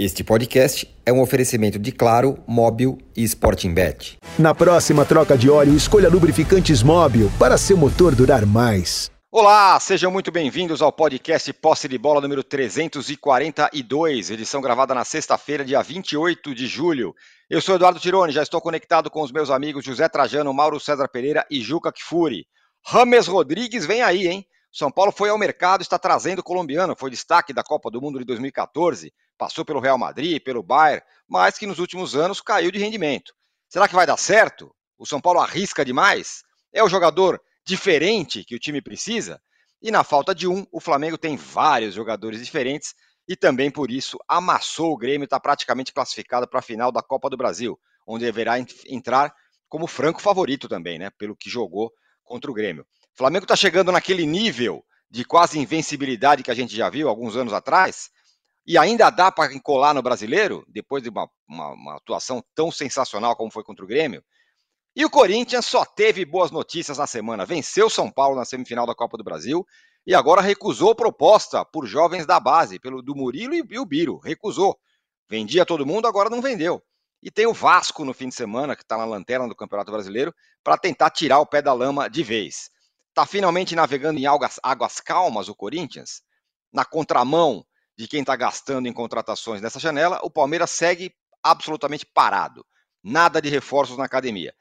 Este 0.00 0.22
podcast 0.22 0.88
é 1.04 1.12
um 1.12 1.20
oferecimento 1.20 1.76
de 1.76 1.90
Claro, 1.90 2.38
Móbil 2.46 2.98
e 3.16 3.24
Sporting 3.24 3.74
Bet. 3.74 4.16
Na 4.38 4.54
próxima 4.54 5.04
troca 5.04 5.36
de 5.36 5.50
óleo, 5.50 5.74
escolha 5.74 6.08
lubrificantes 6.08 6.84
Móbil 6.84 7.28
para 7.36 7.58
seu 7.58 7.76
motor 7.76 8.14
durar 8.14 8.46
mais. 8.46 9.10
Olá, 9.28 9.78
sejam 9.80 10.08
muito 10.12 10.30
bem-vindos 10.30 10.80
ao 10.82 10.92
podcast 10.92 11.52
Posse 11.52 11.88
de 11.88 11.98
Bola 11.98 12.20
número 12.20 12.44
342, 12.44 14.30
edição 14.30 14.60
gravada 14.60 14.94
na 14.94 15.04
sexta-feira, 15.04 15.64
dia 15.64 15.82
28 15.82 16.54
de 16.54 16.68
julho. 16.68 17.12
Eu 17.50 17.60
sou 17.60 17.74
Eduardo 17.74 17.98
Tironi, 17.98 18.32
já 18.32 18.44
estou 18.44 18.60
conectado 18.60 19.10
com 19.10 19.20
os 19.20 19.32
meus 19.32 19.50
amigos 19.50 19.84
José 19.84 20.08
Trajano, 20.08 20.54
Mauro 20.54 20.78
César 20.78 21.08
Pereira 21.08 21.44
e 21.50 21.60
Juca 21.60 21.90
Kfouri. 21.90 22.46
Rames 22.86 23.26
Rodrigues 23.26 23.84
vem 23.84 24.00
aí, 24.00 24.28
hein? 24.28 24.46
São 24.70 24.90
Paulo 24.90 25.10
foi 25.10 25.30
ao 25.30 25.38
mercado, 25.38 25.82
está 25.82 25.98
trazendo 25.98 26.40
o 26.40 26.44
colombiano, 26.44 26.94
foi 26.96 27.10
destaque 27.10 27.52
da 27.52 27.62
Copa 27.62 27.90
do 27.90 28.00
Mundo 28.00 28.18
de 28.18 28.24
2014, 28.24 29.12
passou 29.36 29.64
pelo 29.64 29.80
Real 29.80 29.98
Madrid, 29.98 30.42
pelo 30.42 30.62
Bayern, 30.62 31.02
mas 31.26 31.56
que 31.56 31.66
nos 31.66 31.78
últimos 31.78 32.14
anos 32.14 32.40
caiu 32.40 32.70
de 32.70 32.78
rendimento. 32.78 33.32
Será 33.68 33.88
que 33.88 33.94
vai 33.94 34.06
dar 34.06 34.16
certo? 34.16 34.74
O 34.98 35.06
São 35.06 35.20
Paulo 35.20 35.40
arrisca 35.40 35.84
demais? 35.84 36.42
É 36.72 36.82
o 36.82 36.88
jogador 36.88 37.40
diferente 37.64 38.44
que 38.44 38.54
o 38.54 38.58
time 38.58 38.82
precisa? 38.82 39.40
E 39.80 39.90
na 39.90 40.02
falta 40.02 40.34
de 40.34 40.48
um, 40.48 40.66
o 40.72 40.80
Flamengo 40.80 41.16
tem 41.16 41.36
vários 41.36 41.94
jogadores 41.94 42.44
diferentes 42.44 42.94
e 43.28 43.36
também 43.36 43.70
por 43.70 43.90
isso 43.90 44.18
amassou 44.26 44.92
o 44.92 44.96
Grêmio, 44.96 45.24
está 45.24 45.38
praticamente 45.38 45.92
classificado 45.92 46.48
para 46.48 46.58
a 46.58 46.62
final 46.62 46.90
da 46.90 47.02
Copa 47.02 47.30
do 47.30 47.36
Brasil, 47.36 47.78
onde 48.06 48.24
deverá 48.24 48.58
entrar 48.86 49.32
como 49.68 49.86
franco 49.86 50.20
favorito 50.20 50.68
também, 50.68 50.98
né? 50.98 51.10
Pelo 51.10 51.36
que 51.36 51.50
jogou 51.50 51.92
contra 52.24 52.50
o 52.50 52.54
Grêmio. 52.54 52.86
O 53.18 53.26
Flamengo 53.26 53.46
está 53.46 53.56
chegando 53.56 53.90
naquele 53.90 54.24
nível 54.24 54.84
de 55.10 55.24
quase 55.24 55.58
invencibilidade 55.58 56.44
que 56.44 56.52
a 56.52 56.54
gente 56.54 56.76
já 56.76 56.88
viu 56.88 57.08
alguns 57.08 57.34
anos 57.34 57.52
atrás, 57.52 58.10
e 58.64 58.78
ainda 58.78 59.10
dá 59.10 59.32
para 59.32 59.52
encolar 59.52 59.92
no 59.92 60.00
brasileiro, 60.00 60.64
depois 60.68 61.02
de 61.02 61.08
uma, 61.08 61.28
uma, 61.48 61.72
uma, 61.72 61.96
atuação 61.96 62.40
tão 62.54 62.70
sensacional 62.70 63.34
como 63.34 63.50
foi 63.50 63.64
contra 63.64 63.84
o 63.84 63.88
Grêmio. 63.88 64.22
E 64.94 65.04
o 65.04 65.10
Corinthians 65.10 65.66
só 65.66 65.84
teve 65.84 66.24
boas 66.24 66.52
notícias 66.52 66.98
na 66.98 67.08
semana. 67.08 67.44
Venceu 67.44 67.90
São 67.90 68.08
Paulo 68.08 68.36
na 68.36 68.44
semifinal 68.44 68.86
da 68.86 68.94
Copa 68.94 69.18
do 69.18 69.24
Brasil 69.24 69.66
e 70.06 70.14
agora 70.14 70.40
recusou 70.40 70.94
proposta 70.94 71.64
por 71.64 71.86
jovens 71.88 72.24
da 72.24 72.38
base, 72.38 72.78
pelo 72.78 73.02
do 73.02 73.16
Murilo 73.16 73.52
e, 73.52 73.64
e 73.68 73.80
o 73.80 73.84
Biro. 73.84 74.18
Recusou. 74.18 74.78
Vendia 75.28 75.66
todo 75.66 75.84
mundo, 75.84 76.06
agora 76.06 76.30
não 76.30 76.40
vendeu. 76.40 76.80
E 77.20 77.32
tem 77.32 77.46
o 77.46 77.52
Vasco 77.52 78.04
no 78.04 78.14
fim 78.14 78.28
de 78.28 78.36
semana, 78.36 78.76
que 78.76 78.82
está 78.82 78.96
na 78.96 79.04
lanterna 79.04 79.48
do 79.48 79.56
Campeonato 79.56 79.90
Brasileiro, 79.90 80.32
para 80.62 80.78
tentar 80.78 81.10
tirar 81.10 81.40
o 81.40 81.46
pé 81.46 81.60
da 81.60 81.72
lama 81.72 82.08
de 82.08 82.22
vez. 82.22 82.70
Está 83.18 83.26
finalmente 83.26 83.74
navegando 83.74 84.20
em 84.20 84.26
águas, 84.26 84.60
águas 84.62 85.00
calmas 85.00 85.48
o 85.48 85.54
Corinthians, 85.56 86.22
na 86.72 86.84
contramão 86.84 87.66
de 87.96 88.06
quem 88.06 88.20
está 88.20 88.36
gastando 88.36 88.86
em 88.86 88.92
contratações 88.92 89.60
nessa 89.60 89.80
janela, 89.80 90.20
o 90.22 90.30
Palmeiras 90.30 90.70
segue 90.70 91.12
absolutamente 91.42 92.06
parado. 92.06 92.64
Nada 93.02 93.42
de 93.42 93.48
reforços 93.48 93.98
na 93.98 94.04
academia. 94.04 94.54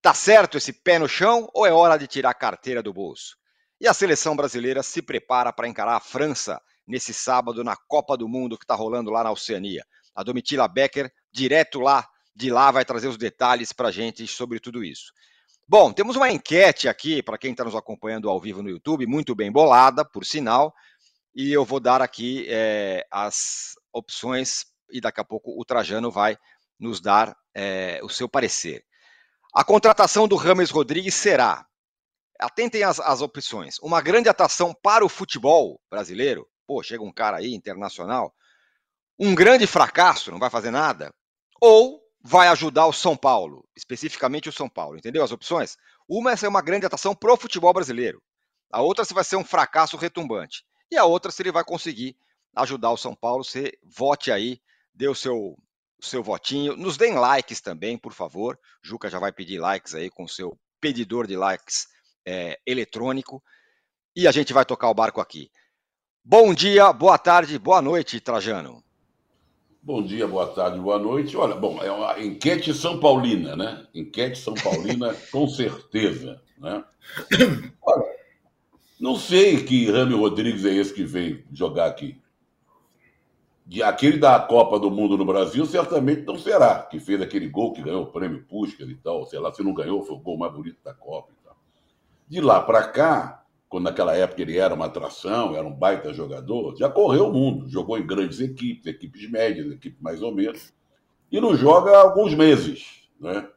Tá 0.00 0.14
certo 0.14 0.56
esse 0.56 0.72
pé 0.72 1.00
no 1.00 1.08
chão 1.08 1.50
ou 1.52 1.66
é 1.66 1.72
hora 1.72 1.96
de 1.96 2.06
tirar 2.06 2.30
a 2.30 2.34
carteira 2.34 2.80
do 2.80 2.92
bolso? 2.92 3.36
E 3.80 3.88
a 3.88 3.92
seleção 3.92 4.36
brasileira 4.36 4.84
se 4.84 5.02
prepara 5.02 5.52
para 5.52 5.66
encarar 5.66 5.96
a 5.96 6.00
França 6.00 6.62
nesse 6.86 7.12
sábado 7.12 7.64
na 7.64 7.74
Copa 7.74 8.16
do 8.16 8.28
Mundo 8.28 8.56
que 8.56 8.62
está 8.62 8.76
rolando 8.76 9.10
lá 9.10 9.24
na 9.24 9.32
Oceania. 9.32 9.84
A 10.14 10.22
Domitila 10.22 10.68
Becker, 10.68 11.12
direto 11.32 11.80
lá 11.80 12.08
de 12.36 12.52
lá, 12.52 12.70
vai 12.70 12.84
trazer 12.84 13.08
os 13.08 13.16
detalhes 13.16 13.72
para 13.72 13.88
a 13.88 13.92
gente 13.92 14.24
sobre 14.28 14.60
tudo 14.60 14.84
isso. 14.84 15.10
Bom, 15.68 15.92
temos 15.92 16.14
uma 16.14 16.30
enquete 16.30 16.88
aqui 16.88 17.20
para 17.22 17.36
quem 17.36 17.50
está 17.50 17.64
nos 17.64 17.74
acompanhando 17.74 18.30
ao 18.30 18.40
vivo 18.40 18.62
no 18.62 18.70
YouTube, 18.70 19.04
muito 19.06 19.34
bem 19.34 19.50
bolada, 19.50 20.04
por 20.04 20.24
sinal 20.24 20.72
e 21.36 21.52
eu 21.52 21.66
vou 21.66 21.78
dar 21.78 22.00
aqui 22.00 22.46
é, 22.48 23.04
as 23.10 23.74
opções 23.92 24.64
e 24.90 25.02
daqui 25.02 25.20
a 25.20 25.24
pouco 25.24 25.60
o 25.60 25.64
Trajano 25.66 26.10
vai 26.10 26.38
nos 26.80 26.98
dar 26.98 27.36
é, 27.54 28.00
o 28.02 28.08
seu 28.08 28.26
parecer. 28.26 28.82
A 29.52 29.62
contratação 29.62 30.26
do 30.26 30.36
Rames 30.36 30.70
Rodrigues 30.70 31.14
será, 31.14 31.66
atentem 32.40 32.82
às, 32.82 33.20
opções, 33.20 33.78
uma 33.80 34.00
grande 34.00 34.30
atração 34.30 34.74
para 34.82 35.04
o 35.04 35.08
futebol 35.08 35.78
brasileiro, 35.90 36.48
pô, 36.66 36.82
chega 36.82 37.02
um 37.02 37.12
cara 37.12 37.38
aí 37.38 37.54
internacional, 37.54 38.34
um 39.18 39.34
grande 39.34 39.66
fracasso, 39.66 40.30
não 40.30 40.38
vai 40.38 40.48
fazer 40.48 40.70
nada, 40.70 41.12
ou 41.60 42.05
vai 42.26 42.48
ajudar 42.48 42.86
o 42.86 42.92
São 42.92 43.16
Paulo, 43.16 43.64
especificamente 43.76 44.48
o 44.48 44.52
São 44.52 44.68
Paulo, 44.68 44.98
entendeu 44.98 45.22
as 45.22 45.30
opções? 45.30 45.76
Uma 46.08 46.32
é 46.32 46.36
ser 46.36 46.48
uma 46.48 46.60
grande 46.60 46.84
atração 46.84 47.14
para 47.14 47.32
o 47.32 47.36
futebol 47.36 47.72
brasileiro, 47.72 48.20
a 48.72 48.82
outra 48.82 49.04
se 49.04 49.14
vai 49.14 49.22
ser 49.22 49.36
um 49.36 49.44
fracasso 49.44 49.96
retumbante 49.96 50.64
e 50.90 50.96
a 50.96 51.04
outra 51.04 51.30
se 51.30 51.40
ele 51.40 51.52
vai 51.52 51.64
conseguir 51.64 52.16
ajudar 52.56 52.90
o 52.90 52.96
São 52.96 53.14
Paulo. 53.14 53.44
Você 53.44 53.72
vote 53.84 54.32
aí, 54.32 54.60
dê 54.92 55.08
o 55.08 55.14
seu, 55.14 55.56
seu 56.00 56.22
votinho. 56.22 56.76
Nos 56.76 56.96
deem 56.96 57.14
likes 57.14 57.60
também, 57.60 57.96
por 57.96 58.12
favor. 58.12 58.58
Juca 58.82 59.08
já 59.08 59.18
vai 59.18 59.32
pedir 59.32 59.58
likes 59.58 59.94
aí 59.94 60.10
com 60.10 60.24
o 60.24 60.28
seu 60.28 60.58
pedidor 60.80 61.26
de 61.26 61.36
likes 61.36 61.86
é, 62.26 62.58
eletrônico. 62.66 63.42
E 64.14 64.26
a 64.26 64.32
gente 64.32 64.52
vai 64.52 64.64
tocar 64.64 64.88
o 64.88 64.94
barco 64.94 65.20
aqui. 65.20 65.50
Bom 66.24 66.52
dia, 66.52 66.92
boa 66.92 67.18
tarde, 67.18 67.58
boa 67.58 67.80
noite, 67.80 68.20
Trajano. 68.20 68.85
Bom 69.86 70.02
dia, 70.02 70.26
boa 70.26 70.48
tarde, 70.48 70.80
boa 70.80 70.98
noite. 70.98 71.36
Olha, 71.36 71.54
bom, 71.54 71.80
é 71.80 71.88
uma 71.92 72.20
enquete 72.20 72.74
São 72.74 72.98
Paulina, 72.98 73.54
né? 73.54 73.86
Enquete 73.94 74.36
São 74.36 74.52
Paulina, 74.52 75.14
com 75.30 75.46
certeza, 75.46 76.42
né? 76.58 76.82
Olha, 77.80 78.04
não 78.98 79.14
sei 79.14 79.62
que 79.62 79.88
Rami 79.88 80.16
Rodrigues 80.16 80.64
é 80.64 80.74
esse 80.74 80.92
que 80.92 81.04
vem 81.04 81.44
jogar 81.52 81.86
aqui. 81.86 82.20
De 83.64 83.80
aquele 83.80 84.18
da 84.18 84.40
Copa 84.40 84.76
do 84.76 84.90
Mundo 84.90 85.16
no 85.16 85.24
Brasil, 85.24 85.64
certamente 85.64 86.22
não 86.22 86.36
será, 86.36 86.82
que 86.82 86.98
fez 86.98 87.22
aquele 87.22 87.48
gol 87.48 87.72
que 87.72 87.80
ganhou 87.80 88.02
o 88.02 88.10
prêmio 88.10 88.42
Puskar 88.42 88.88
e 88.88 88.96
tal. 88.96 89.24
Sei 89.24 89.38
lá, 89.38 89.54
se 89.54 89.62
não 89.62 89.72
ganhou, 89.72 90.02
foi 90.02 90.16
o 90.16 90.20
gol 90.20 90.36
mais 90.36 90.52
bonito 90.52 90.82
da 90.82 90.94
Copa 90.94 91.30
e 91.30 91.44
tal. 91.44 91.56
De 92.26 92.40
lá 92.40 92.60
para 92.60 92.88
cá, 92.88 93.45
quando 93.68 93.84
naquela 93.84 94.16
época 94.16 94.42
ele 94.42 94.58
era 94.58 94.74
uma 94.74 94.86
atração, 94.86 95.56
era 95.56 95.66
um 95.66 95.72
baita 95.72 96.14
jogador, 96.14 96.76
já 96.76 96.88
correu 96.88 97.28
o 97.28 97.32
mundo, 97.32 97.68
jogou 97.68 97.98
em 97.98 98.06
grandes 98.06 98.40
equipes, 98.40 98.86
equipes 98.86 99.28
médias, 99.28 99.72
equipes 99.72 100.00
mais 100.00 100.22
ou 100.22 100.32
menos, 100.32 100.72
e 101.30 101.40
não 101.40 101.56
joga 101.56 101.90
há 101.90 102.02
alguns 102.02 102.34
meses. 102.34 103.08
Né? 103.20 103.48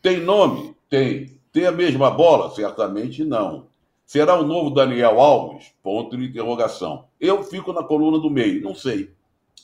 Tem 0.00 0.20
nome? 0.20 0.74
Tem. 0.88 1.38
Tem 1.52 1.66
a 1.66 1.72
mesma 1.72 2.10
bola? 2.10 2.50
Certamente 2.50 3.24
não. 3.24 3.68
Será 4.04 4.38
o 4.38 4.46
novo 4.46 4.70
Daniel 4.70 5.20
Alves? 5.20 5.72
Ponto 5.82 6.16
de 6.16 6.24
interrogação. 6.24 7.06
Eu 7.20 7.42
fico 7.42 7.72
na 7.72 7.82
coluna 7.82 8.18
do 8.18 8.30
meio, 8.30 8.62
não 8.62 8.74
sei. 8.74 9.14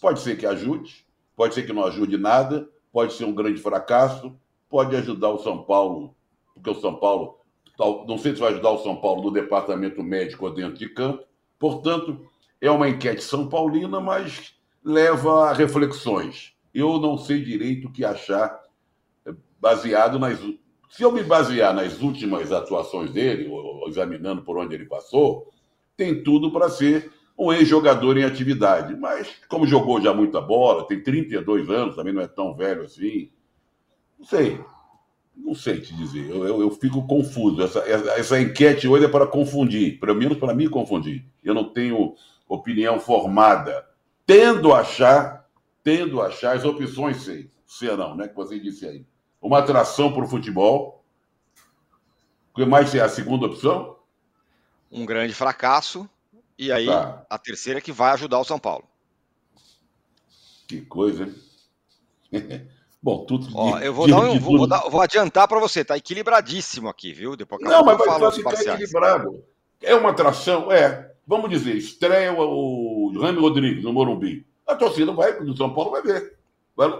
Pode 0.00 0.20
ser 0.20 0.38
que 0.38 0.46
ajude, 0.46 1.04
pode 1.36 1.54
ser 1.54 1.64
que 1.64 1.72
não 1.72 1.84
ajude 1.84 2.16
nada, 2.16 2.68
pode 2.92 3.12
ser 3.12 3.24
um 3.24 3.34
grande 3.34 3.60
fracasso, 3.60 4.34
pode 4.68 4.94
ajudar 4.96 5.30
o 5.30 5.38
São 5.38 5.62
Paulo, 5.64 6.14
porque 6.54 6.70
o 6.70 6.80
São 6.80 6.94
Paulo, 6.94 7.39
não 8.06 8.18
sei 8.18 8.34
se 8.34 8.40
vai 8.40 8.52
ajudar 8.52 8.70
o 8.70 8.82
São 8.82 8.96
Paulo 8.96 9.22
no 9.22 9.30
departamento 9.30 10.02
médico 10.02 10.50
dentro 10.50 10.78
de 10.78 10.88
campo. 10.88 11.24
Portanto, 11.58 12.26
é 12.60 12.70
uma 12.70 12.88
enquete 12.88 13.22
são 13.22 13.48
paulina, 13.48 14.00
mas 14.00 14.54
leva 14.84 15.48
a 15.48 15.52
reflexões. 15.52 16.54
Eu 16.72 16.98
não 16.98 17.18
sei 17.18 17.42
direito 17.42 17.88
o 17.88 17.92
que 17.92 18.04
achar 18.04 18.60
baseado 19.58 20.18
nas 20.18 20.38
se 20.90 21.04
eu 21.04 21.12
me 21.12 21.22
basear 21.22 21.72
nas 21.72 22.02
últimas 22.02 22.50
atuações 22.50 23.12
dele, 23.12 23.48
examinando 23.86 24.42
por 24.42 24.58
onde 24.58 24.74
ele 24.74 24.86
passou, 24.86 25.48
tem 25.96 26.22
tudo 26.22 26.50
para 26.50 26.68
ser 26.68 27.12
um 27.38 27.52
ex-jogador 27.52 28.18
em 28.18 28.24
atividade. 28.24 28.96
Mas, 28.96 29.32
como 29.48 29.66
jogou 29.66 30.00
já 30.00 30.12
muita 30.12 30.40
bola, 30.40 30.86
tem 30.86 31.00
32 31.00 31.70
anos, 31.70 31.94
também 31.94 32.12
não 32.12 32.20
é 32.20 32.26
tão 32.26 32.54
velho 32.54 32.82
assim. 32.82 33.30
Não 34.18 34.26
sei. 34.26 34.60
Não 35.36 35.54
sei 35.54 35.80
te 35.80 35.94
dizer. 35.94 36.28
Eu, 36.28 36.44
eu, 36.46 36.60
eu 36.60 36.70
fico 36.70 37.06
confuso. 37.06 37.62
Essa, 37.62 37.80
essa 37.80 38.40
enquete 38.40 38.86
hoje 38.86 39.04
é 39.04 39.08
para 39.08 39.26
confundir, 39.26 39.98
pelo 39.98 40.14
menos 40.14 40.38
para 40.38 40.54
me 40.54 40.68
confundir. 40.68 41.24
Eu 41.42 41.54
não 41.54 41.64
tenho 41.64 42.14
opinião 42.48 43.00
formada. 43.00 43.86
Tendo 44.26 44.72
a 44.72 44.80
achar, 44.80 45.48
tendo 45.82 46.20
a 46.20 46.26
achar, 46.26 46.56
as 46.56 46.64
opções 46.64 47.22
sei, 47.22 47.50
serão, 47.66 48.14
né? 48.14 48.28
Que 48.28 48.34
você 48.34 48.58
disse 48.58 48.86
aí 48.86 49.04
uma 49.40 49.58
atração 49.58 50.12
para 50.12 50.24
o 50.24 50.28
futebol. 50.28 51.04
O 52.52 52.56
que 52.56 52.64
mais 52.64 52.94
é 52.94 53.00
a 53.00 53.08
segunda 53.08 53.46
opção? 53.46 53.96
Um 54.90 55.06
grande 55.06 55.32
fracasso. 55.32 56.08
E 56.58 56.70
aí, 56.70 56.86
tá. 56.86 57.24
a 57.30 57.38
terceira 57.38 57.78
é 57.78 57.82
que 57.82 57.92
vai 57.92 58.12
ajudar 58.12 58.38
o 58.38 58.44
São 58.44 58.58
Paulo. 58.58 58.84
Que 60.68 60.82
coisa, 60.82 61.24
hein? 61.24 61.34
Bom, 63.02 63.24
tudo. 63.24 63.48
Ó, 63.54 63.78
de, 63.78 63.86
eu 63.86 63.94
vou, 63.94 64.06
de, 64.06 64.12
dar 64.12 64.20
um, 64.20 64.38
vou, 64.38 64.58
vou, 64.58 64.66
dar, 64.66 64.80
vou, 64.88 65.00
adiantar 65.00 65.48
para 65.48 65.58
você, 65.58 65.84
tá 65.84 65.96
equilibradíssimo 65.96 66.88
aqui, 66.88 67.12
viu? 67.12 67.34
Depois 67.34 67.62
Não, 67.62 67.82
mas 67.82 67.96
vai 67.96 68.32
ficar 68.32 68.60
equilibrado. 68.60 69.42
É 69.82 69.94
uma 69.94 70.10
atração, 70.10 70.70
é. 70.70 71.10
Vamos 71.26 71.48
dizer, 71.48 71.76
estreia 71.76 72.34
o 72.34 73.12
Rami 73.18 73.40
Rodrigues 73.40 73.84
no 73.84 73.92
Morumbi. 73.92 74.46
A 74.66 74.74
torcida 74.74 75.12
vai, 75.12 75.32
do 75.42 75.56
São 75.56 75.72
Paulo 75.72 75.92
vai 75.92 76.02
ver. 76.02 76.38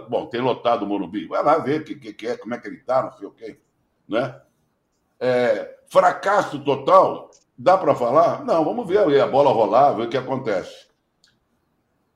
Bom, 0.09 0.25
tem 0.27 0.41
lotado 0.41 0.83
o 0.83 0.87
Morumbi. 0.87 1.27
Vai 1.27 1.43
lá 1.43 1.57
ver 1.57 1.81
o 1.81 1.83
que, 1.83 1.95
que, 1.95 2.13
que, 2.13 2.27
é, 2.27 2.37
como 2.37 2.53
é 2.53 2.57
que 2.57 2.67
ele 2.67 2.77
está, 2.77 3.03
não 3.03 3.11
sei 3.13 3.27
o 3.27 3.31
quê. 3.31 3.59
Né? 4.07 4.41
É, 5.19 5.77
fracasso 5.87 6.59
total, 6.63 7.29
dá 7.57 7.77
para 7.77 7.93
falar? 7.93 8.43
Não, 8.43 8.65
vamos 8.65 8.87
ver 8.87 9.21
a 9.21 9.27
bola 9.27 9.51
rolar, 9.51 9.93
ver 9.93 10.07
o 10.07 10.09
que 10.09 10.17
acontece. 10.17 10.87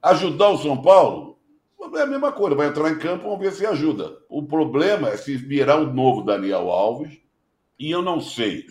Ajudar 0.02 0.50
o 0.50 0.58
São 0.58 0.82
Paulo? 0.82 1.35
É 1.96 2.02
a 2.02 2.06
mesma 2.06 2.32
coisa, 2.32 2.56
vai 2.56 2.68
entrar 2.68 2.90
em 2.90 2.98
campo, 2.98 3.24
vamos 3.24 3.40
ver 3.40 3.52
se 3.52 3.66
ajuda. 3.66 4.18
O 4.30 4.44
problema 4.44 5.10
é 5.10 5.18
se 5.18 5.36
virar 5.36 5.78
o 5.78 5.94
novo 5.94 6.24
Daniel 6.24 6.70
Alves, 6.70 7.18
e 7.78 7.92
eu 7.92 8.02
não 8.02 8.20
sei 8.20 8.66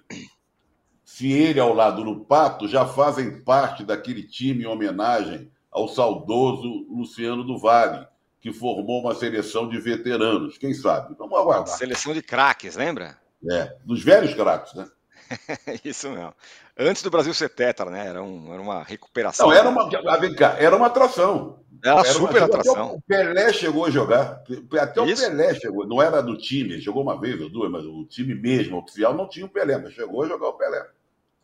se 1.05 1.31
ele 1.31 1.61
ao 1.61 1.75
lado 1.75 2.03
do 2.03 2.25
Pato 2.25 2.67
já 2.67 2.87
fazem 2.87 3.43
parte 3.45 3.85
daquele 3.85 4.23
time 4.23 4.65
em 4.65 4.67
homenagem 4.67 5.51
ao 5.71 5.89
saudoso 5.89 6.87
Luciano 6.89 7.45
do 7.45 7.59
Vale, 7.59 8.07
que 8.41 8.53
formou 8.53 9.01
uma 9.01 9.15
seleção 9.15 9.69
de 9.69 9.79
veteranos. 9.79 10.59
Quem 10.59 10.75
sabe? 10.75 11.15
Vamos 11.19 11.39
aguardar. 11.39 11.77
Seleção 11.77 12.13
de 12.13 12.23
craques, 12.23 12.77
lembra? 12.77 13.19
É, 13.51 13.77
dos 13.85 14.03
velhos 14.03 14.35
craques, 14.35 14.75
né? 14.75 14.87
Isso 15.85 16.11
mesmo. 16.11 16.35
Antes 16.77 17.03
do 17.03 17.11
Brasil 17.11 17.33
ser 17.33 17.49
tetra, 17.49 17.91
né? 17.91 18.07
Era, 18.07 18.23
um, 18.23 18.53
era 18.53 18.61
uma 18.61 18.83
recuperação. 18.83 19.49
Não, 19.49 19.55
era 19.55 19.69
uma, 19.69 19.89
vem 20.19 20.35
cá, 20.35 20.57
era 20.59 20.77
uma 20.77 20.87
atração. 20.87 21.64
Era, 21.85 22.01
era 22.01 22.05
super 22.05 22.39
uma, 22.39 22.47
atração. 22.47 22.95
o 22.95 23.03
Pelé 23.03 23.53
chegou 23.53 23.85
a 23.85 23.91
jogar. 23.91 24.43
Até 24.81 25.03
o 25.03 25.05
Pelé 25.05 25.55
chegou. 25.55 25.87
Não 25.87 26.01
era 26.01 26.23
do 26.23 26.35
time, 26.35 26.81
jogou 26.81 27.03
uma 27.03 27.21
vez 27.21 27.39
ou 27.39 27.51
duas, 27.51 27.71
mas 27.71 27.85
o 27.85 28.07
time 28.07 28.35
mesmo, 28.35 28.79
oficial, 28.79 29.13
não 29.13 29.29
tinha 29.29 29.45
o 29.45 29.51
Pelé, 29.51 29.77
mas 29.77 29.93
chegou 29.93 30.23
a 30.23 30.27
jogar 30.27 30.49
o 30.49 30.55
Pelé. 30.55 30.89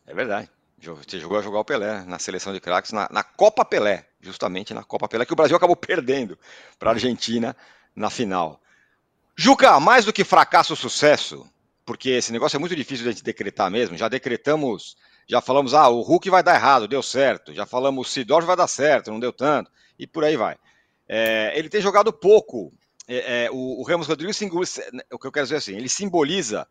É 0.07 0.15
verdade. 0.15 0.49
Você 0.79 1.19
jogou 1.19 1.37
a 1.37 1.43
jogar 1.43 1.59
o 1.59 1.65
Pelé 1.65 2.03
na 2.05 2.17
seleção 2.17 2.51
de 2.51 2.59
craques, 2.59 2.91
na, 2.91 3.07
na 3.11 3.23
Copa 3.23 3.63
Pelé, 3.63 4.07
justamente 4.19 4.73
na 4.73 4.83
Copa 4.83 5.07
Pelé, 5.07 5.25
que 5.25 5.33
o 5.33 5.35
Brasil 5.35 5.55
acabou 5.55 5.75
perdendo 5.77 6.35
para 6.79 6.89
a 6.89 6.93
Argentina 6.93 7.55
na 7.95 8.09
final. 8.09 8.59
Juca, 9.35 9.79
mais 9.79 10.05
do 10.05 10.11
que 10.11 10.23
fracasso 10.23 10.73
ou 10.73 10.77
sucesso, 10.77 11.47
porque 11.85 12.09
esse 12.09 12.31
negócio 12.31 12.55
é 12.57 12.59
muito 12.59 12.75
difícil 12.75 13.03
de 13.03 13.09
a 13.09 13.11
gente 13.11 13.23
decretar 13.23 13.69
mesmo. 13.69 13.95
Já 13.95 14.07
decretamos, 14.07 14.97
já 15.27 15.39
falamos, 15.39 15.75
ah, 15.75 15.87
o 15.87 16.01
Hulk 16.01 16.31
vai 16.31 16.41
dar 16.41 16.55
errado, 16.55 16.87
deu 16.87 17.03
certo. 17.03 17.53
Já 17.53 17.67
falamos, 17.67 18.07
o 18.07 18.11
Sidorf 18.11 18.47
vai 18.47 18.55
dar 18.55 18.67
certo, 18.67 19.11
não 19.11 19.19
deu 19.19 19.31
tanto. 19.31 19.69
E 20.01 20.07
por 20.07 20.23
aí 20.23 20.35
vai. 20.35 20.57
É, 21.07 21.53
ele 21.55 21.69
tem 21.69 21.79
jogado 21.79 22.11
pouco. 22.11 22.73
É, 23.07 23.45
é, 23.45 23.51
o, 23.51 23.79
o, 23.79 23.83
Ramos 23.83 24.07
Rodrigues, 24.07 24.41
o 25.11 25.19
que 25.19 25.27
eu 25.27 25.31
quero 25.31 25.45
dizer 25.45 25.55
é 25.55 25.57
assim, 25.59 25.75
ele 25.75 25.87
simboliza 25.87 26.67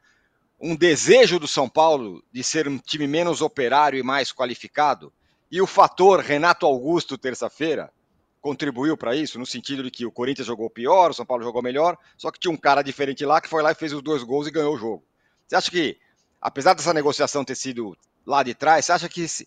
um 0.60 0.74
desejo 0.74 1.38
do 1.38 1.46
São 1.46 1.68
Paulo 1.68 2.24
de 2.32 2.42
ser 2.42 2.66
um 2.66 2.76
time 2.76 3.06
menos 3.06 3.40
operário 3.40 3.96
e 3.96 4.02
mais 4.02 4.32
qualificado. 4.32 5.12
E 5.48 5.62
o 5.62 5.66
fator 5.66 6.18
Renato 6.18 6.66
Augusto, 6.66 7.16
terça-feira, 7.16 7.92
contribuiu 8.40 8.96
para 8.96 9.14
isso, 9.14 9.38
no 9.38 9.46
sentido 9.46 9.84
de 9.84 9.92
que 9.92 10.04
o 10.04 10.10
Corinthians 10.10 10.48
jogou 10.48 10.68
pior, 10.68 11.10
o 11.10 11.14
São 11.14 11.24
Paulo 11.24 11.44
jogou 11.44 11.62
melhor, 11.62 11.96
só 12.16 12.32
que 12.32 12.40
tinha 12.40 12.52
um 12.52 12.56
cara 12.56 12.82
diferente 12.82 13.24
lá 13.24 13.40
que 13.40 13.48
foi 13.48 13.62
lá 13.62 13.70
e 13.70 13.76
fez 13.76 13.92
os 13.92 14.02
dois 14.02 14.24
gols 14.24 14.48
e 14.48 14.50
ganhou 14.50 14.74
o 14.74 14.78
jogo. 14.78 15.04
Você 15.46 15.54
acha 15.54 15.70
que, 15.70 15.96
apesar 16.40 16.74
dessa 16.74 16.92
negociação 16.92 17.44
ter 17.44 17.54
sido 17.54 17.96
lá 18.26 18.42
de 18.42 18.54
trás, 18.54 18.86
você 18.86 18.92
acha 18.92 19.08
que 19.08 19.22
esse, 19.22 19.46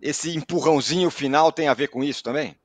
esse 0.00 0.34
empurrãozinho 0.34 1.10
final 1.10 1.52
tem 1.52 1.68
a 1.68 1.74
ver 1.74 1.88
com 1.88 2.02
isso 2.02 2.22
também? 2.22 2.56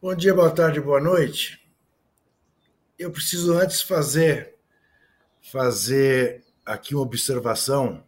Bom 0.00 0.14
dia, 0.14 0.34
boa 0.34 0.50
tarde, 0.50 0.78
boa 0.78 1.00
noite. 1.00 1.58
Eu 2.98 3.10
preciso 3.10 3.54
antes 3.54 3.80
fazer 3.80 4.54
fazer 5.40 6.44
aqui 6.66 6.94
uma 6.94 7.02
observação 7.02 8.04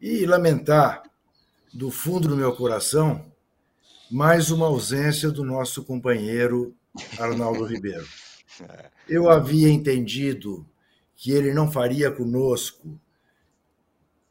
e 0.00 0.24
lamentar 0.24 1.02
do 1.70 1.90
fundo 1.90 2.28
do 2.28 2.36
meu 2.36 2.56
coração 2.56 3.30
mais 4.10 4.50
uma 4.50 4.66
ausência 4.66 5.30
do 5.30 5.44
nosso 5.44 5.84
companheiro 5.84 6.74
Arnaldo 7.18 7.66
Ribeiro. 7.66 8.08
Eu 9.06 9.28
havia 9.28 9.68
entendido 9.68 10.66
que 11.14 11.30
ele 11.30 11.52
não 11.52 11.70
faria 11.70 12.10
conosco 12.10 12.98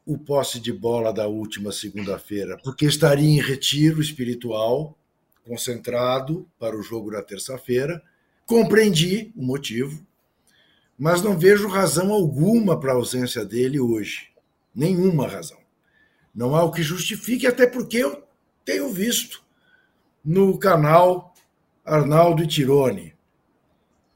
o 0.04 0.18
posse 0.18 0.58
de 0.58 0.72
bola 0.72 1.12
da 1.12 1.28
última 1.28 1.70
segunda-feira, 1.70 2.58
porque 2.64 2.86
estaria 2.86 3.28
em 3.28 3.40
retiro 3.40 4.00
espiritual, 4.00 4.98
concentrado 5.46 6.48
para 6.58 6.76
o 6.76 6.82
jogo 6.82 7.10
da 7.10 7.22
terça-feira. 7.22 8.02
Compreendi 8.46 9.32
o 9.36 9.42
motivo, 9.42 10.04
mas 10.98 11.22
não 11.22 11.38
vejo 11.38 11.68
razão 11.68 12.12
alguma 12.12 12.78
para 12.78 12.92
a 12.92 12.96
ausência 12.96 13.44
dele 13.44 13.80
hoje. 13.80 14.28
Nenhuma 14.74 15.26
razão. 15.26 15.58
Não 16.34 16.54
há 16.54 16.62
o 16.62 16.72
que 16.72 16.82
justifique, 16.82 17.46
até 17.46 17.66
porque 17.66 17.98
eu 17.98 18.26
tenho 18.64 18.88
visto 18.90 19.42
no 20.24 20.58
canal 20.58 21.34
Arnaldo 21.84 22.46
Tirone. 22.46 23.14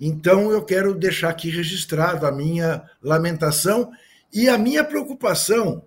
Então 0.00 0.50
eu 0.50 0.64
quero 0.64 0.94
deixar 0.94 1.31
aqui 1.31 1.50
registrado 1.50 2.26
a 2.26 2.32
minha 2.32 2.88
lamentação 3.02 3.90
e 4.32 4.49
a 4.49 4.58
minha 4.58 4.84
preocupação 4.84 5.82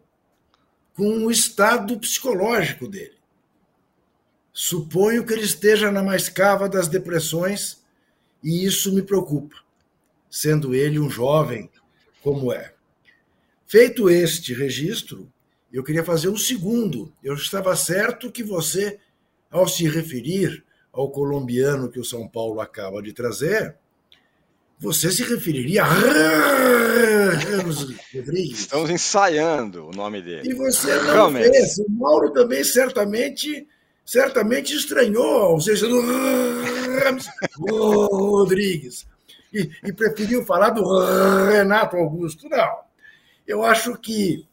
com 0.95 1.25
o 1.25 1.31
estado 1.31 1.97
psicológico 1.99 2.87
dele. 2.87 3.18
Suponho 4.61 5.25
que 5.25 5.31
ele 5.31 5.43
esteja 5.45 5.89
na 5.89 6.03
mais 6.03 6.27
cava 6.27 6.67
das 6.67 6.89
depressões 6.89 7.81
e 8.43 8.65
isso 8.65 8.93
me 8.93 9.01
preocupa, 9.01 9.55
sendo 10.29 10.75
ele 10.75 10.99
um 10.99 11.09
jovem 11.09 11.69
como 12.21 12.51
é. 12.51 12.73
Feito 13.65 14.09
este 14.09 14.53
registro, 14.53 15.31
eu 15.71 15.81
queria 15.81 16.03
fazer 16.03 16.27
um 16.27 16.35
segundo. 16.35 17.09
Eu 17.23 17.35
estava 17.35 17.73
certo 17.73 18.29
que 18.29 18.43
você 18.43 18.99
ao 19.49 19.65
se 19.65 19.87
referir 19.87 20.61
ao 20.91 21.09
colombiano 21.09 21.89
que 21.89 21.97
o 22.01 22.03
São 22.03 22.27
Paulo 22.27 22.59
acaba 22.59 23.01
de 23.01 23.13
trazer, 23.13 23.77
você 24.77 25.09
se 25.09 25.23
referiria 25.23 25.83
a 25.83 25.87
Ramos 27.33 27.95
Rodrigues. 28.13 28.59
Estamos 28.59 28.89
ensaiando 28.89 29.87
o 29.87 29.91
nome 29.91 30.21
dele. 30.21 30.49
E 30.49 30.53
você 30.53 30.93
não 30.95 31.13
Realmente. 31.13 31.49
fez. 31.49 31.77
O 31.77 31.89
Mauro 31.89 32.33
também 32.33 32.61
certamente, 32.61 33.65
certamente 34.09 34.75
estranhou 34.75 35.37
a 35.37 35.45
ausência 35.51 35.87
do 35.87 36.01
Ramos 36.01 37.27
Rodrigues. 37.59 39.05
E, 39.53 39.69
e 39.83 39.93
preferiu 39.93 40.43
falar 40.43 40.71
do 40.71 40.83
Renato 41.45 41.95
Augusto. 41.95 42.49
Não. 42.49 42.79
Eu 43.45 43.63
acho 43.63 43.95
que 43.99 44.47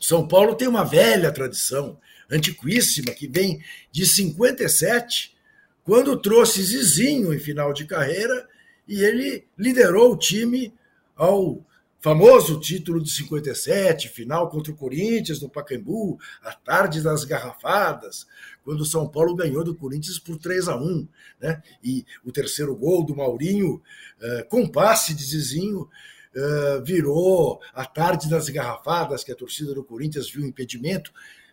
São 0.00 0.26
Paulo 0.26 0.54
tem 0.54 0.68
uma 0.68 0.84
velha 0.84 1.32
tradição 1.32 1.98
antiquíssima, 2.30 3.10
que 3.10 3.26
vem 3.26 3.60
de 3.90 4.06
57, 4.06 5.34
quando 5.82 6.16
trouxe 6.16 6.62
Zizinho 6.62 7.34
em 7.34 7.40
final 7.40 7.72
de 7.72 7.84
carreira 7.86 8.48
e 8.86 9.02
ele 9.02 9.48
liderou 9.58 10.12
o 10.12 10.16
time 10.16 10.72
ao 11.16 11.60
famoso 12.00 12.58
título 12.58 13.02
de 13.02 13.10
57, 13.10 14.08
final 14.08 14.48
contra 14.48 14.72
o 14.72 14.76
Corinthians 14.76 15.40
no 15.40 15.50
Pacaembu, 15.50 16.18
a 16.42 16.52
tarde 16.52 17.02
das 17.02 17.24
garrafadas, 17.24 18.26
quando 18.64 18.80
o 18.80 18.86
São 18.86 19.06
Paulo 19.06 19.34
ganhou 19.34 19.62
do 19.62 19.74
Corinthians 19.74 20.18
por 20.18 20.38
3 20.38 20.68
a 20.68 20.76
1, 20.76 21.08
né? 21.40 21.62
E 21.84 22.04
o 22.24 22.32
terceiro 22.32 22.74
gol 22.74 23.04
do 23.04 23.14
Maurinho, 23.14 23.74
uh, 23.74 24.48
com 24.48 24.66
passe 24.66 25.14
de 25.14 25.24
Zizinho, 25.24 25.82
uh, 25.82 26.84
virou 26.84 27.60
a 27.74 27.84
tarde 27.84 28.30
das 28.30 28.48
garrafadas, 28.48 29.22
que 29.22 29.32
a 29.32 29.36
torcida 29.36 29.74
do 29.74 29.84
Corinthians 29.84 30.30
viu 30.30 30.46
impedimento, 30.46 31.12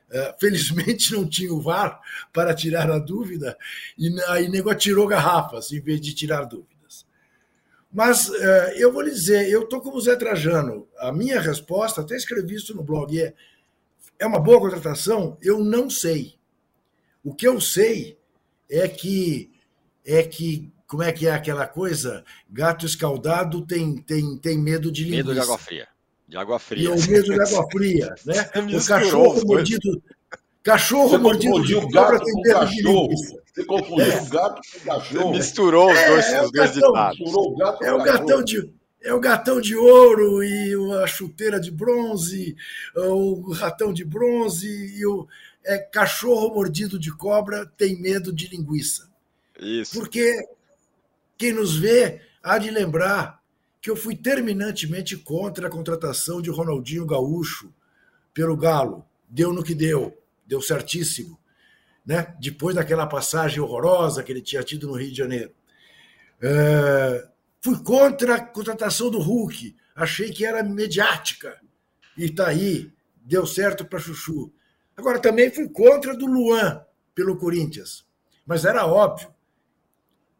é, 0.09 0.33
felizmente 0.39 1.11
não 1.11 1.27
tinha 1.27 1.53
o 1.53 1.61
VAR 1.61 1.99
para 2.31 2.55
tirar 2.55 2.89
a 2.89 2.97
dúvida, 2.97 3.57
e 3.97 4.09
aí 4.29 4.47
nego 4.47 4.73
tirou 4.73 5.05
garrafas 5.05 5.73
em 5.73 5.81
vez 5.81 5.99
de 5.99 6.13
tirar 6.13 6.45
dúvidas. 6.45 6.76
Mas 7.97 8.29
é, 8.31 8.75
eu 8.77 8.93
vou 8.93 9.01
lhe 9.01 9.09
dizer, 9.09 9.49
eu 9.49 9.63
estou 9.63 9.81
como 9.81 9.99
Zé 9.99 10.15
Trajano. 10.15 10.87
A 10.99 11.11
minha 11.11 11.41
resposta, 11.41 12.01
até 12.01 12.15
escrevi 12.15 12.53
isso 12.53 12.75
no 12.75 12.83
blog, 12.83 13.19
é: 13.19 13.33
é 14.19 14.27
uma 14.27 14.39
boa 14.39 14.59
contratação? 14.59 15.35
Eu 15.41 15.63
não 15.63 15.89
sei. 15.89 16.35
O 17.23 17.33
que 17.33 17.47
eu 17.47 17.59
sei 17.59 18.19
é 18.69 18.87
que 18.87 19.49
é 20.05 20.21
que 20.21 20.71
como 20.85 21.01
é 21.01 21.11
que 21.11 21.25
é 21.25 21.31
aquela 21.31 21.65
coisa? 21.65 22.23
Gato 22.47 22.85
escaldado 22.85 23.65
tem, 23.65 23.97
tem, 23.97 24.37
tem 24.37 24.59
medo 24.59 24.91
de 24.91 25.03
linguiça. 25.03 25.23
Medo 25.23 25.33
de 25.33 25.39
água 25.39 25.57
fria. 25.57 25.87
De 26.27 26.37
água 26.37 26.59
fria. 26.59 26.83
E 26.83 26.87
o 26.89 27.09
medo 27.09 27.33
de 27.33 27.41
água 27.41 27.67
fria, 27.71 28.15
né? 28.27 28.51
o 28.77 28.85
cachorro 28.85 29.43
mordido. 29.43 30.03
Cachorro 30.67 31.07
Você 31.07 31.17
mordido 31.17 31.63
de 31.63 31.75
o 31.75 31.87
gato 31.87 32.25
com 32.25 32.41
cachorro. 32.41 33.09
Você 33.53 33.63
confundiu 33.63 34.11
é. 34.11 34.21
o 34.21 34.25
gato 34.25 34.61
com 34.61 34.77
o 34.77 34.81
cachorro. 34.81 35.29
Você 35.29 35.37
misturou 35.37 35.89
os 35.89 36.05
dois, 36.05 36.25
é, 36.25 36.43
os 36.43 36.51
dois 36.51 36.73
ditados. 36.73 37.19
É 37.81 37.93
o 37.93 38.03
gatão 38.03 38.43
de 38.43 38.69
é 39.01 39.13
o 39.13 39.19
gatão 39.21 39.61
de 39.61 39.77
ouro 39.77 40.43
e 40.43 40.73
a 41.01 41.07
chuteira 41.07 41.57
de 41.57 41.71
bronze, 41.71 42.57
o 42.93 43.53
ratão 43.53 43.93
de 43.93 44.03
bronze 44.03 44.67
e 44.67 45.05
o 45.05 45.25
é, 45.63 45.77
cachorro 45.77 46.53
mordido 46.53 46.99
de 46.99 47.15
cobra 47.15 47.65
tem 47.77 47.97
medo 48.01 48.33
de 48.33 48.49
linguiça. 48.49 49.09
Isso. 49.57 49.97
Porque 49.97 50.49
quem 51.37 51.53
nos 51.53 51.77
vê 51.77 52.19
há 52.43 52.57
de 52.57 52.69
lembrar 52.71 53.41
que 53.81 53.89
eu 53.89 53.95
fui 53.95 54.17
terminantemente 54.17 55.15
contra 55.15 55.67
a 55.67 55.71
contratação 55.71 56.41
de 56.41 56.49
Ronaldinho 56.49 57.05
Gaúcho 57.05 57.73
pelo 58.33 58.57
Galo. 58.57 59.05
Deu 59.29 59.53
no 59.53 59.63
que 59.63 59.75
deu, 59.75 60.17
deu 60.47 60.61
certíssimo. 60.61 61.39
Né? 62.05 62.33
Depois 62.39 62.75
daquela 62.75 63.05
passagem 63.05 63.59
horrorosa 63.59 64.23
que 64.23 64.31
ele 64.31 64.41
tinha 64.41 64.63
tido 64.63 64.87
no 64.87 64.93
Rio 64.93 65.11
de 65.11 65.17
Janeiro. 65.17 65.51
É... 66.41 67.27
Fui 67.61 67.77
contra 67.83 68.35
a 68.35 68.45
contratação 68.45 69.11
do 69.11 69.19
Hulk, 69.19 69.75
achei 69.95 70.31
que 70.31 70.45
era 70.45 70.63
mediática. 70.63 71.59
E 72.17 72.25
está 72.25 72.47
aí, 72.47 72.91
deu 73.17 73.45
certo 73.45 73.85
para 73.85 73.99
Chuchu. 73.99 74.53
Agora, 74.95 75.19
também 75.19 75.51
fui 75.51 75.67
contra 75.69 76.15
do 76.15 76.25
Luan 76.25 76.81
pelo 77.13 77.37
Corinthians. 77.37 78.07
Mas 78.45 78.63
era 78.63 78.85
óbvio 78.85 79.33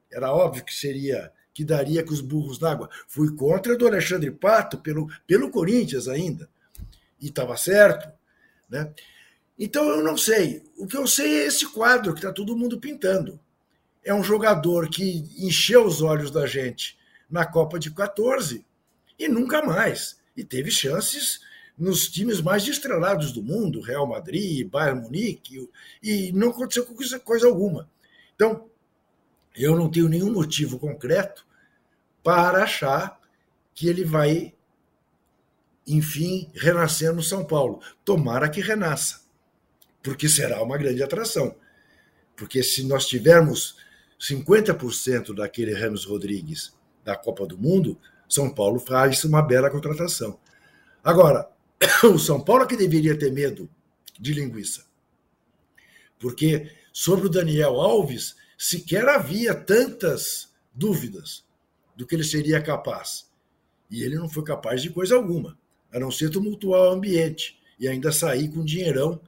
Era 0.10 0.32
óbvio 0.32 0.64
que 0.64 0.74
seria 0.74 1.32
que 1.54 1.66
daria 1.66 2.04
com 2.04 2.14
os 2.14 2.22
burros 2.22 2.60
na 2.60 2.72
água. 2.72 2.90
Fui 3.08 3.36
contra 3.36 3.76
do 3.76 3.88
Alexandre 3.88 4.30
Pato 4.30 4.78
pelo, 4.78 5.08
pelo 5.26 5.50
Corinthians 5.50 6.08
ainda. 6.08 6.48
E 7.20 7.28
estava 7.28 7.58
certo. 7.58 8.08
Né? 8.70 8.94
Então 9.58 9.90
eu 9.90 10.04
não 10.04 10.18
sei. 10.18 10.64
O 10.78 10.86
que 10.86 10.98
eu 10.98 11.08
sei 11.08 11.42
é 11.42 11.46
esse 11.46 11.66
quadro 11.68 12.14
que 12.14 12.20
está 12.20 12.32
todo 12.32 12.56
mundo 12.56 12.80
pintando. 12.80 13.40
É 14.04 14.14
um 14.14 14.24
jogador 14.24 14.90
que 14.90 15.26
encheu 15.38 15.86
os 15.86 16.02
olhos 16.02 16.32
da 16.32 16.46
gente 16.46 16.98
na 17.30 17.46
Copa 17.46 17.78
de 17.80 17.92
14 17.92 18.66
e 19.18 19.28
nunca 19.28 19.62
mais. 19.62 20.20
E 20.36 20.44
teve 20.44 20.70
chances 20.72 21.42
nos 21.78 22.10
times 22.10 22.42
mais 22.42 22.68
estrelados 22.68 23.32
do 23.32 23.44
mundo, 23.44 23.82
Real 23.82 24.08
Madrid, 24.08 24.68
Bayern 24.68 25.02
Munique, 25.02 25.70
e 26.02 26.32
não 26.32 26.50
aconteceu 26.50 26.86
coisa, 26.86 27.20
coisa 27.20 27.48
alguma. 27.48 27.90
Então, 28.36 28.68
eu 29.56 29.76
não 29.76 29.90
tenho 29.90 30.10
nenhum 30.10 30.32
motivo 30.32 30.80
concreto 30.80 31.46
para 32.24 32.64
achar 32.64 33.20
que 33.74 33.88
ele 33.88 34.04
vai, 34.04 34.54
enfim, 35.86 36.50
renascer 36.56 37.14
no 37.14 37.22
São 37.22 37.46
Paulo. 37.46 37.80
Tomara 38.04 38.50
que 38.50 38.60
renasça, 38.60 39.22
porque 40.08 40.30
será 40.30 40.64
uma 40.64 40.78
grande 40.78 41.04
atração. 41.04 41.54
Porque 42.34 42.64
se 42.64 42.82
nós 42.88 43.06
tivermos 43.06 43.76
50% 44.18 45.36
daquele 45.36 45.74
Ramos 45.74 46.06
Rodrigues 46.06 46.74
da 47.04 47.14
Copa 47.14 47.46
do 47.46 47.58
Mundo, 47.58 48.00
São 48.30 48.50
Paulo 48.50 48.80
faz 48.80 49.22
uma 49.26 49.42
bela 49.42 49.70
contratação. 49.70 50.40
Agora, 51.04 51.50
o 52.10 52.18
São 52.18 52.40
Paulo 52.40 52.64
é 52.64 52.68
que 52.68 52.78
deveria 52.78 53.20
ter 53.20 53.34
medo 53.34 53.70
de 54.18 54.32
linguiça. 54.32 54.86
Porque 56.18 56.72
sobre 56.94 57.26
o 57.26 57.30
Daniel 57.30 57.74
Alves 57.74 58.38
sequer 58.58 59.10
havia 59.10 59.54
tantas 59.54 60.54
dúvidas 60.74 61.44
do 61.98 62.08
que 62.08 62.16
ele 62.16 62.24
seria 62.24 62.62
capaz. 62.62 63.30
E 63.92 64.04
ele 64.04 64.16
não 64.16 64.30
foi 64.30 64.46
capaz 64.46 64.82
de 64.82 64.90
coisa 64.90 65.18
alguma, 65.18 65.60
a 65.92 66.00
não 66.00 66.10
ser 66.10 66.30
tumultuar 66.30 66.84
o 66.84 66.94
ambiente 66.94 67.60
e 67.78 67.90
ainda 67.90 68.10
sair 68.14 68.48
com 68.48 68.64
dinheirão 68.64 69.20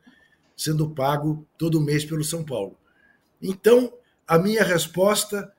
sendo 0.60 0.90
pago 0.90 1.48
todo 1.58 1.80
mês 1.80 2.04
pelo 2.04 2.22
São 2.22 2.44
Paulo. 2.44 2.78
Então, 3.42 3.94
a 4.28 4.38
minha 4.38 4.62
resposta, 4.62 5.54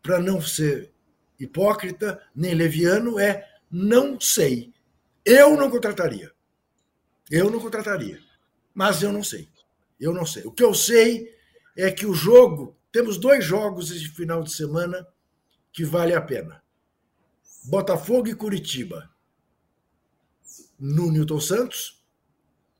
para 0.00 0.20
não 0.20 0.40
ser 0.40 0.92
hipócrita 1.40 2.22
nem 2.32 2.54
leviano, 2.54 3.18
é 3.18 3.50
não 3.68 4.20
sei. 4.20 4.72
Eu 5.24 5.56
não 5.56 5.68
contrataria. 5.68 6.30
Eu 7.28 7.50
não 7.50 7.58
contrataria. 7.58 8.22
Mas 8.72 9.02
eu 9.02 9.12
não 9.12 9.24
sei. 9.24 9.48
Eu 9.98 10.14
não 10.14 10.24
sei. 10.24 10.44
O 10.44 10.52
que 10.52 10.62
eu 10.62 10.72
sei 10.72 11.34
é 11.76 11.90
que 11.90 12.06
o 12.06 12.14
jogo, 12.14 12.76
temos 12.92 13.18
dois 13.18 13.44
jogos 13.44 13.90
esse 13.90 14.08
final 14.08 14.44
de 14.44 14.52
semana 14.52 15.04
que 15.72 15.84
vale 15.84 16.14
a 16.14 16.20
pena. 16.20 16.62
Botafogo 17.64 18.28
e 18.28 18.36
Curitiba. 18.36 19.10
No 20.78 21.10
Newton 21.10 21.40
Santos, 21.40 22.04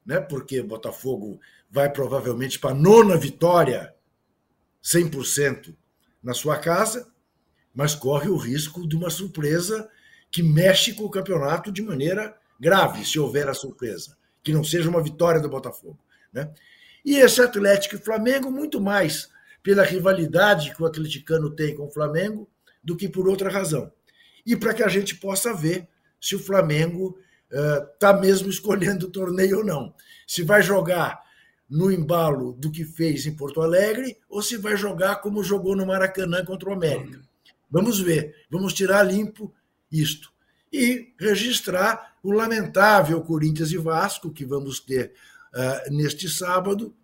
né? 0.07 0.21
Porque 0.21 0.63
Botafogo 0.63 1.41
vai 1.75 1.91
provavelmente 1.91 2.57
para 2.57 2.71
a 2.71 2.75
nona 2.75 3.17
vitória 3.17 3.93
100% 4.81 5.75
na 6.23 6.33
sua 6.33 6.57
casa, 6.57 7.09
mas 7.75 7.97
corre 7.97 8.29
o 8.29 8.37
risco 8.37 8.87
de 8.87 8.95
uma 8.95 9.11
surpresa 9.11 9.91
que 10.31 10.41
mexe 10.41 10.95
com 10.95 11.03
o 11.03 11.11
campeonato 11.11 11.73
de 11.73 11.83
maneira 11.83 12.33
grave, 12.61 13.05
se 13.05 13.19
houver 13.19 13.49
a 13.49 13.55
surpresa, 13.55 14.17
que 14.41 14.53
não 14.53 14.63
seja 14.63 14.89
uma 14.89 15.03
vitória 15.03 15.41
do 15.41 15.49
Botafogo. 15.49 15.99
Né? 16.33 16.49
E 17.05 17.17
esse 17.17 17.43
Atlético 17.43 17.97
e 17.97 17.99
Flamengo, 17.99 18.53
muito 18.53 18.81
mais 18.81 19.29
pela 19.61 19.83
rivalidade 19.83 20.73
que 20.73 20.81
o 20.81 20.87
atleticano 20.87 21.51
tem 21.51 21.75
com 21.75 21.87
o 21.87 21.91
Flamengo 21.91 22.49
do 22.85 22.97
que 22.97 23.09
por 23.09 23.29
outra 23.29 23.51
razão. 23.51 23.91
E 24.47 24.55
para 24.55 24.75
que 24.75 24.83
a 24.85 24.89
gente 24.89 25.17
possa 25.17 25.53
ver 25.53 25.89
se 26.21 26.37
o 26.37 26.39
Flamengo 26.39 27.19
está 27.95 28.17
uh, 28.17 28.21
mesmo 28.21 28.49
escolhendo 28.49 29.07
o 29.07 29.11
torneio 29.11 29.59
ou 29.59 29.65
não. 29.65 29.93
Se 30.25 30.45
vai 30.45 30.63
jogar 30.63 31.24
no 31.69 31.91
embalo 31.91 32.53
do 32.53 32.71
que 32.71 32.85
fez 32.85 33.27
em 33.27 33.35
Porto 33.35 33.61
Alegre 33.61 34.19
ou 34.29 34.43
se 34.43 34.57
vai 34.57 34.77
jogar 34.77 35.17
como 35.17 35.43
jogou 35.43 35.75
no 35.75 35.87
Maracanã 35.87 36.45
contra 36.45 36.69
o 36.69 36.73
América. 36.73 37.21
Vamos 37.71 37.99
ver, 37.99 38.47
vamos 38.51 38.73
tirar 38.73 39.03
limpo 39.03 39.53
isto. 39.91 40.33
E 40.73 41.13
registrar 41.19 42.17
o 42.23 42.33
lamentável 42.33 43.21
Corinthians 43.23 43.73
e 43.73 43.79
Vasco 43.79 44.31
que 44.31 44.45
vamos 44.45 44.81
ter 44.81 45.13
uh, 45.53 45.93
neste 45.93 46.29
sábado, 46.29 46.95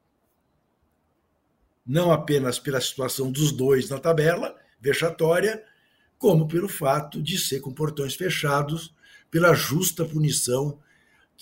não 1.87 2.12
apenas 2.12 2.59
pela 2.59 2.81
situação 2.81 3.31
dos 3.31 3.52
dois 3.52 3.88
na 3.88 3.99
tabela, 3.99 4.57
vexatória, 4.81 5.64
como 6.19 6.47
pelo 6.47 6.69
fato 6.69 7.23
de 7.23 7.38
ser 7.38 7.61
com 7.61 7.73
portões 7.73 8.14
fechados, 8.14 8.95
pela 9.31 9.55
justa 9.55 10.05
punição 10.05 10.79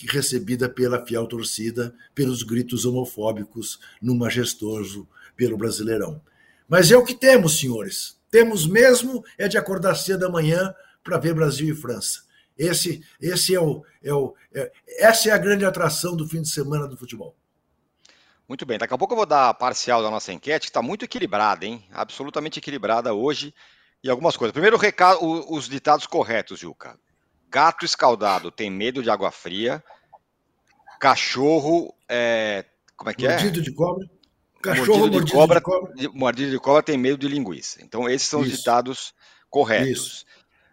recebida 0.06 0.68
pela 0.68 1.04
fiel 1.04 1.26
torcida, 1.26 1.94
pelos 2.14 2.42
gritos 2.42 2.84
homofóbicos 2.84 3.80
no 4.00 4.14
majestoso 4.14 5.08
pelo 5.36 5.56
Brasileirão. 5.56 6.20
Mas 6.68 6.90
é 6.90 6.96
o 6.96 7.04
que 7.04 7.14
temos, 7.14 7.58
senhores. 7.58 8.18
Temos 8.30 8.66
mesmo 8.66 9.24
é 9.36 9.48
de 9.48 9.56
acordar 9.56 9.94
cedo 9.94 10.20
da 10.20 10.28
manhã 10.28 10.74
para 11.02 11.18
ver 11.18 11.34
Brasil 11.34 11.74
e 11.74 11.76
França. 11.76 12.22
Esse, 12.56 13.02
esse 13.20 13.54
é 13.54 13.60
o, 13.60 13.84
é 14.02 14.12
o, 14.12 14.34
é, 14.52 14.70
essa 14.98 15.30
é 15.30 15.32
a 15.32 15.38
grande 15.38 15.64
atração 15.64 16.16
do 16.16 16.28
fim 16.28 16.42
de 16.42 16.48
semana 16.48 16.86
do 16.86 16.96
futebol. 16.96 17.34
Muito 18.48 18.66
bem, 18.66 18.78
daqui 18.78 18.94
a 18.94 18.98
pouco 18.98 19.12
eu 19.12 19.18
vou 19.18 19.26
dar 19.26 19.50
a 19.50 19.54
parcial 19.54 20.02
da 20.02 20.10
nossa 20.10 20.32
enquete, 20.32 20.66
que 20.66 20.70
está 20.70 20.82
muito 20.82 21.04
equilibrada, 21.04 21.64
hein? 21.64 21.84
Absolutamente 21.92 22.58
equilibrada 22.58 23.12
hoje. 23.12 23.54
E 24.02 24.08
algumas 24.08 24.36
coisas. 24.36 24.52
Primeiro, 24.52 24.76
recado, 24.76 25.18
os 25.52 25.68
ditados 25.68 26.06
corretos, 26.06 26.58
Juca. 26.58 26.98
Gato 27.50 27.84
escaldado 27.84 28.50
tem 28.50 28.70
medo 28.70 29.02
de 29.02 29.10
água 29.10 29.30
fria. 29.30 29.82
Cachorro. 31.00 31.94
É, 32.08 32.64
como 32.96 33.10
é 33.10 33.14
que 33.14 33.26
mordido 33.26 33.40
é? 33.40 33.44
Mordido 33.44 33.62
de 33.62 33.72
cobra. 33.72 34.10
Cachorro 34.60 34.98
mordido, 34.98 35.24
de, 35.24 35.32
cobra, 35.32 35.54
de 35.56 35.64
cobra. 35.64 35.92
Mordido 36.12 36.50
de 36.50 36.58
cobra 36.58 36.82
tem 36.82 36.98
medo 36.98 37.18
de 37.18 37.28
linguiça. 37.28 37.82
Então, 37.82 38.08
esses 38.08 38.28
são 38.28 38.40
Isso. 38.40 38.50
os 38.50 38.58
ditados 38.58 39.14
corretos. 39.48 39.90
Isso. 39.90 40.26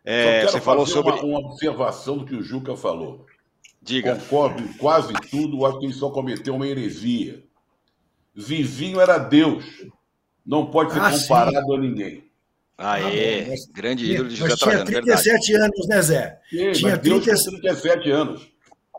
É, 0.03 0.45
você 0.45 0.61
falou 0.61 0.85
sobre. 0.85 1.13
Uma, 1.13 1.23
uma, 1.23 1.39
observação 1.39 2.17
do 2.17 2.25
que 2.25 2.35
o 2.35 2.43
Juca 2.43 2.75
falou. 2.75 3.25
Diga. 3.81 4.15
Concordo 4.15 4.63
em 4.63 4.73
quase 4.73 5.13
tudo, 5.29 5.65
acho 5.65 5.79
que 5.79 5.85
ele 5.85 5.93
só 5.93 6.09
cometeu 6.09 6.55
uma 6.55 6.67
heresia. 6.67 7.43
Zizinho 8.39 8.99
era 8.99 9.17
Deus. 9.17 9.65
Não 10.45 10.69
pode 10.69 10.93
ser 10.93 10.99
ah, 10.99 11.11
comparado 11.11 11.65
sim. 11.65 11.73
a 11.73 11.77
ninguém. 11.79 12.24
Aê, 12.77 13.43
ah, 13.43 13.47
mas, 13.49 13.65
grande 13.67 14.11
ídolo 14.11 14.29
de 14.29 14.35
José 14.35 14.55
Tinha 14.55 14.83
37 14.83 15.51
verdade. 15.51 15.53
anos, 15.53 15.87
né, 15.87 16.01
Zé? 16.01 16.39
Sim, 16.49 16.71
tinha 16.73 16.97
30, 16.97 17.33
37 17.61 18.11
anos. 18.11 18.51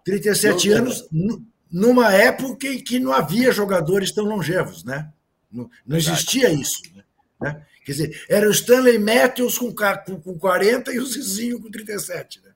37 0.05 0.69
Deus 0.69 0.81
anos, 0.81 1.09
Deus. 1.11 1.41
numa 1.71 2.13
época 2.13 2.69
em 2.69 2.83
que 2.83 2.99
não 2.99 3.13
havia 3.13 3.53
jogadores 3.53 4.13
tão 4.13 4.25
longevos, 4.25 4.83
né? 4.85 5.11
Não, 5.53 5.69
não 5.87 5.97
existia 5.97 6.51
isso. 6.51 6.81
Né? 7.41 7.63
Quer 7.85 7.93
dizer, 7.93 8.25
era 8.29 8.49
o 8.49 8.51
Stanley 8.51 8.99
Matthews 8.99 9.59
com, 9.59 9.73
com 9.73 10.39
40 10.39 10.93
e 10.93 10.99
o 10.99 11.07
Zizinho 11.07 11.61
com 11.61 11.71
37. 11.71 12.41
Né? 12.43 12.53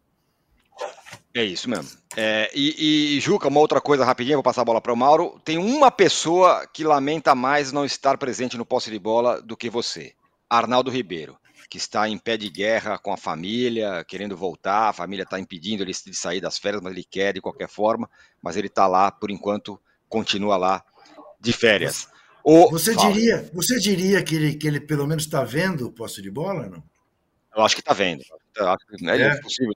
É 1.35 1.45
isso 1.45 1.69
mesmo. 1.69 1.91
É, 2.17 2.51
e, 2.55 3.17
e, 3.17 3.21
Juca, 3.21 3.47
uma 3.49 3.61
outra 3.61 3.81
coisa 3.81 4.05
rapidinho, 4.05 4.37
vou 4.37 4.43
passar 4.43 4.63
a 4.63 4.65
bola 4.65 4.81
para 4.81 4.93
o 4.93 4.97
Mauro. 4.97 5.41
Tem 5.45 5.59
uma 5.59 5.91
pessoa 5.91 6.67
que 6.67 6.83
lamenta 6.83 7.35
mais 7.35 7.71
não 7.71 7.85
estar 7.85 8.19
presente 8.19 8.57
no 8.57 8.67
posse 8.67 8.91
de 8.91 8.99
bola 8.99 9.41
do 9.41 9.57
que 9.57 9.71
você. 9.71 10.15
Arnaldo 10.51 10.91
Ribeiro, 10.91 11.39
que 11.71 11.79
está 11.79 12.09
em 12.09 12.19
pé 12.19 12.37
de 12.37 12.51
guerra 12.51 12.99
com 12.99 13.13
a 13.13 13.17
família, 13.17 14.05
querendo 14.05 14.37
voltar, 14.37 14.89
a 14.89 14.93
família 14.93 15.23
está 15.23 15.39
impedindo 15.39 15.85
ele 15.85 15.93
de 15.93 16.15
sair 16.15 16.41
das 16.41 16.59
férias, 16.59 16.83
mas 16.83 16.93
ele 16.93 17.05
quer 17.05 17.33
de 17.33 17.41
qualquer 17.41 17.69
forma, 17.69 18.11
mas 18.43 18.57
ele 18.57 18.67
está 18.67 18.89
lá, 18.89 19.13
por 19.13 19.31
enquanto, 19.31 19.81
continua 20.09 20.57
lá 20.57 20.85
de 21.41 21.53
férias. 21.53 22.09
O... 22.43 22.71
Você, 22.71 22.97
diria, 22.97 23.49
você 23.55 23.79
diria 23.79 24.23
que 24.23 24.35
ele, 24.35 24.55
que 24.55 24.67
ele 24.67 24.81
pelo 24.81 25.07
menos 25.07 25.25
está 25.25 25.45
vendo 25.45 25.87
o 25.87 25.93
posse 25.93 26.21
de 26.21 26.31
bola, 26.31 26.69
não? 26.69 26.83
Eu 27.55 27.63
acho 27.63 27.75
que 27.75 27.81
está 27.81 27.93
vendo. 27.93 28.23
É, 29.05 29.23
é 29.23 29.41
possível. 29.41 29.75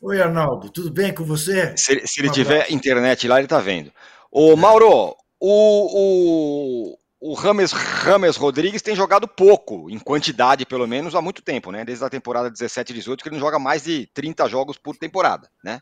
Oi, 0.00 0.22
Arnaldo, 0.22 0.70
tudo 0.70 0.90
bem 0.90 1.12
com 1.12 1.24
você? 1.24 1.76
Se, 1.76 2.06
se 2.06 2.20
ele 2.20 2.30
tiver 2.30 2.70
internet 2.70 3.26
lá, 3.26 3.36
ele 3.36 3.46
está 3.46 3.58
vendo. 3.58 3.92
Ô, 4.30 4.56
Mauro, 4.56 5.16
o, 5.40 6.92
o, 6.92 6.98
o 7.20 7.34
Rames, 7.34 7.72
Rames 7.72 8.36
Rodrigues 8.36 8.82
tem 8.82 8.94
jogado 8.94 9.26
pouco, 9.26 9.90
em 9.90 9.98
quantidade 9.98 10.64
pelo 10.64 10.86
menos, 10.86 11.14
há 11.14 11.20
muito 11.20 11.42
tempo, 11.42 11.72
né? 11.72 11.84
Desde 11.84 12.04
a 12.04 12.10
temporada 12.10 12.50
17 12.50 12.92
18, 12.92 13.22
que 13.22 13.28
ele 13.28 13.36
não 13.36 13.44
joga 13.44 13.58
mais 13.58 13.84
de 13.84 14.06
30 14.14 14.48
jogos 14.48 14.78
por 14.78 14.96
temporada, 14.96 15.50
né? 15.62 15.80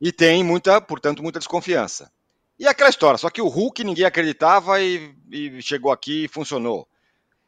E 0.00 0.12
tem 0.12 0.44
muita, 0.44 0.80
portanto, 0.80 1.22
muita 1.22 1.40
desconfiança. 1.40 2.10
E 2.58 2.66
aquela 2.66 2.90
história, 2.90 3.18
só 3.18 3.28
que 3.28 3.42
o 3.42 3.48
Hulk 3.48 3.82
ninguém 3.82 4.04
acreditava 4.04 4.80
e, 4.80 5.14
e 5.30 5.60
chegou 5.60 5.90
aqui 5.90 6.24
e 6.24 6.28
funcionou. 6.28 6.86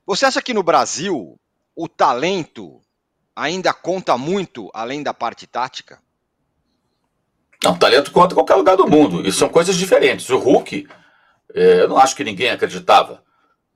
Você 0.05 0.27
acha 0.27 0.43
que 0.43 0.55
no 0.55 0.63
Brasil 0.63 1.39
o 1.77 1.89
talento 1.89 2.81
ainda 3.35 3.73
conta 3.73 4.19
muito 4.19 4.71
além 4.75 5.03
da 5.03 5.15
parte 5.15 5.47
tática? 5.47 6.01
Não, 7.63 7.79
talento 7.79 8.11
conta 8.11 8.35
em 8.35 8.37
qualquer 8.37 8.57
lugar 8.57 8.77
do 8.77 8.89
mundo. 8.89 9.27
E 9.27 9.33
são 9.33 9.49
coisas 9.49 9.77
diferentes. 9.77 10.29
O 10.31 10.39
Hulk 10.39 10.87
é, 11.53 11.83
eu 11.83 11.89
não 11.89 11.99
acho 11.99 12.17
que 12.17 12.25
ninguém 12.25 12.51
acreditava. 12.51 13.23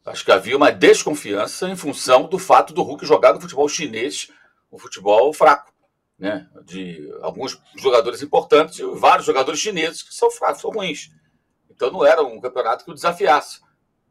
Acho 0.05 0.25
que 0.25 0.33
havia 0.33 0.57
uma 0.57 0.71
desconfiança 0.71 1.69
em 1.69 1.77
função 1.77 2.27
do 2.27 2.39
fato 2.39 2.73
do 2.73 2.83
Hulk 2.83 3.05
jogar 3.05 3.35
no 3.35 3.41
futebol 3.41 3.69
chinês, 3.69 4.31
um 4.73 4.79
futebol 4.79 5.33
fraco, 5.33 5.73
né? 6.19 6.49
De 6.65 7.11
alguns 7.21 7.61
jogadores 7.77 8.23
importantes 8.23 8.79
e 8.79 8.85
vários 8.85 9.27
jogadores 9.27 9.61
chineses 9.61 10.03
que 10.03 10.15
são 10.15 10.31
fracos, 10.31 10.63
são 10.63 10.71
ruins. 10.71 11.11
Então 11.71 11.91
não 11.91 12.05
era 12.05 12.23
um 12.23 12.41
campeonato 12.41 12.85
que 12.85 12.91
o 12.91 12.95
desafiasse. 12.95 13.61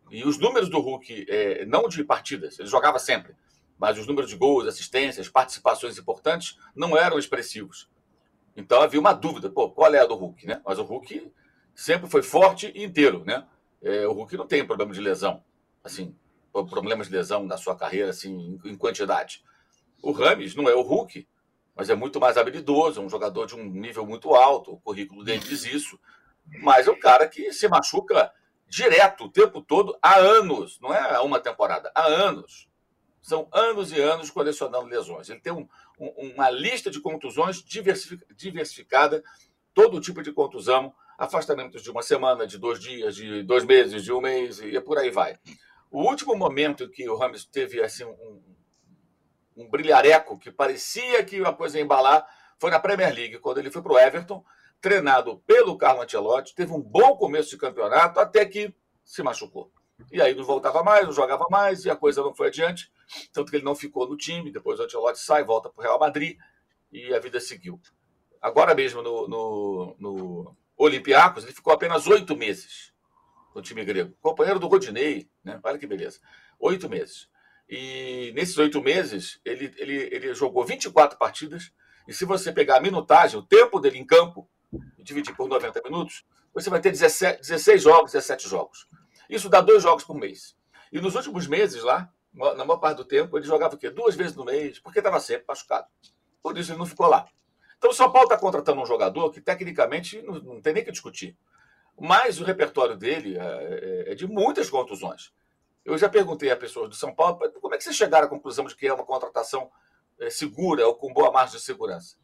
E 0.09 0.23
os 0.23 0.37
números 0.37 0.69
do 0.69 0.79
Hulk, 0.79 1.25
é, 1.27 1.65
não 1.65 1.89
de 1.89 2.03
partidas, 2.03 2.57
ele 2.59 2.69
jogava 2.69 2.97
sempre, 2.97 3.35
mas 3.77 3.97
os 3.97 4.07
números 4.07 4.29
de 4.29 4.37
gols, 4.37 4.67
assistências, 4.67 5.27
participações 5.27 5.97
importantes 5.97 6.57
não 6.75 6.95
eram 6.95 7.19
expressivos. 7.19 7.89
Então 8.55 8.81
havia 8.81 8.99
uma 8.99 9.13
dúvida, 9.13 9.49
pô, 9.49 9.69
qual 9.69 9.93
é 9.93 9.99
a 9.99 10.05
do 10.05 10.15
Hulk, 10.15 10.47
né? 10.47 10.61
Mas 10.65 10.79
o 10.79 10.83
Hulk 10.83 11.31
sempre 11.77 12.09
foi 12.09 12.23
forte 12.23 12.71
e 12.73 12.83
inteiro, 12.83 13.23
né? 13.23 13.45
É, 13.83 14.07
o 14.07 14.11
Hulk 14.11 14.35
não 14.35 14.47
tem 14.47 14.65
problema 14.65 14.91
de 14.91 14.99
lesão, 14.99 15.43
assim, 15.83 16.15
problemas 16.51 17.07
de 17.07 17.13
lesão 17.13 17.45
na 17.45 17.55
sua 17.55 17.75
carreira, 17.75 18.09
assim, 18.09 18.59
em 18.65 18.75
quantidade. 18.75 19.43
O 20.01 20.11
Rames 20.11 20.55
não 20.55 20.67
é 20.67 20.73
o 20.73 20.81
Hulk, 20.81 21.27
mas 21.75 21.91
é 21.91 21.95
muito 21.95 22.19
mais 22.19 22.35
habilidoso, 22.35 22.99
é 22.99 23.03
um 23.03 23.09
jogador 23.09 23.45
de 23.45 23.55
um 23.55 23.63
nível 23.63 24.07
muito 24.07 24.33
alto, 24.33 24.73
o 24.73 24.79
currículo 24.79 25.23
dele 25.23 25.37
diz 25.37 25.63
isso, 25.65 25.99
mas 26.63 26.87
é 26.87 26.91
um 26.91 26.99
cara 26.99 27.27
que 27.27 27.53
se 27.53 27.67
machuca 27.67 28.33
direto 28.67 29.25
o 29.25 29.29
tempo 29.29 29.61
todo 29.61 29.95
há 30.01 30.17
anos, 30.17 30.79
não 30.81 30.91
é 30.91 31.19
uma 31.19 31.39
temporada, 31.39 31.91
há 31.93 32.07
anos. 32.07 32.67
São 33.21 33.47
anos 33.51 33.91
e 33.91 34.01
anos 34.01 34.31
colecionando 34.31 34.87
lesões. 34.87 35.29
Ele 35.29 35.41
tem 35.41 35.53
um, 35.53 35.67
um, 35.99 36.31
uma 36.33 36.49
lista 36.49 36.89
de 36.89 36.99
contusões 36.99 37.61
diversificada, 37.61 39.21
todo 39.73 40.01
tipo 40.01 40.23
de 40.23 40.31
contusão, 40.31 40.95
afastamentos 41.17 41.81
de 41.81 41.89
uma 41.89 42.01
semana, 42.01 42.45
de 42.45 42.57
dois 42.57 42.79
dias, 42.79 43.15
de 43.15 43.43
dois 43.43 43.65
meses, 43.65 44.03
de 44.03 44.13
um 44.13 44.21
mês, 44.21 44.59
e 44.59 44.79
por 44.81 44.97
aí 44.97 45.09
vai. 45.09 45.37
O 45.89 46.03
último 46.03 46.35
momento 46.35 46.89
que 46.89 47.09
o 47.09 47.17
Ramos 47.17 47.45
teve 47.45 47.81
assim, 47.81 48.03
um, 48.03 48.41
um 49.55 49.69
brilhareco 49.69 50.37
que 50.37 50.51
parecia 50.51 51.23
que 51.23 51.41
a 51.41 51.53
coisa 51.53 51.77
ia 51.77 51.83
embalar 51.83 52.27
foi 52.59 52.69
na 52.69 52.79
Premier 52.79 53.13
League, 53.13 53.39
quando 53.39 53.59
ele 53.59 53.71
foi 53.71 53.81
para 53.81 53.93
o 53.93 53.99
Everton 53.99 54.43
treinado 54.79 55.39
pelo 55.39 55.77
Carlo 55.77 56.01
Ancelotti, 56.01 56.53
teve 56.53 56.71
um 56.71 56.81
bom 56.81 57.15
começo 57.17 57.49
de 57.49 57.57
campeonato 57.57 58.19
até 58.19 58.45
que 58.45 58.73
se 59.03 59.23
machucou. 59.23 59.71
E 60.11 60.21
aí 60.21 60.35
não 60.35 60.43
voltava 60.43 60.83
mais, 60.83 61.05
não 61.05 61.11
jogava 61.11 61.45
mais 61.49 61.83
e 61.83 61.89
a 61.89 61.95
coisa 61.95 62.21
não 62.21 62.35
foi 62.35 62.47
adiante. 62.47 62.91
Tanto 63.33 63.49
que 63.49 63.57
ele 63.57 63.65
não 63.65 63.75
ficou 63.75 64.07
no 64.07 64.15
time. 64.15 64.51
Depois 64.51 64.79
o 64.79 64.83
Ancelotti 64.83 65.19
sai, 65.19 65.43
volta 65.43 65.69
para 65.69 65.81
o 65.81 65.83
Real 65.83 65.99
Madrid 65.99 66.37
e 66.91 67.13
a 67.13 67.19
vida 67.19 67.39
seguiu. 67.39 67.81
Agora 68.39 68.75
mesmo 68.75 69.01
no, 69.01 69.27
no 69.27 70.57
Olympiacos, 70.77 71.43
ele 71.43 71.53
ficou 71.53 71.73
apenas 71.73 72.05
oito 72.07 72.35
meses 72.35 72.93
no 73.53 73.61
time 73.61 73.83
grego. 73.83 74.15
Companheiro 74.21 74.59
do 74.59 74.67
Rodinei, 74.67 75.29
né? 75.43 75.59
olha 75.63 75.79
que 75.79 75.87
beleza. 75.87 76.19
Oito 76.59 76.87
meses. 76.87 77.27
E 77.67 78.31
nesses 78.35 78.57
oito 78.57 78.81
meses, 78.81 79.41
ele, 79.43 79.73
ele, 79.77 80.09
ele 80.11 80.33
jogou 80.33 80.63
24 80.63 81.17
partidas. 81.17 81.71
E 82.07 82.13
se 82.13 82.23
você 82.23 82.51
pegar 82.51 82.77
a 82.77 82.81
minutagem, 82.81 83.37
o 83.37 83.43
tempo 83.43 83.79
dele 83.79 83.97
em 83.97 84.05
campo, 84.05 84.47
e 84.97 85.03
dividir 85.03 85.35
por 85.35 85.49
90 85.49 85.81
minutos, 85.83 86.25
você 86.53 86.69
vai 86.69 86.79
ter 86.79 86.91
17, 86.91 87.41
16 87.41 87.81
jogos, 87.81 88.11
17 88.11 88.47
jogos. 88.47 88.87
Isso 89.29 89.49
dá 89.49 89.59
dois 89.59 89.83
jogos 89.83 90.03
por 90.03 90.15
mês. 90.15 90.55
E 90.91 91.01
nos 91.01 91.15
últimos 91.15 91.47
meses 91.47 91.83
lá, 91.83 92.11
na 92.33 92.63
maior 92.63 92.77
parte 92.77 92.97
do 92.97 93.05
tempo, 93.05 93.37
ele 93.37 93.45
jogava 93.45 93.75
o 93.75 93.77
quê? 93.77 93.89
Duas 93.89 94.15
vezes 94.15 94.35
no 94.35 94.45
mês, 94.45 94.79
porque 94.79 94.99
estava 94.99 95.19
sempre 95.19 95.45
machucado. 95.47 95.87
Por 96.41 96.57
isso 96.57 96.71
ele 96.71 96.79
não 96.79 96.85
ficou 96.85 97.07
lá. 97.07 97.27
Então 97.77 97.91
o 97.91 97.93
São 97.93 98.11
Paulo 98.11 98.25
está 98.25 98.37
contratando 98.37 98.81
um 98.81 98.85
jogador 98.85 99.31
que, 99.31 99.39
tecnicamente, 99.39 100.21
não, 100.21 100.35
não, 100.35 100.61
tem 100.61 100.73
nem 100.73 100.83
que 100.83 100.91
discutir. 100.91 101.37
Mas 101.99 102.39
o 102.39 102.43
repertório 102.43 102.95
dele 102.97 103.37
é, 103.37 104.05
é, 104.07 104.11
é 104.11 104.15
de 104.15 104.27
muitas 104.27 104.69
contusões. 104.69 105.31
Eu 105.85 105.97
já 105.97 106.09
perguntei 106.09 106.51
a 106.51 106.57
pessoas 106.57 106.89
do 106.89 106.95
São 106.95 107.13
Paulo 107.13 107.39
como 107.61 107.73
é 107.73 107.77
que 107.77 107.83
vocês 107.83 107.95
chegaram 107.95 108.27
à 108.27 108.29
conclusão 108.29 108.65
de 108.65 108.75
que 108.75 108.87
é 108.87 108.93
uma 108.93 109.05
contratação 109.05 109.71
é, 110.19 110.29
segura 110.29 110.85
ou 110.85 110.95
com 110.95 111.13
boa 111.13 111.31
margem 111.31 111.57
de 111.57 111.63
segurança. 111.63 112.17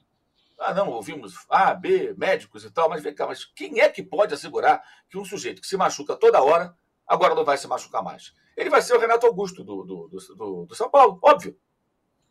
Ah, 0.59 0.73
não, 0.73 0.89
ouvimos 0.89 1.33
A, 1.49 1.73
B, 1.73 2.13
médicos 2.17 2.63
e 2.63 2.71
tal, 2.71 2.89
mas 2.89 3.01
vem 3.01 3.13
cá, 3.13 3.27
mas 3.27 3.45
quem 3.45 3.79
é 3.79 3.89
que 3.89 4.03
pode 4.03 4.33
assegurar 4.33 4.83
que 5.09 5.17
um 5.17 5.25
sujeito 5.25 5.61
que 5.61 5.67
se 5.67 5.77
machuca 5.77 6.15
toda 6.15 6.41
hora 6.41 6.75
agora 7.07 7.35
não 7.35 7.43
vai 7.43 7.57
se 7.57 7.67
machucar 7.67 8.03
mais? 8.03 8.33
Ele 8.55 8.69
vai 8.69 8.81
ser 8.81 8.95
o 8.95 8.99
Renato 8.99 9.25
Augusto 9.25 9.63
do, 9.63 9.83
do, 9.83 10.07
do, 10.07 10.65
do 10.65 10.75
São 10.75 10.89
Paulo, 10.89 11.19
óbvio. 11.21 11.57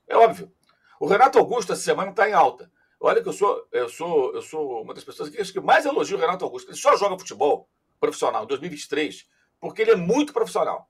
É 0.06 0.16
óbvio. 0.16 0.52
O 1.00 1.06
Renato 1.06 1.38
Augusto 1.38 1.72
essa 1.72 1.82
semana 1.82 2.10
está 2.10 2.28
em 2.28 2.32
alta. 2.32 2.70
Olha 3.04 3.22
que 3.22 3.28
eu 3.28 3.32
sou, 3.32 3.66
eu 3.72 3.88
sou, 3.88 4.34
eu 4.34 4.42
sou 4.42 4.82
uma 4.82 4.94
das 4.94 5.04
pessoas 5.04 5.28
que, 5.28 5.52
que 5.52 5.60
mais 5.60 5.84
elogio 5.84 6.16
o 6.16 6.20
Renato 6.20 6.44
Augusto. 6.44 6.70
Ele 6.70 6.78
só 6.78 6.96
joga 6.96 7.18
futebol 7.18 7.68
profissional 7.98 8.44
em 8.44 8.46
2023 8.46 9.26
porque 9.60 9.82
ele 9.82 9.90
é 9.90 9.96
muito 9.96 10.32
profissional. 10.32 10.88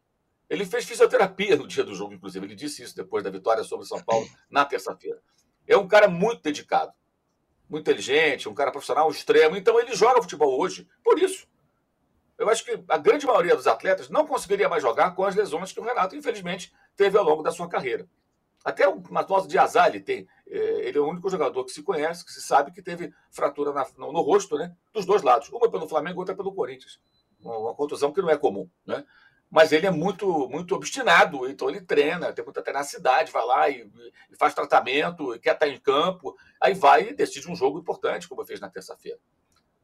Ele 0.48 0.66
fez 0.66 0.84
fisioterapia 0.84 1.56
no 1.56 1.66
dia 1.66 1.82
do 1.82 1.94
jogo, 1.94 2.12
inclusive. 2.14 2.44
Ele 2.44 2.54
disse 2.54 2.82
isso 2.82 2.94
depois 2.94 3.24
da 3.24 3.30
vitória 3.30 3.64
sobre 3.64 3.86
São 3.86 4.02
Paulo 4.02 4.28
na 4.50 4.64
terça-feira. 4.64 5.22
É 5.66 5.76
um 5.76 5.88
cara 5.88 6.08
muito 6.08 6.42
dedicado 6.42 6.92
muito 7.72 7.88
inteligente, 7.88 8.48
um 8.48 8.54
cara 8.54 8.70
profissional 8.70 9.10
extremo. 9.10 9.56
Então 9.56 9.80
ele 9.80 9.94
joga 9.94 10.20
futebol 10.20 10.60
hoje 10.60 10.86
por 11.02 11.18
isso. 11.18 11.48
Eu 12.38 12.48
acho 12.50 12.64
que 12.64 12.82
a 12.88 12.98
grande 12.98 13.24
maioria 13.24 13.56
dos 13.56 13.66
atletas 13.66 14.10
não 14.10 14.26
conseguiria 14.26 14.68
mais 14.68 14.82
jogar 14.82 15.14
com 15.14 15.24
as 15.24 15.34
lesões 15.34 15.72
que 15.72 15.80
o 15.80 15.82
Renato, 15.82 16.14
infelizmente, 16.14 16.72
teve 16.94 17.16
ao 17.16 17.24
longo 17.24 17.42
da 17.42 17.50
sua 17.50 17.68
carreira. 17.68 18.06
Até 18.64 18.86
uma 18.86 19.22
dose 19.22 19.48
de 19.48 19.58
azar 19.58 19.88
ele 19.88 20.00
tem. 20.00 20.28
É, 20.52 20.88
ele 20.88 20.98
é 20.98 21.00
o 21.00 21.08
único 21.08 21.30
jogador 21.30 21.64
que 21.64 21.72
se 21.72 21.82
conhece, 21.82 22.24
que 22.24 22.32
se 22.32 22.42
sabe 22.42 22.72
que 22.72 22.82
teve 22.82 23.12
fratura 23.30 23.72
na, 23.72 23.86
no, 23.96 24.12
no, 24.12 24.20
rosto, 24.20 24.58
né? 24.58 24.74
Dos 24.92 25.06
dois 25.06 25.22
lados. 25.22 25.48
Uma 25.48 25.70
pelo 25.70 25.88
Flamengo, 25.88 26.20
outra 26.20 26.34
pelo 26.34 26.52
Corinthians. 26.52 27.00
Uma, 27.40 27.56
uma 27.56 27.74
contusão 27.74 28.12
que 28.12 28.20
não 28.20 28.30
é 28.30 28.36
comum, 28.36 28.68
né? 28.86 29.04
mas 29.52 29.70
ele 29.70 29.86
é 29.86 29.90
muito 29.90 30.48
muito 30.48 30.74
obstinado, 30.74 31.46
então 31.46 31.68
ele 31.68 31.82
treina, 31.82 32.32
tem 32.32 32.42
muita 32.42 32.62
tenacidade, 32.62 33.30
vai 33.30 33.44
lá 33.44 33.68
e, 33.68 33.86
e 34.30 34.36
faz 34.36 34.54
tratamento, 34.54 35.38
quer 35.40 35.52
estar 35.52 35.68
em 35.68 35.78
campo, 35.78 36.34
aí 36.58 36.72
vai 36.72 37.10
e 37.10 37.14
decide 37.14 37.50
um 37.50 37.54
jogo 37.54 37.78
importante, 37.78 38.26
como 38.26 38.46
fez 38.46 38.60
na 38.60 38.70
terça-feira. 38.70 39.18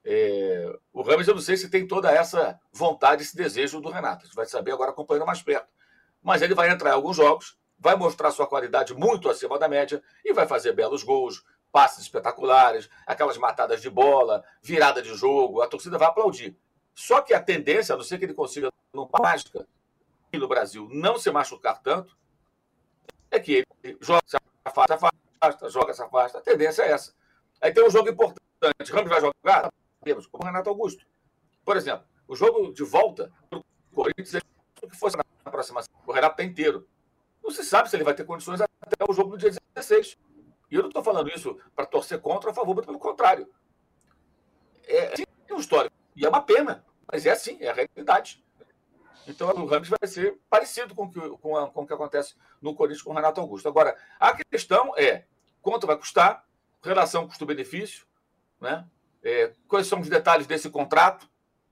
É, 0.02 0.74
o 0.90 1.02
Ramos, 1.02 1.28
eu 1.28 1.34
não 1.34 1.42
sei 1.42 1.54
se 1.58 1.68
tem 1.68 1.86
toda 1.86 2.10
essa 2.10 2.58
vontade, 2.72 3.22
esse 3.22 3.36
desejo 3.36 3.78
do 3.78 3.90
Renato, 3.90 4.22
a 4.22 4.24
gente 4.24 4.34
vai 4.34 4.46
saber 4.46 4.72
agora 4.72 4.90
acompanhando 4.90 5.26
mais 5.26 5.42
perto. 5.42 5.68
Mas 6.22 6.40
ele 6.40 6.54
vai 6.54 6.70
entrar 6.70 6.88
em 6.88 6.94
alguns 6.94 7.16
jogos, 7.16 7.58
vai 7.78 7.94
mostrar 7.94 8.30
sua 8.30 8.46
qualidade 8.46 8.94
muito 8.94 9.28
acima 9.28 9.58
da 9.58 9.68
média 9.68 10.02
e 10.24 10.32
vai 10.32 10.46
fazer 10.46 10.72
belos 10.72 11.02
gols, 11.02 11.44
passes 11.70 12.02
espetaculares, 12.02 12.88
aquelas 13.06 13.38
matadas 13.38 13.80
de 13.80 13.88
bola, 13.88 14.44
virada 14.62 15.00
de 15.00 15.14
jogo, 15.14 15.62
a 15.62 15.68
torcida 15.68 15.98
vai 15.98 16.08
aplaudir. 16.08 16.56
Só 16.94 17.20
que 17.22 17.32
a 17.32 17.40
tendência, 17.40 17.94
a 17.94 17.96
não 17.96 18.04
ser 18.04 18.18
que 18.18 18.24
ele 18.24 18.34
consiga, 18.34 18.72
numa 18.92 19.08
mágica, 19.20 19.66
no 20.32 20.48
Brasil, 20.48 20.88
não 20.90 21.18
se 21.18 21.30
machucar 21.30 21.80
tanto, 21.80 22.18
é 23.30 23.38
que 23.38 23.64
ele 23.82 23.98
joga, 24.00 24.22
se 24.26 24.36
afasta, 24.64 24.94
afasta, 24.94 25.70
joga, 25.70 25.94
se 25.94 26.02
afasta. 26.02 26.38
A 26.38 26.40
tendência 26.40 26.82
é 26.82 26.92
essa. 26.92 27.14
Aí 27.60 27.72
tem 27.72 27.86
um 27.86 27.90
jogo 27.90 28.08
importante. 28.08 28.42
Ramos 28.90 29.08
vai 29.08 29.20
jogar? 29.20 29.72
Temos, 30.02 30.26
como 30.26 30.44
Renato 30.44 30.68
Augusto. 30.68 31.06
Por 31.64 31.76
exemplo, 31.76 32.06
o 32.26 32.34
jogo 32.34 32.72
de 32.72 32.84
volta 32.84 33.32
para 33.48 33.58
o 33.58 33.64
Corinthians, 33.94 34.42
que 34.80 34.96
fosse 34.96 35.16
na 35.16 35.24
próxima 35.50 35.82
o 36.06 36.12
Renato 36.12 36.34
está 36.34 36.44
inteiro. 36.44 36.86
Não 37.48 37.54
se 37.54 37.64
sabe 37.64 37.88
se 37.88 37.96
ele 37.96 38.04
vai 38.04 38.12
ter 38.12 38.26
condições 38.26 38.60
até 38.60 39.04
o 39.08 39.12
jogo 39.14 39.30
do 39.30 39.38
dia 39.38 39.50
16. 39.74 40.18
E 40.70 40.74
eu 40.74 40.82
não 40.82 40.88
estou 40.88 41.02
falando 41.02 41.30
isso 41.30 41.58
para 41.74 41.86
torcer 41.86 42.20
contra 42.20 42.50
ou 42.50 42.52
a 42.52 42.54
favor, 42.54 42.76
mas 42.76 42.84
pelo 42.84 42.98
contrário. 42.98 43.48
É, 44.86 45.06
tem 45.06 45.26
um 45.50 45.58
histórico. 45.58 45.96
E 46.14 46.26
é 46.26 46.28
uma 46.28 46.42
pena. 46.42 46.84
Mas 47.10 47.24
é 47.24 47.30
assim, 47.30 47.56
é 47.58 47.70
a 47.70 47.72
realidade. 47.72 48.44
Então 49.26 49.48
o 49.48 49.64
Rams 49.64 49.88
vai 49.88 50.06
ser 50.06 50.38
parecido 50.50 50.94
com 50.94 51.10
que, 51.10 51.18
com, 51.38 51.56
a, 51.56 51.70
com 51.70 51.84
o 51.84 51.86
que 51.86 51.94
acontece 51.94 52.34
no 52.60 52.74
Corinthians 52.74 53.00
com 53.00 53.12
o 53.12 53.14
Renato 53.14 53.40
Augusto. 53.40 53.66
Agora, 53.66 53.96
a 54.20 54.36
questão 54.44 54.92
é 54.94 55.24
quanto 55.62 55.86
vai 55.86 55.96
custar, 55.96 56.44
relação 56.82 57.26
custo-benefício, 57.26 58.04
né? 58.60 58.86
É, 59.22 59.54
quais 59.66 59.86
são 59.86 60.00
os 60.00 60.08
detalhes 60.10 60.46
desse 60.46 60.68
contrato, 60.68 61.26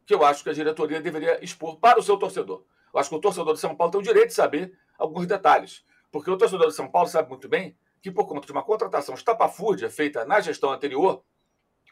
que 0.07 0.15
eu 0.15 0.25
acho 0.25 0.43
que 0.43 0.49
a 0.49 0.55
diretoria 0.55 1.03
deveria 1.03 1.45
expor 1.45 1.77
para 1.77 2.01
o 2.01 2.03
seu 2.03 2.17
torcedor. 2.17 2.65
Eu 2.95 2.99
acho 2.99 3.11
que 3.11 3.17
o 3.17 3.21
torcedor 3.21 3.53
de 3.53 3.61
São 3.61 3.77
Paulo 3.77 3.91
tem 3.93 4.01
o 4.01 4.05
direito 4.05 4.29
de 4.29 4.35
saber 4.35 4.75
alguns 4.99 5.27
detalhes. 5.27 5.85
Porque 6.11 6.31
o 6.31 6.37
torcedor 6.37 6.69
de 6.69 6.75
São 6.75 6.89
Paulo 6.89 7.09
sabe 7.09 7.29
muito 7.29 7.49
bem 7.49 7.77
que, 8.01 8.11
por 8.11 8.27
conta 8.27 8.47
de 8.47 8.53
uma 8.53 8.63
contratação 8.63 9.15
estapafúrdia 9.15 9.91
feita 9.91 10.25
na 10.25 10.41
gestão 10.41 10.71
anterior, 10.71 11.23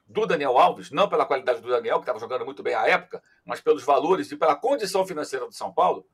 do 0.07 0.27
Daniel 0.27 0.59
Alves, 0.59 0.91
não 0.91 1.09
pela 1.09 1.25
qualidade 1.25 1.61
do 1.61 1.69
Daniel, 1.69 1.97
que 1.97 2.03
estava 2.03 2.19
jogando 2.19 2.45
muito 2.45 2.63
bem 2.63 2.75
à 2.75 2.87
época, 2.87 3.23
mas 3.45 3.61
pelos 3.61 3.83
valores 3.83 4.31
e 4.31 4.37
pela 4.37 4.55
condição 4.55 5.07
financeira 5.07 5.47
do 5.47 5.53
São 5.53 5.73
Paulo, 5.73 6.07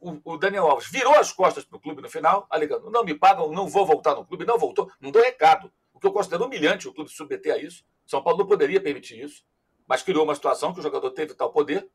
o, 0.00 0.36
Daniel 0.36 0.66
Alves 0.66 0.90
virou 0.90 1.14
as 1.14 1.32
costas 1.32 1.64
para 1.64 1.76
o 1.76 1.80
clube 1.80 2.02
no 2.02 2.10
final, 2.10 2.46
alegando: 2.50 2.90
não 2.90 3.04
me 3.04 3.14
pagam, 3.14 3.50
não 3.50 3.66
vou 3.66 3.86
voltar 3.86 4.14
no 4.14 4.24
clube, 4.24 4.44
não 4.44 4.58
voltou, 4.58 4.90
não 5.00 5.10
dou 5.10 5.22
recado. 5.22 5.72
O 5.94 6.00
que 6.00 6.06
eu 6.06 6.12
considero 6.12 6.44
humilhante 6.44 6.86
o 6.86 6.92
clube 6.92 7.10
submeter 7.10 7.54
a 7.54 7.58
isso. 7.58 7.84
São 8.04 8.22
Paulo 8.22 8.40
não 8.40 8.46
poderia 8.46 8.82
permitir 8.82 9.22
isso, 9.22 9.44
mas 9.86 10.02
criou 10.02 10.24
uma 10.24 10.34
situação 10.34 10.74
que 10.74 10.80
o 10.80 10.82
jogador 10.82 11.10
teve 11.12 11.32
tal 11.34 11.50
poder, 11.50 11.88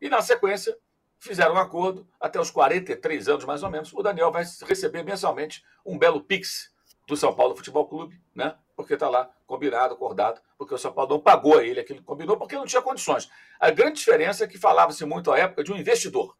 e 0.00 0.08
na 0.08 0.22
sequência 0.22 0.76
fizeram 1.22 1.54
um 1.54 1.58
acordo, 1.58 2.06
até 2.20 2.40
os 2.40 2.50
43 2.50 3.28
anos 3.28 3.44
mais 3.44 3.62
ou 3.62 3.70
menos, 3.70 3.92
o 3.92 4.02
Daniel 4.02 4.32
vai 4.32 4.44
receber 4.66 5.04
mensalmente 5.04 5.64
um 5.86 5.96
belo 5.96 6.20
Pix 6.20 6.72
do 7.06 7.16
São 7.16 7.34
Paulo 7.34 7.56
Futebol 7.56 7.86
Clube, 7.86 8.20
né? 8.34 8.56
porque 8.74 8.94
está 8.94 9.08
lá 9.08 9.30
combinado, 9.46 9.94
acordado, 9.94 10.40
porque 10.58 10.74
o 10.74 10.78
São 10.78 10.92
Paulo 10.92 11.10
não 11.12 11.20
pagou 11.20 11.58
a 11.58 11.64
ele 11.64 11.78
aquilo 11.78 12.00
que 12.00 12.04
combinou, 12.04 12.36
porque 12.36 12.56
não 12.56 12.66
tinha 12.66 12.82
condições. 12.82 13.30
A 13.60 13.70
grande 13.70 13.98
diferença 13.98 14.44
é 14.44 14.48
que 14.48 14.58
falava-se 14.58 15.04
muito 15.04 15.30
à 15.30 15.38
época 15.38 15.62
de 15.62 15.72
um 15.72 15.76
investidor. 15.76 16.36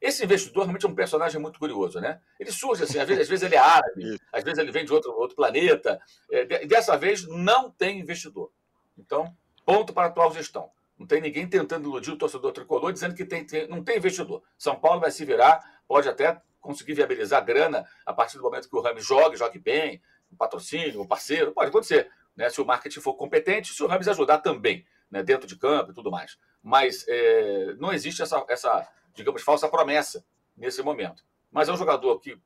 Esse 0.00 0.24
investidor 0.24 0.64
realmente 0.64 0.84
é 0.84 0.88
um 0.88 0.94
personagem 0.94 1.40
muito 1.40 1.58
curioso, 1.58 2.00
né? 2.00 2.20
Ele 2.38 2.50
surge 2.50 2.82
assim, 2.82 2.98
às 2.98 3.06
vezes, 3.06 3.22
às 3.22 3.28
vezes 3.28 3.44
ele 3.44 3.54
é 3.54 3.58
árabe, 3.58 4.20
às 4.32 4.42
vezes 4.42 4.58
ele 4.58 4.72
vem 4.72 4.84
de 4.84 4.92
outro, 4.92 5.12
outro 5.12 5.36
planeta. 5.36 6.00
É, 6.30 6.66
dessa 6.66 6.96
vez 6.96 7.26
não 7.26 7.70
tem 7.70 8.00
investidor. 8.00 8.50
Então, 8.98 9.34
ponto 9.64 9.92
para 9.92 10.04
a 10.04 10.06
atual 10.06 10.32
gestão. 10.32 10.70
Não 10.98 11.06
tem 11.06 11.20
ninguém 11.20 11.46
tentando 11.46 11.88
iludir 11.88 12.10
o 12.10 12.16
torcedor 12.16 12.52
tricolor 12.52 12.92
dizendo 12.92 13.14
que 13.14 13.24
tem, 13.24 13.44
tem, 13.44 13.68
não 13.68 13.84
tem 13.84 13.98
investidor. 13.98 14.42
São 14.56 14.74
Paulo 14.76 15.00
vai 15.00 15.10
se 15.10 15.24
virar, 15.24 15.82
pode 15.86 16.08
até 16.08 16.40
conseguir 16.60 16.94
viabilizar 16.94 17.44
grana 17.44 17.86
a 18.04 18.12
partir 18.12 18.38
do 18.38 18.42
momento 18.42 18.68
que 18.68 18.76
o 18.76 18.80
Rami 18.80 19.00
jogue, 19.00 19.36
jogue 19.36 19.58
bem, 19.58 20.02
um 20.32 20.36
patrocínio, 20.36 21.00
um 21.00 21.06
parceiro, 21.06 21.52
pode 21.52 21.68
acontecer. 21.68 22.10
Né? 22.34 22.48
Se 22.48 22.60
o 22.60 22.64
marketing 22.64 23.00
for 23.00 23.14
competente, 23.14 23.72
se 23.72 23.82
o 23.82 23.86
Rames 23.86 24.08
ajudar 24.08 24.38
também, 24.38 24.86
né? 25.10 25.22
dentro 25.22 25.46
de 25.46 25.56
campo 25.56 25.92
e 25.92 25.94
tudo 25.94 26.10
mais. 26.10 26.38
Mas 26.62 27.04
é, 27.08 27.74
não 27.78 27.92
existe 27.92 28.22
essa, 28.22 28.44
essa, 28.48 28.88
digamos, 29.14 29.42
falsa 29.42 29.68
promessa 29.68 30.24
nesse 30.56 30.82
momento. 30.82 31.24
Mas 31.50 31.68
é 31.68 31.72
um 31.72 31.76
jogador 31.76 32.18
que 32.18 32.38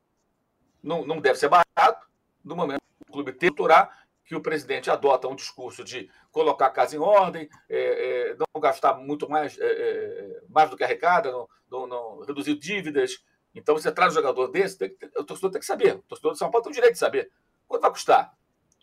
não, 0.83 1.05
não 1.05 1.19
deve 1.19 1.39
ser 1.39 1.49
barato 1.49 2.07
no 2.43 2.55
momento 2.55 2.81
que 2.81 3.09
o 3.09 3.13
clube 3.13 3.33
tenturar 3.33 4.00
que 4.31 4.35
o 4.37 4.41
presidente 4.41 4.89
adota 4.89 5.27
um 5.27 5.35
discurso 5.35 5.83
de 5.83 6.09
colocar 6.31 6.67
a 6.67 6.69
casa 6.69 6.95
em 6.95 6.99
ordem, 6.99 7.49
é, 7.67 8.29
é, 8.29 8.35
não 8.35 8.61
gastar 8.61 8.93
muito 8.93 9.29
mais, 9.29 9.59
é, 9.59 9.65
é 9.65 10.41
mais 10.47 10.69
do 10.69 10.77
que 10.77 10.85
arrecada, 10.85 11.29
não, 11.29 11.49
não, 11.69 11.85
não, 11.85 12.21
reduzir 12.21 12.55
dívidas. 12.55 13.21
Então, 13.53 13.75
você 13.75 13.91
traz 13.91 14.13
um 14.13 14.15
jogador 14.15 14.47
desse, 14.47 14.77
tem, 14.77 14.95
o 15.17 15.25
torcedor 15.25 15.51
tem 15.51 15.59
que 15.59 15.65
saber. 15.65 15.95
O 15.95 16.03
torcedor 16.03 16.31
de 16.31 16.39
São 16.39 16.49
Paulo 16.49 16.63
tem 16.63 16.71
o 16.71 16.73
direito 16.73 16.93
de 16.93 16.99
saber. 16.99 17.29
Quanto 17.67 17.81
vai 17.81 17.91
custar? 17.91 18.33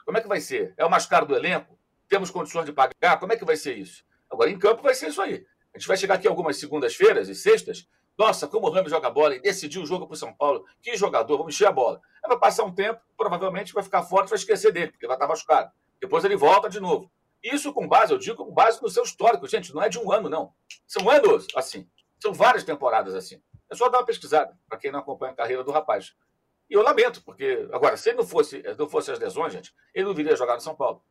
Como 0.05 0.19
é 0.19 0.21
que 0.21 0.29
vai 0.29 0.39
ser? 0.39 0.75
É 0.77 0.85
o 0.85 0.91
mais 0.91 1.07
caro 1.07 1.25
do 1.25 1.35
elenco? 1.35 1.79
Temos 2.11 2.31
condições 2.31 2.67
de 2.67 2.73
pagar? 2.75 3.19
Como 3.19 3.33
é 3.33 3.37
que 3.39 3.45
vai 3.47 3.57
ser 3.57 3.79
isso? 3.79 4.05
Agora, 4.31 4.51
em 4.51 4.59
campo 4.59 4.83
vai 4.83 4.95
ser 4.95 5.09
isso 5.09 5.23
aí. 5.23 5.47
A 5.73 5.79
gente 5.79 5.89
vai 5.89 5.97
chegar 5.97 6.17
aqui 6.17 6.29
algumas 6.29 6.59
segundas-feiras 6.59 7.31
e 7.31 7.35
sextas. 7.35 7.89
Nossa, 8.19 8.49
como 8.49 8.67
o 8.67 8.71
Ramos 8.71 8.91
joga 8.91 9.09
bola 9.09 9.37
e 9.37 9.41
decidiu 9.41 9.83
o 9.83 9.87
jogo 9.87 10.05
para 10.05 10.15
o 10.15 10.17
São 10.17 10.35
Paulo. 10.35 10.67
Que 10.83 10.97
jogador, 10.97 11.39
vamos 11.39 11.55
encher 11.55 11.69
a 11.69 11.73
bola. 11.73 12.01
Aí 12.23 12.29
vai 12.29 12.37
passar 12.37 12.65
um 12.65 12.75
tempo, 12.75 13.01
provavelmente 13.17 13.73
vai 13.73 13.83
ficar 13.85 14.03
forte, 14.03 14.29
vai 14.29 14.37
esquecer 14.37 14.73
dele, 14.73 14.91
porque 14.91 15.07
vai 15.07 15.15
estar 15.15 15.29
machucado. 15.29 15.71
Depois 16.01 16.25
ele 16.25 16.37
volta 16.37 16.69
de 16.69 16.81
novo. 16.81 17.09
Isso 17.41 17.73
com 17.73 17.87
base, 17.87 18.13
eu 18.13 18.19
digo 18.19 18.45
com 18.45 18.53
base 18.53 18.83
no 18.83 18.89
seu 18.89 19.05
histórico, 19.05 19.47
gente, 19.47 19.73
não 19.73 19.81
é 19.81 19.89
de 19.89 20.01
um 20.01 20.11
ano, 20.11 20.29
não. 20.29 20.53
São 20.85 21.09
anos 21.09 21.47
assim. 21.55 21.89
São 22.21 22.35
várias 22.35 22.65
temporadas 22.65 23.15
assim. 23.15 23.41
É 23.71 23.77
só 23.77 23.89
dar 23.89 23.99
uma 23.99 24.05
pesquisada, 24.05 24.59
para 24.69 24.79
quem 24.79 24.91
não 24.91 24.99
acompanha 24.99 25.33
a 25.33 25.37
carreira 25.37 25.63
do 25.63 25.71
rapaz. 25.71 26.17
E 26.69 26.75
eu 26.75 26.83
lamento, 26.83 27.23
porque, 27.23 27.69
agora, 27.73 27.97
se 27.97 28.09
ele 28.11 28.19
não 28.19 28.27
fosse, 28.27 28.63
não 28.77 28.89
fosse 28.89 29.13
as 29.13 29.19
lesões, 29.21 29.53
gente, 29.53 29.73
ele 29.95 30.07
não 30.07 30.15
viria 30.15 30.35
jogar 30.35 30.55
no 30.55 30.61
São 30.61 30.75
Paulo. 30.75 31.03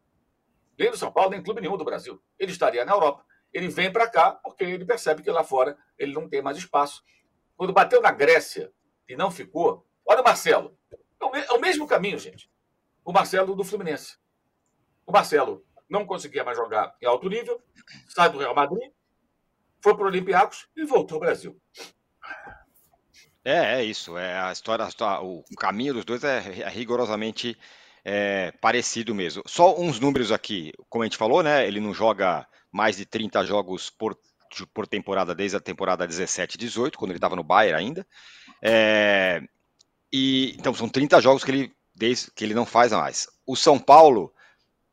Nem 0.78 0.92
no 0.92 0.98
São 0.98 1.12
Paulo, 1.12 1.32
nem 1.32 1.40
em 1.40 1.44
clube 1.44 1.62
nenhum 1.62 1.78
do 1.78 1.86
Brasil. 1.86 2.22
Ele 2.38 2.52
estaria 2.52 2.84
na 2.84 2.92
Europa. 2.92 3.26
Ele 3.54 3.68
vem 3.70 3.92
para 3.92 4.10
cá 4.10 4.32
porque 4.32 4.64
ele 4.64 4.86
percebe 4.86 5.24
que 5.24 5.32
lá 5.32 5.44
fora 5.44 5.78
ele 5.98 6.14
não 6.14 6.30
tem 6.30 6.42
mais 6.42 6.58
espaço. 6.58 7.04
Quando 7.56 7.74
bateu 7.74 8.02
na 8.02 8.12
Grécia 8.12 8.72
e 9.08 9.16
não 9.16 9.32
ficou, 9.32 9.86
olha 10.06 10.22
o 10.22 10.24
Marcelo. 10.24 10.78
É, 11.34 11.40
é 11.40 11.52
o 11.54 11.60
mesmo 11.60 11.88
caminho, 11.88 12.20
gente. 12.20 12.52
O 13.04 13.12
Marcelo 13.12 13.56
do 13.56 13.64
Fluminense. 13.64 14.18
O 15.06 15.12
Marcelo 15.12 15.66
não 15.90 16.06
conseguia 16.06 16.44
mais 16.44 16.58
jogar 16.58 16.96
em 17.02 17.06
alto 17.06 17.30
nível, 17.30 17.64
sai 18.10 18.30
do 18.30 18.38
Real 18.38 18.54
Madrid, 18.54 18.92
foi 19.82 19.96
para 19.96 20.04
o 20.04 20.08
Olympiacos 20.08 20.68
e 20.76 20.84
voltou 20.84 21.16
ao 21.16 21.22
Brasil. 21.22 21.60
É, 23.44 23.80
é 23.80 23.84
isso. 23.84 24.18
É 24.18 24.38
a 24.38 24.52
história, 24.52 24.86
o 25.22 25.44
caminho 25.58 25.94
dos 25.94 26.04
dois 26.04 26.24
é, 26.24 26.38
é 26.60 26.70
rigorosamente 26.70 27.58
é, 28.10 28.54
parecido 28.62 29.14
mesmo. 29.14 29.44
Só 29.46 29.78
uns 29.78 30.00
números 30.00 30.32
aqui, 30.32 30.72
como 30.90 31.04
a 31.04 31.06
gente 31.06 31.18
falou, 31.18 31.44
né? 31.44 31.68
Ele 31.68 31.82
não 31.82 31.94
joga 31.94 32.48
mais 32.72 32.96
de 32.96 33.06
30 33.06 33.46
jogos 33.46 33.90
por, 33.90 34.18
por 34.74 34.88
temporada 34.88 35.36
desde 35.36 35.58
a 35.58 35.60
temporada 35.60 36.08
17 36.08 36.58
18, 36.58 36.98
quando 36.98 37.12
ele 37.12 37.18
estava 37.18 37.36
no 37.36 37.44
Bayern 37.44 37.78
ainda. 37.78 38.08
É, 38.62 39.44
e 40.10 40.56
então 40.58 40.74
são 40.74 40.88
30 40.88 41.20
jogos 41.20 41.44
que 41.44 41.52
ele 41.52 41.74
desde 41.94 42.32
que 42.32 42.46
ele 42.46 42.54
não 42.54 42.66
faz 42.66 42.94
mais. 42.94 43.28
O 43.46 43.58
São 43.58 43.78
Paulo 43.78 44.34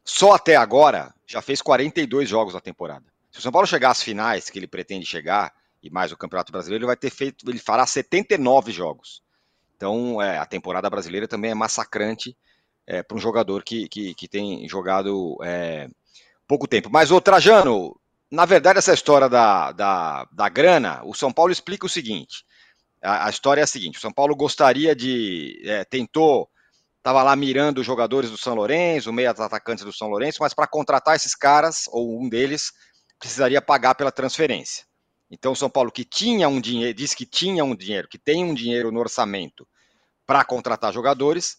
só 0.05 0.33
até 0.33 0.57
agora 0.57 1.15
já 1.25 1.41
fez 1.41 1.63
42 1.63 2.29
jogos 2.29 2.53
na 2.53 2.61
temporada. 2.61 3.05
Se 3.31 3.39
o 3.39 3.43
São 3.43 3.53
Paulo 3.53 3.69
chegar 3.69 3.91
às 3.91 4.03
finais 4.03 4.51
que 4.51 4.59
ele 4.59 4.67
pretende 4.67 5.07
chegar, 5.07 5.55
e 5.81 5.89
mais 5.89 6.11
o 6.11 6.17
Campeonato 6.17 6.51
Brasileiro, 6.51 6.83
ele 6.83 6.89
vai 6.89 6.97
ter 6.97 7.11
feito, 7.11 7.49
ele 7.49 7.61
fará 7.61 7.87
79 7.87 8.73
jogos. 8.73 9.23
Então, 9.77 10.21
é, 10.21 10.37
a 10.39 10.47
temporada 10.47 10.91
brasileira 10.91 11.29
também 11.29 11.53
é 11.53 11.55
massacrante 11.55 12.37
é, 12.87 13.03
para 13.03 13.17
um 13.17 13.21
jogador 13.21 13.63
que, 13.63 13.89
que, 13.89 14.15
que 14.15 14.29
tem 14.29 14.69
jogado 14.69 15.37
é, 15.43 15.89
pouco 16.47 16.69
tempo. 16.69 16.91
Mas, 16.91 17.11
o 17.11 17.21
Trajano, 17.21 17.99
na 18.31 18.45
verdade, 18.45 18.79
essa 18.79 18.93
história 18.93 19.29
da, 19.29 19.73
da, 19.73 20.29
da 20.33 20.49
grana, 20.49 21.03
o 21.05 21.15
São 21.15 21.33
Paulo 21.33 21.53
explica 21.53 21.87
o 21.87 21.91
seguinte: 21.91 22.45
a, 23.03 23.27
a 23.27 23.31
história 23.31 23.61
é 23.61 23.65
a 23.65 23.67
seguinte: 23.69 23.99
o 23.99 24.01
São 24.01 24.13
Paulo 24.13 24.35
gostaria 24.37 24.95
de. 24.95 25.63
É, 25.65 25.85
tentou, 25.85 26.49
estava 26.99 27.23
lá 27.23 27.35
mirando 27.37 27.81
os 27.81 27.87
jogadores 27.87 28.31
do 28.31 28.39
São 28.39 28.55
Lourenço, 28.55 29.13
meia 29.13 29.31
atacantes 29.31 29.85
do 29.85 29.93
São 29.93 30.09
Lourenço, 30.09 30.39
mas 30.41 30.55
para 30.55 30.67
contratar 30.67 31.17
esses 31.17 31.35
caras, 31.35 31.85
ou 31.89 32.21
um 32.21 32.29
deles, 32.29 32.73
precisaria 33.19 33.63
pagar 33.63 33.95
pela 33.95 34.13
transferência. 34.13 34.85
Então, 35.31 35.53
o 35.53 35.57
São 35.57 35.71
Paulo, 35.71 35.91
que 35.91 36.05
tinha 36.05 36.49
um 36.49 36.61
dinheiro, 36.61 36.95
diz 36.95 37.15
que 37.15 37.27
tinha 37.27 37.65
um 37.65 37.75
dinheiro, 37.75 38.09
que 38.09 38.19
tem 38.19 38.45
um 38.45 38.55
dinheiro 38.55 38.93
no 38.93 39.01
orçamento 39.01 39.67
para 40.27 40.45
contratar 40.45 40.93
jogadores, 40.93 41.59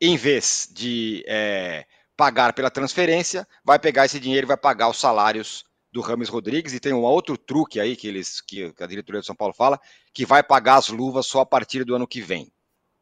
em 0.00 0.16
vez 0.16 0.68
de 0.72 1.24
é, 1.26 1.84
pagar 2.16 2.52
pela 2.52 2.70
transferência, 2.70 3.46
vai 3.64 3.78
pegar 3.78 4.06
esse 4.06 4.18
dinheiro 4.18 4.46
e 4.46 4.48
vai 4.48 4.56
pagar 4.56 4.88
os 4.88 4.98
salários 4.98 5.64
do 5.92 6.00
Rames 6.00 6.28
Rodrigues. 6.28 6.72
E 6.72 6.80
tem 6.80 6.92
um 6.92 7.02
outro 7.02 7.36
truque 7.36 7.78
aí 7.78 7.96
que, 7.96 8.08
eles, 8.08 8.40
que 8.40 8.72
a 8.78 8.86
diretoria 8.86 9.20
do 9.20 9.26
São 9.26 9.34
Paulo 9.36 9.52
fala, 9.52 9.80
que 10.12 10.24
vai 10.24 10.42
pagar 10.42 10.76
as 10.76 10.88
luvas 10.88 11.26
só 11.26 11.40
a 11.40 11.46
partir 11.46 11.84
do 11.84 11.94
ano 11.94 12.06
que 12.06 12.20
vem. 12.20 12.50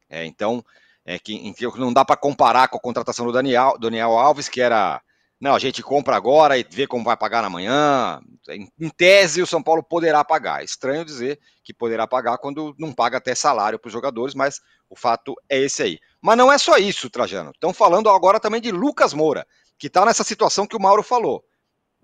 É, 0.08 0.24
então, 0.24 0.64
é 1.04 1.18
que, 1.18 1.52
não 1.76 1.92
dá 1.92 2.04
para 2.04 2.16
comparar 2.16 2.68
com 2.68 2.76
a 2.76 2.80
contratação 2.80 3.26
do 3.26 3.32
Daniel, 3.32 3.76
Daniel 3.78 4.18
Alves, 4.18 4.48
que 4.48 4.60
era 4.60 5.00
não, 5.40 5.54
a 5.54 5.58
gente 5.58 5.84
compra 5.84 6.16
agora 6.16 6.58
e 6.58 6.66
vê 6.68 6.84
como 6.84 7.04
vai 7.04 7.16
pagar 7.16 7.44
amanhã. 7.44 8.20
Em 8.48 8.88
tese, 8.88 9.40
o 9.40 9.46
São 9.46 9.62
Paulo 9.62 9.84
poderá 9.84 10.24
pagar. 10.24 10.64
Estranho 10.64 11.04
dizer 11.04 11.38
que 11.62 11.72
poderá 11.72 12.08
pagar 12.08 12.38
quando 12.38 12.74
não 12.76 12.92
paga 12.92 13.18
até 13.18 13.36
salário 13.36 13.78
para 13.78 13.86
os 13.86 13.92
jogadores, 13.92 14.34
mas 14.34 14.60
o 14.90 14.96
fato 14.96 15.36
é 15.48 15.60
esse 15.60 15.80
aí. 15.80 15.98
Mas 16.20 16.36
não 16.36 16.50
é 16.52 16.58
só 16.58 16.76
isso, 16.76 17.08
Trajano. 17.08 17.50
Estão 17.50 17.72
falando 17.72 18.10
agora 18.10 18.40
também 18.40 18.60
de 18.60 18.72
Lucas 18.72 19.14
Moura, 19.14 19.46
que 19.78 19.86
está 19.86 20.04
nessa 20.04 20.24
situação 20.24 20.66
que 20.66 20.76
o 20.76 20.80
Mauro 20.80 21.04
falou. 21.04 21.44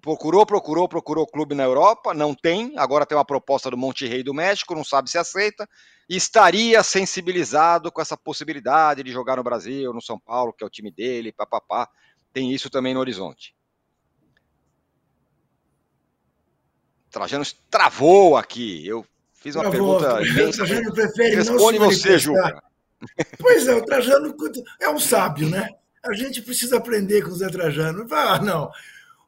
Procurou, 0.00 0.46
procurou, 0.46 0.88
procurou 0.88 1.26
clube 1.26 1.56
na 1.56 1.64
Europa, 1.64 2.14
não 2.14 2.34
tem. 2.34 2.72
Agora 2.76 3.04
tem 3.04 3.18
uma 3.18 3.24
proposta 3.24 3.68
do 3.68 3.76
Monte 3.76 4.06
Rei 4.06 4.22
do 4.22 4.34
México, 4.34 4.76
não 4.76 4.84
sabe 4.84 5.10
se 5.10 5.18
aceita. 5.18 5.68
Estaria 6.08 6.84
sensibilizado 6.84 7.90
com 7.90 8.00
essa 8.00 8.16
possibilidade 8.16 9.02
de 9.02 9.10
jogar 9.10 9.38
no 9.38 9.42
Brasil, 9.42 9.92
no 9.92 10.02
São 10.02 10.20
Paulo, 10.20 10.52
que 10.52 10.62
é 10.62 10.66
o 10.66 10.70
time 10.70 10.92
dele, 10.92 11.32
papapá 11.32 11.88
tem 12.34 12.52
isso 12.52 12.68
também 12.68 12.92
no 12.92 13.00
horizonte. 13.00 13.54
Trajano 17.08 17.44
travou 17.70 18.36
aqui. 18.36 18.84
Eu 18.84 19.06
fiz 19.34 19.54
uma 19.54 19.70
travou. 19.70 20.00
pergunta. 20.00 20.20
O 20.48 20.52
Trajano 20.52 20.92
prefere 20.92 21.36
Responde 21.36 21.78
não 21.78 21.90
se 21.90 22.00
você, 22.00 22.18
Juca. 22.18 22.62
Pois 23.38 23.68
é, 23.68 23.74
o 23.74 23.84
Trajano 23.84 24.34
é 24.80 24.90
um 24.90 24.98
sábio, 24.98 25.48
né? 25.48 25.68
A 26.02 26.12
gente 26.12 26.42
precisa 26.42 26.76
aprender 26.76 27.22
com 27.22 27.30
o 27.30 27.36
Zé 27.36 27.48
Trajano. 27.48 28.04
Ah, 28.10 28.42
não. 28.42 28.70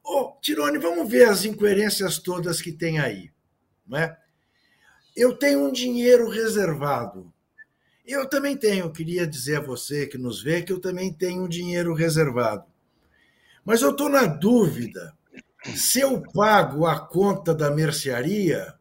Ô, 0.02 0.36
Tirone, 0.40 0.78
vamos 0.78 1.08
ver 1.08 1.28
as 1.28 1.44
incoerências 1.44 2.18
todas 2.18 2.60
que 2.60 2.72
tem 2.72 2.98
aí. 2.98 3.30
Né? 3.86 4.16
Eu 5.14 5.36
tenho 5.36 5.64
um 5.64 5.72
dinheiro 5.72 6.28
reservado. 6.28 7.32
Eu 8.04 8.28
também 8.28 8.56
tenho, 8.56 8.90
queria 8.90 9.26
dizer 9.26 9.58
a 9.58 9.60
você 9.60 10.06
que 10.06 10.18
nos 10.18 10.42
vê 10.42 10.62
que 10.62 10.72
eu 10.72 10.80
também 10.80 11.12
tenho 11.12 11.44
um 11.44 11.48
dinheiro 11.48 11.94
reservado. 11.94 12.64
Mas 13.66 13.82
eu 13.82 13.90
estou 13.90 14.08
na 14.08 14.26
dúvida 14.26 15.18
se 15.74 15.98
eu 15.98 16.22
pago 16.32 16.86
a 16.86 17.00
conta 17.00 17.52
da 17.52 17.68
mercearia, 17.68 18.72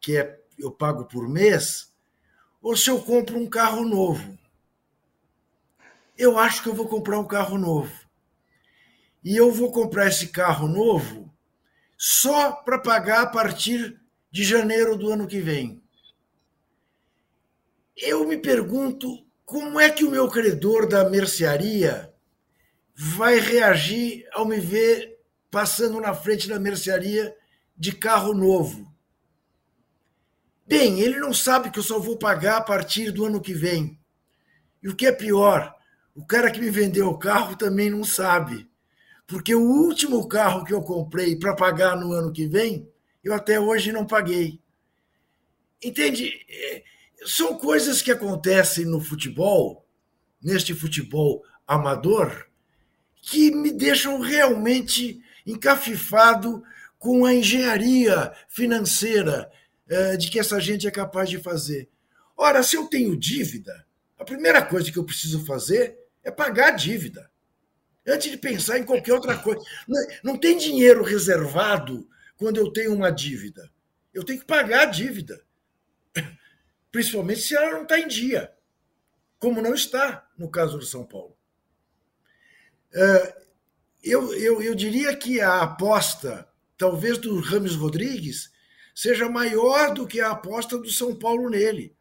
que 0.00 0.16
é 0.16 0.40
eu 0.56 0.70
pago 0.70 1.06
por 1.06 1.28
mês, 1.28 1.92
ou 2.62 2.76
se 2.76 2.88
eu 2.88 3.02
compro 3.02 3.36
um 3.36 3.50
carro 3.50 3.84
novo. 3.84 4.38
Eu 6.16 6.38
acho 6.38 6.62
que 6.62 6.68
eu 6.68 6.74
vou 6.74 6.86
comprar 6.86 7.18
um 7.18 7.26
carro 7.26 7.58
novo. 7.58 7.92
E 9.24 9.36
eu 9.36 9.50
vou 9.50 9.72
comprar 9.72 10.06
esse 10.06 10.28
carro 10.28 10.68
novo 10.68 11.34
só 11.98 12.52
para 12.52 12.78
pagar 12.78 13.22
a 13.22 13.26
partir 13.26 14.00
de 14.30 14.44
janeiro 14.44 14.96
do 14.96 15.10
ano 15.10 15.26
que 15.26 15.40
vem. 15.40 15.82
Eu 17.96 18.24
me 18.24 18.36
pergunto 18.36 19.26
como 19.44 19.80
é 19.80 19.90
que 19.90 20.04
o 20.04 20.10
meu 20.10 20.28
credor 20.28 20.88
da 20.88 21.10
mercearia 21.10 22.11
vai 23.04 23.40
reagir 23.40 24.28
ao 24.32 24.46
me 24.46 24.60
ver 24.60 25.18
passando 25.50 26.00
na 26.00 26.14
frente 26.14 26.48
da 26.48 26.56
mercearia 26.60 27.34
de 27.76 27.90
carro 27.90 28.32
novo. 28.32 28.94
Bem, 30.64 31.00
ele 31.00 31.18
não 31.18 31.34
sabe 31.34 31.68
que 31.72 31.80
eu 31.80 31.82
só 31.82 31.98
vou 31.98 32.16
pagar 32.16 32.58
a 32.58 32.62
partir 32.62 33.10
do 33.10 33.24
ano 33.24 33.40
que 33.40 33.52
vem. 33.52 33.98
E 34.80 34.88
o 34.88 34.94
que 34.94 35.04
é 35.04 35.10
pior, 35.10 35.74
o 36.14 36.24
cara 36.24 36.48
que 36.48 36.60
me 36.60 36.70
vendeu 36.70 37.08
o 37.08 37.18
carro 37.18 37.56
também 37.56 37.90
não 37.90 38.04
sabe. 38.04 38.70
Porque 39.26 39.52
o 39.52 39.60
último 39.60 40.28
carro 40.28 40.64
que 40.64 40.72
eu 40.72 40.80
comprei 40.80 41.34
para 41.34 41.56
pagar 41.56 41.96
no 41.96 42.12
ano 42.12 42.32
que 42.32 42.46
vem, 42.46 42.88
eu 43.24 43.34
até 43.34 43.58
hoje 43.58 43.90
não 43.90 44.06
paguei. 44.06 44.60
entende? 45.82 46.30
É, 46.48 46.84
são 47.24 47.58
coisas 47.58 48.00
que 48.00 48.12
acontecem 48.12 48.84
no 48.84 49.00
futebol, 49.00 49.84
neste 50.40 50.72
futebol 50.72 51.42
amador, 51.66 52.51
que 53.22 53.52
me 53.52 53.72
deixam 53.72 54.20
realmente 54.20 55.22
encafifado 55.46 56.62
com 56.98 57.24
a 57.24 57.32
engenharia 57.32 58.32
financeira 58.48 59.50
é, 59.88 60.16
de 60.16 60.30
que 60.30 60.38
essa 60.38 60.60
gente 60.60 60.86
é 60.86 60.90
capaz 60.90 61.30
de 61.30 61.38
fazer. 61.38 61.88
Ora, 62.36 62.62
se 62.62 62.76
eu 62.76 62.86
tenho 62.88 63.16
dívida, 63.16 63.86
a 64.18 64.24
primeira 64.24 64.60
coisa 64.60 64.90
que 64.90 64.98
eu 64.98 65.04
preciso 65.04 65.44
fazer 65.46 65.96
é 66.22 66.30
pagar 66.30 66.68
a 66.68 66.76
dívida. 66.76 67.30
Antes 68.06 68.30
de 68.30 68.36
pensar 68.36 68.78
em 68.78 68.84
qualquer 68.84 69.12
outra 69.12 69.38
coisa. 69.38 69.62
Não 70.24 70.36
tem 70.36 70.58
dinheiro 70.58 71.04
reservado 71.04 72.08
quando 72.36 72.56
eu 72.56 72.72
tenho 72.72 72.92
uma 72.92 73.10
dívida. 73.10 73.70
Eu 74.12 74.24
tenho 74.24 74.40
que 74.40 74.44
pagar 74.44 74.82
a 74.82 74.90
dívida. 74.90 75.40
Principalmente 76.90 77.40
se 77.40 77.54
ela 77.54 77.70
não 77.70 77.82
está 77.84 77.98
em 77.98 78.08
dia, 78.08 78.52
como 79.38 79.62
não 79.62 79.74
está 79.74 80.28
no 80.36 80.50
caso 80.50 80.78
do 80.78 80.84
São 80.84 81.04
Paulo. 81.04 81.36
É, 82.94 83.42
eu, 84.02 84.34
eu, 84.34 84.62
eu 84.62 84.74
diria 84.74 85.14
que 85.16 85.40
a 85.40 85.62
aposta, 85.62 86.48
talvez 86.76 87.18
do 87.18 87.40
Rames 87.40 87.74
Rodrigues, 87.74 88.50
seja 88.94 89.28
maior 89.28 89.94
do 89.94 90.06
que 90.06 90.20
a 90.20 90.30
aposta 90.30 90.76
do 90.76 90.90
São 90.90 91.14
Paulo 91.14 91.48
nele. 91.48 91.94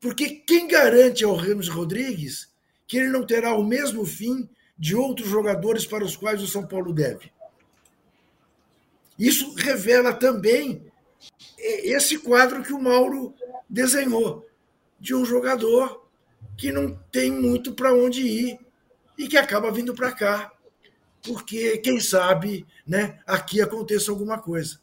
Porque 0.00 0.30
quem 0.30 0.66
garante 0.66 1.24
ao 1.24 1.34
Ramos 1.34 1.68
Rodrigues 1.68 2.48
que 2.86 2.96
ele 2.96 3.08
não 3.08 3.26
terá 3.26 3.54
o 3.54 3.64
mesmo 3.64 4.04
fim 4.06 4.48
de 4.78 4.94
outros 4.96 5.28
jogadores 5.28 5.84
para 5.84 6.04
os 6.04 6.16
quais 6.16 6.42
o 6.42 6.46
São 6.46 6.66
Paulo 6.66 6.92
deve? 6.92 7.30
Isso 9.18 9.52
revela 9.54 10.14
também 10.14 10.90
esse 11.58 12.18
quadro 12.18 12.62
que 12.62 12.72
o 12.72 12.80
Mauro 12.80 13.34
desenhou, 13.68 14.48
de 14.98 15.14
um 15.14 15.24
jogador 15.24 16.08
que 16.56 16.70
não 16.72 16.96
tem 17.10 17.30
muito 17.30 17.74
para 17.74 17.92
onde 17.92 18.22
ir 18.22 18.58
e 19.18 19.26
que 19.26 19.36
acaba 19.36 19.72
vindo 19.72 19.92
para 19.92 20.12
cá, 20.12 20.52
porque, 21.22 21.78
quem 21.78 21.98
sabe, 21.98 22.64
né, 22.86 23.18
aqui 23.26 23.60
aconteça 23.60 24.12
alguma 24.12 24.38
coisa. 24.38 24.78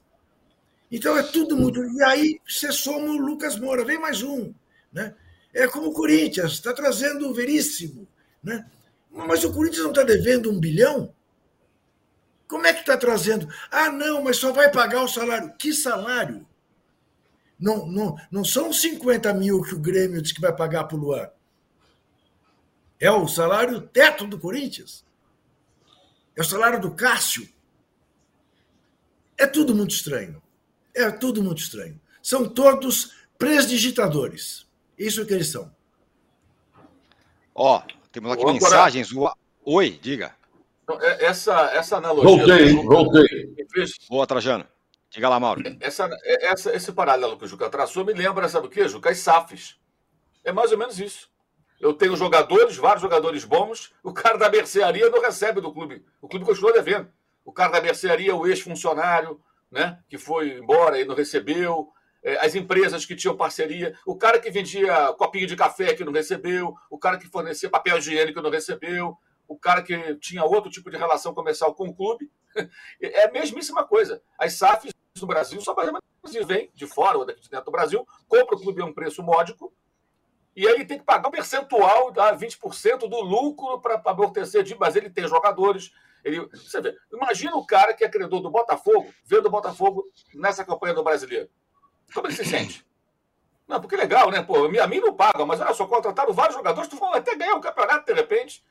Então 0.91 1.17
é 1.17 1.23
tudo 1.23 1.55
muito. 1.55 1.81
E 1.83 2.03
aí 2.03 2.39
você 2.47 2.71
soma 2.71 3.07
o 3.07 3.17
Lucas 3.17 3.57
Moura, 3.57 3.85
vem 3.85 3.97
mais 3.97 4.21
um. 4.21 4.53
Né? 4.91 5.15
É 5.53 5.67
como 5.67 5.87
o 5.87 5.93
Corinthians, 5.93 6.51
está 6.51 6.73
trazendo 6.73 7.29
o 7.29 7.33
Veríssimo. 7.33 8.07
Né? 8.43 8.69
Mas 9.09 9.43
o 9.45 9.53
Corinthians 9.53 9.83
não 9.83 9.91
está 9.91 10.03
devendo 10.03 10.51
um 10.51 10.59
bilhão? 10.59 11.13
Como 12.47 12.67
é 12.67 12.73
que 12.73 12.81
está 12.81 12.97
trazendo? 12.97 13.47
Ah, 13.71 13.89
não, 13.89 14.21
mas 14.21 14.37
só 14.37 14.51
vai 14.51 14.69
pagar 14.69 15.01
o 15.01 15.07
salário. 15.07 15.53
Que 15.57 15.73
salário? 15.73 16.45
Não, 17.57 17.87
não, 17.87 18.15
não 18.29 18.43
são 18.43 18.71
50 18.71 19.33
mil 19.33 19.61
que 19.61 19.73
o 19.73 19.79
Grêmio 19.79 20.21
diz 20.21 20.33
que 20.33 20.41
vai 20.41 20.55
pagar 20.55 20.83
para 20.83 20.97
o 20.97 20.99
Luan. 20.99 21.29
É 23.05 23.11
o 23.11 23.27
salário 23.27 23.81
teto 23.81 24.25
do 24.25 24.39
Corinthians. 24.39 25.05
É 26.35 26.41
o 26.41 26.43
salário 26.43 26.81
do 26.81 26.95
Cássio. 26.95 27.47
É 29.37 29.45
tudo 29.45 29.75
muito 29.75 29.91
estranho. 29.91 30.41
É 30.91 31.11
tudo 31.11 31.43
muito 31.43 31.59
estranho. 31.59 32.01
São 32.19 32.49
todos 32.49 33.13
presdigitadores. 33.37 34.65
Isso 34.97 35.21
é 35.21 35.25
que 35.25 35.35
eles 35.35 35.51
são. 35.51 35.71
Ó, 37.53 37.83
temos 38.11 38.31
aqui 38.31 38.43
mensagens. 38.43 39.11
Oi, 39.63 39.99
diga. 40.01 40.35
É, 40.99 41.25
essa, 41.25 41.61
essa 41.75 41.97
analogia. 41.97 42.37
Voltei, 42.37 42.73
voltei. 42.73 43.55
Boa, 44.09 44.25
Trajano. 44.25 44.65
Diga 45.11 45.29
lá, 45.29 45.39
Mauro. 45.39 45.61
Essa, 45.79 46.09
essa, 46.25 46.75
esse 46.75 46.91
paralelo 46.91 47.37
que 47.37 47.45
o 47.45 47.47
Juca 47.47 47.69
traçou 47.69 48.03
me 48.03 48.13
lembra, 48.13 48.49
sabe 48.49 48.65
o 48.65 48.69
quê, 48.69 48.87
Juca? 48.89 49.11
As 49.11 49.19
SAFs. 49.19 49.75
É 50.43 50.51
mais 50.51 50.71
ou 50.71 50.77
menos 50.79 50.99
isso. 50.99 51.34
Eu 51.85 51.93
tenho 51.93 52.15
jogadores, 52.15 52.77
vários 52.77 53.03
jogadores 53.03 53.45
bons, 53.45 53.93
o 54.01 54.11
cara 54.11 54.39
da 54.39 54.49
mercearia 54.49 55.07
não 55.07 55.21
recebe 55.21 55.61
do 55.61 55.71
clube. 55.71 56.03
O 56.19 56.27
clube 56.27 56.43
continua 56.43 56.73
devendo. 56.73 57.07
O 57.45 57.53
cara 57.53 57.73
da 57.73 57.79
mercearia, 57.79 58.35
o 58.35 58.47
ex-funcionário, 58.47 59.39
né, 59.69 59.99
que 60.09 60.17
foi 60.17 60.57
embora 60.57 60.99
e 60.99 61.05
não 61.05 61.13
recebeu. 61.13 61.91
É, 62.23 62.43
as 62.43 62.55
empresas 62.55 63.05
que 63.05 63.15
tinham 63.15 63.37
parceria, 63.37 63.95
o 64.03 64.15
cara 64.15 64.39
que 64.39 64.49
vendia 64.49 65.13
copinho 65.13 65.45
de 65.45 65.55
café 65.55 65.93
que 65.93 66.03
não 66.03 66.11
recebeu, 66.11 66.75
o 66.89 66.97
cara 66.97 67.19
que 67.19 67.27
fornecia 67.27 67.69
papel 67.69 67.99
higiênico 67.99 68.39
que 68.39 68.43
não 68.43 68.49
recebeu, 68.49 69.15
o 69.47 69.55
cara 69.55 69.83
que 69.83 70.15
tinha 70.15 70.43
outro 70.43 70.71
tipo 70.71 70.89
de 70.89 70.97
relação 70.97 71.35
comercial 71.35 71.75
com 71.75 71.87
o 71.87 71.93
clube. 71.93 72.31
É 72.99 73.25
a 73.27 73.31
mesmíssima 73.31 73.83
coisa. 73.83 74.23
As 74.39 74.53
SAFs 74.53 74.91
no 75.21 75.27
Brasil 75.27 75.61
só 75.61 75.75
menos 75.75 76.01
vem 76.47 76.71
de 76.73 76.87
fora 76.87 77.17
ou 77.17 77.25
daqui 77.25 77.41
de 77.41 77.49
dentro 77.49 77.65
do 77.65 77.71
Brasil, 77.71 78.07
compra 78.27 78.55
o 78.55 78.59
clube 78.59 78.81
a 78.81 78.85
um 78.85 78.93
preço 78.93 79.21
módico, 79.21 79.71
e 80.55 80.65
aí 80.65 80.73
ele 80.73 80.85
tem 80.85 80.97
que 80.97 81.03
pagar 81.03 81.27
um 81.27 81.31
percentual, 81.31 82.11
dá 82.11 82.35
20% 82.35 83.09
do 83.09 83.21
lucro 83.21 83.79
para 83.81 84.01
amortecer, 84.05 84.65
mas 84.79 84.95
ele 84.95 85.09
tem 85.09 85.27
jogadores. 85.27 85.91
Ele, 86.23 86.47
você 86.47 86.79
vê, 86.79 86.97
imagina 87.11 87.55
o 87.57 87.65
cara 87.65 87.93
que 87.93 88.05
é 88.05 88.09
credor 88.09 88.39
do 88.39 88.49
Botafogo, 88.49 89.13
vendo 89.25 89.47
o 89.47 89.51
Botafogo 89.51 90.05
nessa 90.33 90.63
campanha 90.63 90.93
do 90.93 91.03
brasileiro. 91.03 91.49
Como 92.13 92.27
ele 92.27 92.35
se 92.35 92.45
sente? 92.45 92.85
Não, 93.67 93.81
porque 93.81 93.95
é 93.95 93.97
legal, 93.97 94.31
né? 94.31 94.43
Pô, 94.43 94.65
a 94.65 94.87
mim 94.87 94.99
não 94.99 95.15
paga, 95.15 95.43
mas 95.43 95.59
olha 95.59 95.73
só, 95.73 95.87
contrataram 95.87 96.31
vários 96.31 96.55
jogadores, 96.55 96.87
tu 96.87 96.97
vai 96.97 97.17
até 97.17 97.35
ganhar 97.35 97.55
o 97.55 97.57
um 97.57 97.61
campeonato 97.61 98.05
de 98.05 98.13
repente. 98.13 98.63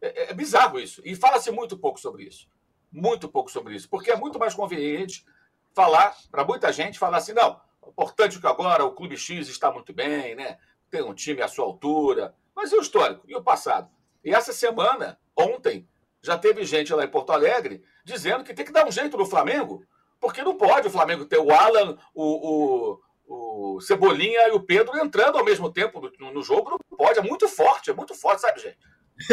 É, 0.00 0.06
é, 0.06 0.30
é 0.30 0.34
bizarro 0.34 0.78
isso. 0.78 1.02
E 1.04 1.16
fala-se 1.16 1.50
muito 1.50 1.76
pouco 1.76 1.98
sobre 1.98 2.22
isso. 2.22 2.48
Muito 2.92 3.28
pouco 3.28 3.50
sobre 3.50 3.74
isso. 3.74 3.88
Porque 3.88 4.08
é 4.08 4.16
muito 4.16 4.38
mais 4.38 4.54
conveniente 4.54 5.26
falar, 5.74 6.16
para 6.30 6.44
muita 6.44 6.72
gente, 6.72 6.96
falar 6.96 7.16
assim: 7.16 7.32
não, 7.32 7.60
o 7.82 7.90
importante 7.90 8.38
é 8.38 8.40
que 8.40 8.46
agora 8.46 8.84
o 8.84 8.92
Clube 8.92 9.16
X 9.16 9.48
está 9.48 9.70
muito 9.72 9.92
bem, 9.92 10.36
né? 10.36 10.58
Tem 10.90 11.02
um 11.02 11.14
time 11.14 11.42
à 11.42 11.48
sua 11.48 11.64
altura. 11.64 12.34
Mas 12.54 12.72
e 12.72 12.76
o 12.76 12.80
histórico? 12.80 13.24
E 13.28 13.34
o 13.34 13.42
passado? 13.42 13.90
E 14.24 14.34
essa 14.34 14.52
semana, 14.52 15.18
ontem, 15.36 15.88
já 16.22 16.36
teve 16.36 16.64
gente 16.64 16.92
lá 16.92 17.04
em 17.04 17.10
Porto 17.10 17.30
Alegre 17.30 17.82
dizendo 18.04 18.44
que 18.44 18.54
tem 18.54 18.64
que 18.64 18.72
dar 18.72 18.86
um 18.86 18.90
jeito 18.90 19.16
no 19.16 19.26
Flamengo, 19.26 19.84
porque 20.20 20.42
não 20.42 20.56
pode 20.56 20.88
o 20.88 20.90
Flamengo 20.90 21.24
ter 21.24 21.38
o 21.38 21.52
Alan, 21.52 21.98
o, 22.14 22.98
o, 23.28 23.74
o 23.76 23.80
Cebolinha 23.80 24.48
e 24.48 24.52
o 24.52 24.60
Pedro 24.60 24.96
entrando 24.98 25.38
ao 25.38 25.44
mesmo 25.44 25.72
tempo 25.72 26.00
no, 26.18 26.32
no 26.32 26.42
jogo. 26.42 26.70
Não 26.70 26.96
pode, 26.96 27.18
é 27.18 27.22
muito 27.22 27.48
forte, 27.48 27.90
é 27.90 27.94
muito 27.94 28.14
forte, 28.14 28.42
sabe, 28.42 28.60
gente? 28.60 28.78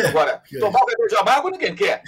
Agora, 0.07 0.41
tomar 0.59 0.81
o 0.81 0.85
remédio 0.85 1.19
amargo 1.19 1.49
ninguém 1.49 1.75
quer. 1.75 2.01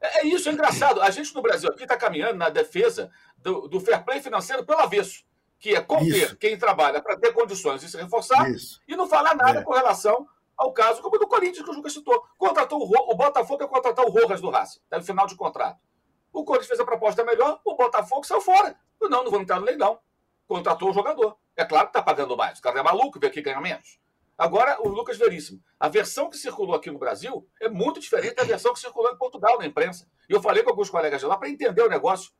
É, 0.00 0.20
é 0.20 0.26
isso, 0.26 0.48
é 0.48 0.52
engraçado. 0.52 1.00
A 1.02 1.10
gente 1.10 1.34
no 1.34 1.42
Brasil 1.42 1.68
aqui 1.68 1.82
está 1.82 1.96
caminhando 1.96 2.36
na 2.36 2.48
defesa 2.48 3.10
do, 3.36 3.68
do, 3.68 3.80
fair 3.80 4.02
play 4.04 4.20
financeiro 4.20 4.64
pelo 4.64 4.80
avesso, 4.80 5.22
que 5.60 5.76
é 5.76 5.80
conter 5.80 6.24
isso. 6.24 6.36
quem 6.36 6.58
trabalha 6.58 7.02
para 7.02 7.16
ter 7.18 7.32
condições 7.32 7.82
de 7.82 7.88
se 7.88 7.96
reforçar 7.96 8.50
isso. 8.50 8.80
e 8.88 8.96
não 8.96 9.06
falar 9.06 9.36
nada 9.36 9.60
é. 9.60 9.62
com 9.62 9.72
relação 9.72 10.26
ao 10.56 10.72
caso 10.72 11.00
como 11.02 11.18
do 11.18 11.28
Corinthians, 11.28 11.64
que 11.64 11.70
o 11.70 11.74
Juca 11.74 11.90
citou. 11.90 12.24
Contratou 12.36 12.80
o, 12.80 13.12
o 13.12 13.14
Botafogo 13.14 13.62
ia 13.62 13.68
contratar 13.68 14.04
o 14.04 14.10
Rojas 14.10 14.40
do 14.40 14.50
Racing, 14.50 14.80
no 14.90 15.02
final 15.02 15.26
de 15.26 15.36
contrato. 15.36 15.78
O 16.32 16.44
Corinthians 16.44 16.68
fez 16.68 16.80
a 16.80 16.84
proposta 16.84 17.22
melhor, 17.24 17.60
o 17.64 17.76
Botafogo 17.76 18.24
saiu 18.24 18.40
fora. 18.40 18.76
Não, 19.00 19.24
não 19.24 19.30
vou 19.30 19.40
entrar 19.40 19.60
no 19.60 19.66
leilão. 19.66 19.98
Contratou 20.46 20.90
o 20.90 20.92
jogador. 20.92 21.36
É 21.56 21.64
claro 21.64 21.86
que 21.86 21.90
está 21.90 22.02
pagando 22.02 22.36
mais. 22.36 22.58
O 22.58 22.62
cara 22.62 22.80
é 22.80 22.82
maluco, 22.82 23.20
vem 23.20 23.28
aqui 23.28 23.42
ganhar 23.42 23.60
menos. 23.60 24.00
Agora, 24.36 24.78
o 24.80 24.88
Lucas 24.88 25.18
Veríssimo. 25.18 25.62
A 25.78 25.88
versão 25.88 26.30
que 26.30 26.36
circulou 26.38 26.74
aqui 26.74 26.90
no 26.90 26.98
Brasil 26.98 27.46
é 27.60 27.68
muito 27.68 28.00
diferente 28.00 28.36
da 28.36 28.44
versão 28.44 28.72
que 28.72 28.80
circulou 28.80 29.12
em 29.12 29.16
Portugal 29.16 29.58
na 29.58 29.66
imprensa. 29.66 30.08
E 30.28 30.32
eu 30.32 30.40
falei 30.40 30.62
com 30.62 30.70
alguns 30.70 30.88
colegas 30.88 31.20
de 31.20 31.26
lá 31.26 31.36
para 31.36 31.50
entender 31.50 31.82
o 31.82 31.88
negócio. 31.88 32.32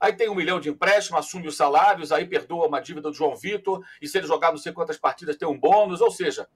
Aí 0.00 0.12
tem 0.12 0.28
um 0.28 0.34
milhão 0.34 0.60
de 0.60 0.68
empréstimo, 0.68 1.18
assume 1.18 1.48
os 1.48 1.56
salários, 1.56 2.12
aí 2.12 2.26
perdoa 2.26 2.66
uma 2.66 2.80
dívida 2.80 3.10
do 3.10 3.14
João 3.14 3.34
Vitor, 3.34 3.84
e 4.00 4.06
se 4.06 4.18
ele 4.18 4.26
jogar 4.26 4.50
não 4.50 4.58
sei 4.58 4.72
quantas 4.72 4.98
partidas 4.98 5.36
tem 5.36 5.48
um 5.48 5.58
bônus. 5.58 6.00
Ou 6.00 6.10
seja, 6.10 6.48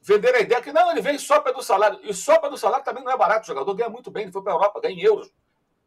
vender 0.00 0.34
a 0.34 0.40
ideia 0.40 0.60
que 0.60 0.72
não, 0.72 0.90
ele 0.90 1.00
vem 1.00 1.18
só 1.18 1.40
pelo 1.40 1.62
salário. 1.62 2.00
E 2.02 2.12
só 2.12 2.38
pelo 2.38 2.56
salário 2.56 2.84
também 2.84 3.04
não 3.04 3.12
é 3.12 3.16
barato. 3.16 3.44
O 3.44 3.46
jogador 3.46 3.74
ganha 3.74 3.88
muito 3.88 4.10
bem, 4.10 4.24
ele 4.24 4.32
foi 4.32 4.42
para 4.42 4.52
a 4.52 4.56
Europa, 4.56 4.80
ganha 4.80 4.94
em 4.94 5.02
euros. 5.02 5.32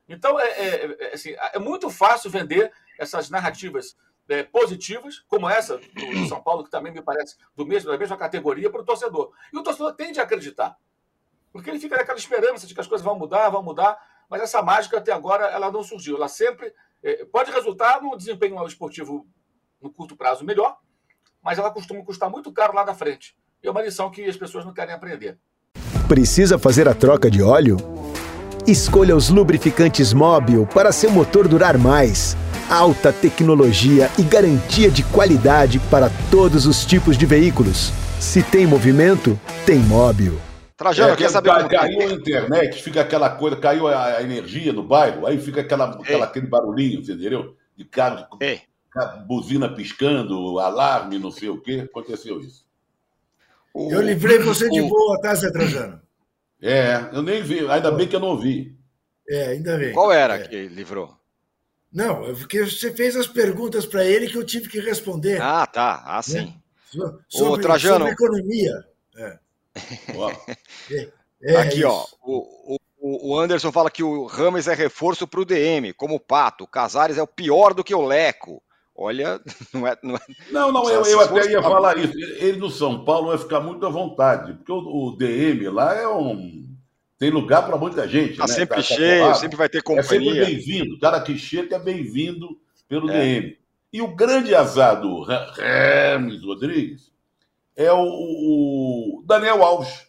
Então, 0.09 0.39
é, 0.39 0.47
é, 0.47 0.97
é, 0.99 1.13
assim, 1.13 1.35
é 1.37 1.59
muito 1.59 1.89
fácil 1.89 2.31
vender 2.31 2.71
essas 2.97 3.29
narrativas 3.29 3.97
é, 4.29 4.43
positivas, 4.43 5.19
como 5.27 5.49
essa 5.49 5.77
do 5.77 6.27
São 6.27 6.41
Paulo, 6.41 6.63
que 6.63 6.71
também 6.71 6.93
me 6.93 7.01
parece 7.01 7.37
do 7.55 7.65
mesmo, 7.65 7.91
da 7.91 7.97
mesma 7.97 8.17
categoria, 8.17 8.69
para 8.69 8.81
o 8.81 8.85
torcedor. 8.85 9.31
E 9.51 9.57
o 9.57 9.63
torcedor 9.63 9.93
tende 9.93 10.19
a 10.19 10.23
acreditar. 10.23 10.77
Porque 11.51 11.69
ele 11.69 11.79
fica 11.79 11.97
naquela 11.97 12.17
esperança 12.17 12.67
de 12.67 12.73
que 12.73 12.79
as 12.79 12.87
coisas 12.87 13.03
vão 13.03 13.17
mudar, 13.17 13.49
vão 13.49 13.63
mudar, 13.63 13.97
mas 14.29 14.41
essa 14.41 14.61
mágica 14.61 14.97
até 14.97 15.11
agora 15.11 15.45
ela 15.45 15.71
não 15.71 15.83
surgiu. 15.83 16.15
Ela 16.17 16.27
sempre 16.27 16.73
é, 17.03 17.25
pode 17.25 17.51
resultar 17.51 18.01
num 18.01 18.15
desempenho 18.15 18.65
esportivo 18.65 19.25
no 19.81 19.91
curto 19.91 20.15
prazo 20.15 20.43
melhor, 20.43 20.77
mas 21.41 21.57
ela 21.57 21.71
costuma 21.71 22.03
custar 22.03 22.29
muito 22.29 22.51
caro 22.51 22.73
lá 22.73 22.85
na 22.85 22.93
frente. 22.93 23.35
E 23.63 23.67
é 23.67 23.71
uma 23.71 23.81
lição 23.81 24.09
que 24.11 24.23
as 24.25 24.37
pessoas 24.37 24.65
não 24.65 24.73
querem 24.73 24.93
aprender. 24.93 25.37
Precisa 26.07 26.57
fazer 26.57 26.87
a 26.87 26.93
troca 26.93 27.29
de 27.29 27.41
óleo? 27.41 27.77
Escolha 28.65 29.15
os 29.15 29.29
lubrificantes 29.29 30.13
Móbil 30.13 30.67
para 30.67 30.91
seu 30.91 31.09
motor 31.09 31.47
durar 31.47 31.77
mais 31.77 32.35
alta 32.69 33.13
tecnologia 33.13 34.11
e 34.17 34.23
garantia 34.23 34.91
de 34.91 35.03
qualidade 35.03 35.79
para 35.89 36.09
todos 36.29 36.65
os 36.65 36.85
tipos 36.85 37.17
de 37.17 37.25
veículos. 37.25 37.91
Se 38.19 38.43
tem 38.43 38.67
movimento, 38.67 39.39
tem 39.65 39.79
móvel. 39.79 40.37
Trajano, 40.77 41.13
é, 41.13 41.15
quer 41.15 41.29
saber? 41.29 41.49
Cai, 41.49 41.67
caiu 41.67 42.01
a 42.01 42.13
internet, 42.13 42.83
fica 42.83 43.01
aquela 43.01 43.31
coisa, 43.31 43.57
caiu 43.57 43.87
a, 43.87 44.17
a 44.17 44.21
energia 44.21 44.71
no 44.71 44.83
bairro, 44.83 45.25
aí 45.25 45.39
fica 45.39 45.61
aquela, 45.61 45.89
aquela 45.89 46.25
aquele 46.25 46.45
barulhinho, 46.45 46.99
entendeu? 46.99 47.57
De 47.75 47.83
carro, 47.83 48.27
de 48.39 48.61
a 48.95 49.05
buzina 49.05 49.73
piscando, 49.73 50.59
alarme, 50.59 51.19
não 51.19 51.31
sei 51.31 51.49
o 51.49 51.59
quê. 51.59 51.87
Aconteceu 51.89 52.39
isso. 52.39 52.65
Eu 53.75 54.01
livrei 54.01 54.39
você 54.39 54.69
de 54.69 54.81
boa, 54.81 55.19
tá, 55.21 55.35
Zé 55.35 55.51
Trajano? 55.51 56.01
É, 56.61 57.09
eu 57.13 57.21
nem 57.21 57.43
vi, 57.43 57.67
ainda 57.69 57.91
bem 57.91 58.07
que 58.07 58.15
eu 58.15 58.19
não 58.19 58.37
vi. 58.37 58.75
É, 59.29 59.47
ainda 59.49 59.77
bem. 59.77 59.93
Qual 59.93 60.11
era 60.11 60.35
é. 60.35 60.47
que 60.47 60.67
livrou? 60.67 61.15
Não, 61.91 62.25
é 62.25 62.33
porque 62.33 62.65
você 62.65 62.91
fez 62.93 63.15
as 63.15 63.27
perguntas 63.27 63.85
para 63.85 64.05
ele 64.05 64.27
que 64.27 64.37
eu 64.37 64.45
tive 64.45 64.67
que 64.67 64.79
responder. 64.79 65.41
Ah, 65.41 65.65
tá. 65.65 66.03
Ah, 66.05 66.21
sim. 66.21 66.53
Sobre, 67.27 67.61
Trajano. 67.61 68.05
sobre 68.05 68.13
economia. 68.13 68.73
É. 69.17 69.39
É, 71.39 71.53
é 71.53 71.57
Aqui, 71.57 71.79
isso. 71.79 71.87
ó. 71.87 72.05
O, 72.23 72.77
o, 72.99 73.31
o, 73.31 73.39
Anderson 73.39 73.71
fala 73.71 73.91
que 73.91 74.01
o 74.01 74.25
Rames 74.25 74.67
é 74.67 74.73
reforço 74.73 75.27
para 75.27 75.39
o 75.39 75.45
DM, 75.45 75.93
como 75.93 76.15
o 76.15 76.19
Pato. 76.19 76.63
O 76.63 76.67
Casares 76.67 77.17
é 77.17 77.21
o 77.21 77.27
pior 77.27 77.75
do 77.75 77.83
que 77.83 77.93
o 77.93 78.05
Leco. 78.05 78.61
Olha, 78.95 79.39
não 79.71 79.87
é. 79.87 79.95
Não, 80.01 80.15
é, 80.15 80.19
não, 80.51 80.71
não 80.71 80.89
eu, 80.89 81.03
eu 81.03 81.21
até 81.21 81.51
ia 81.51 81.61
falar 81.61 81.97
isso. 81.97 82.17
Ele 82.17 82.57
no 82.57 82.71
São 82.71 83.05
Paulo 83.05 83.27
vai 83.27 83.37
ficar 83.37 83.59
muito 83.59 83.85
à 83.85 83.89
vontade, 83.89 84.53
porque 84.53 84.71
o, 84.71 84.77
o 84.77 85.15
DM 85.15 85.69
lá 85.69 85.95
é 85.95 86.07
um. 86.07 86.65
Tem 87.19 87.29
lugar 87.29 87.65
para 87.65 87.77
muita 87.77 88.07
gente. 88.07 88.37
Tá 88.37 88.47
né? 88.47 88.53
sempre 88.53 88.77
tá, 88.77 88.81
cheio, 88.81 89.25
tá 89.25 89.33
sempre 89.35 89.57
vai 89.57 89.69
ter 89.69 89.83
companhia. 89.83 90.31
É 90.41 90.45
sempre 90.45 90.45
bem-vindo. 90.45 90.95
O 90.95 90.99
cara 90.99 91.21
que 91.21 91.37
chega 91.37 91.75
é 91.75 91.79
bem-vindo 91.79 92.59
pelo 92.87 93.09
é. 93.09 93.13
DM. 93.13 93.57
E 93.93 94.01
o 94.01 94.15
grande 94.15 94.53
azar 94.53 94.99
do 94.99 95.21
Rames 95.21 96.43
Rodrigues 96.43 97.11
é 97.77 97.93
o, 97.93 99.19
o 99.19 99.23
Daniel 99.23 99.63
Alves. 99.63 100.07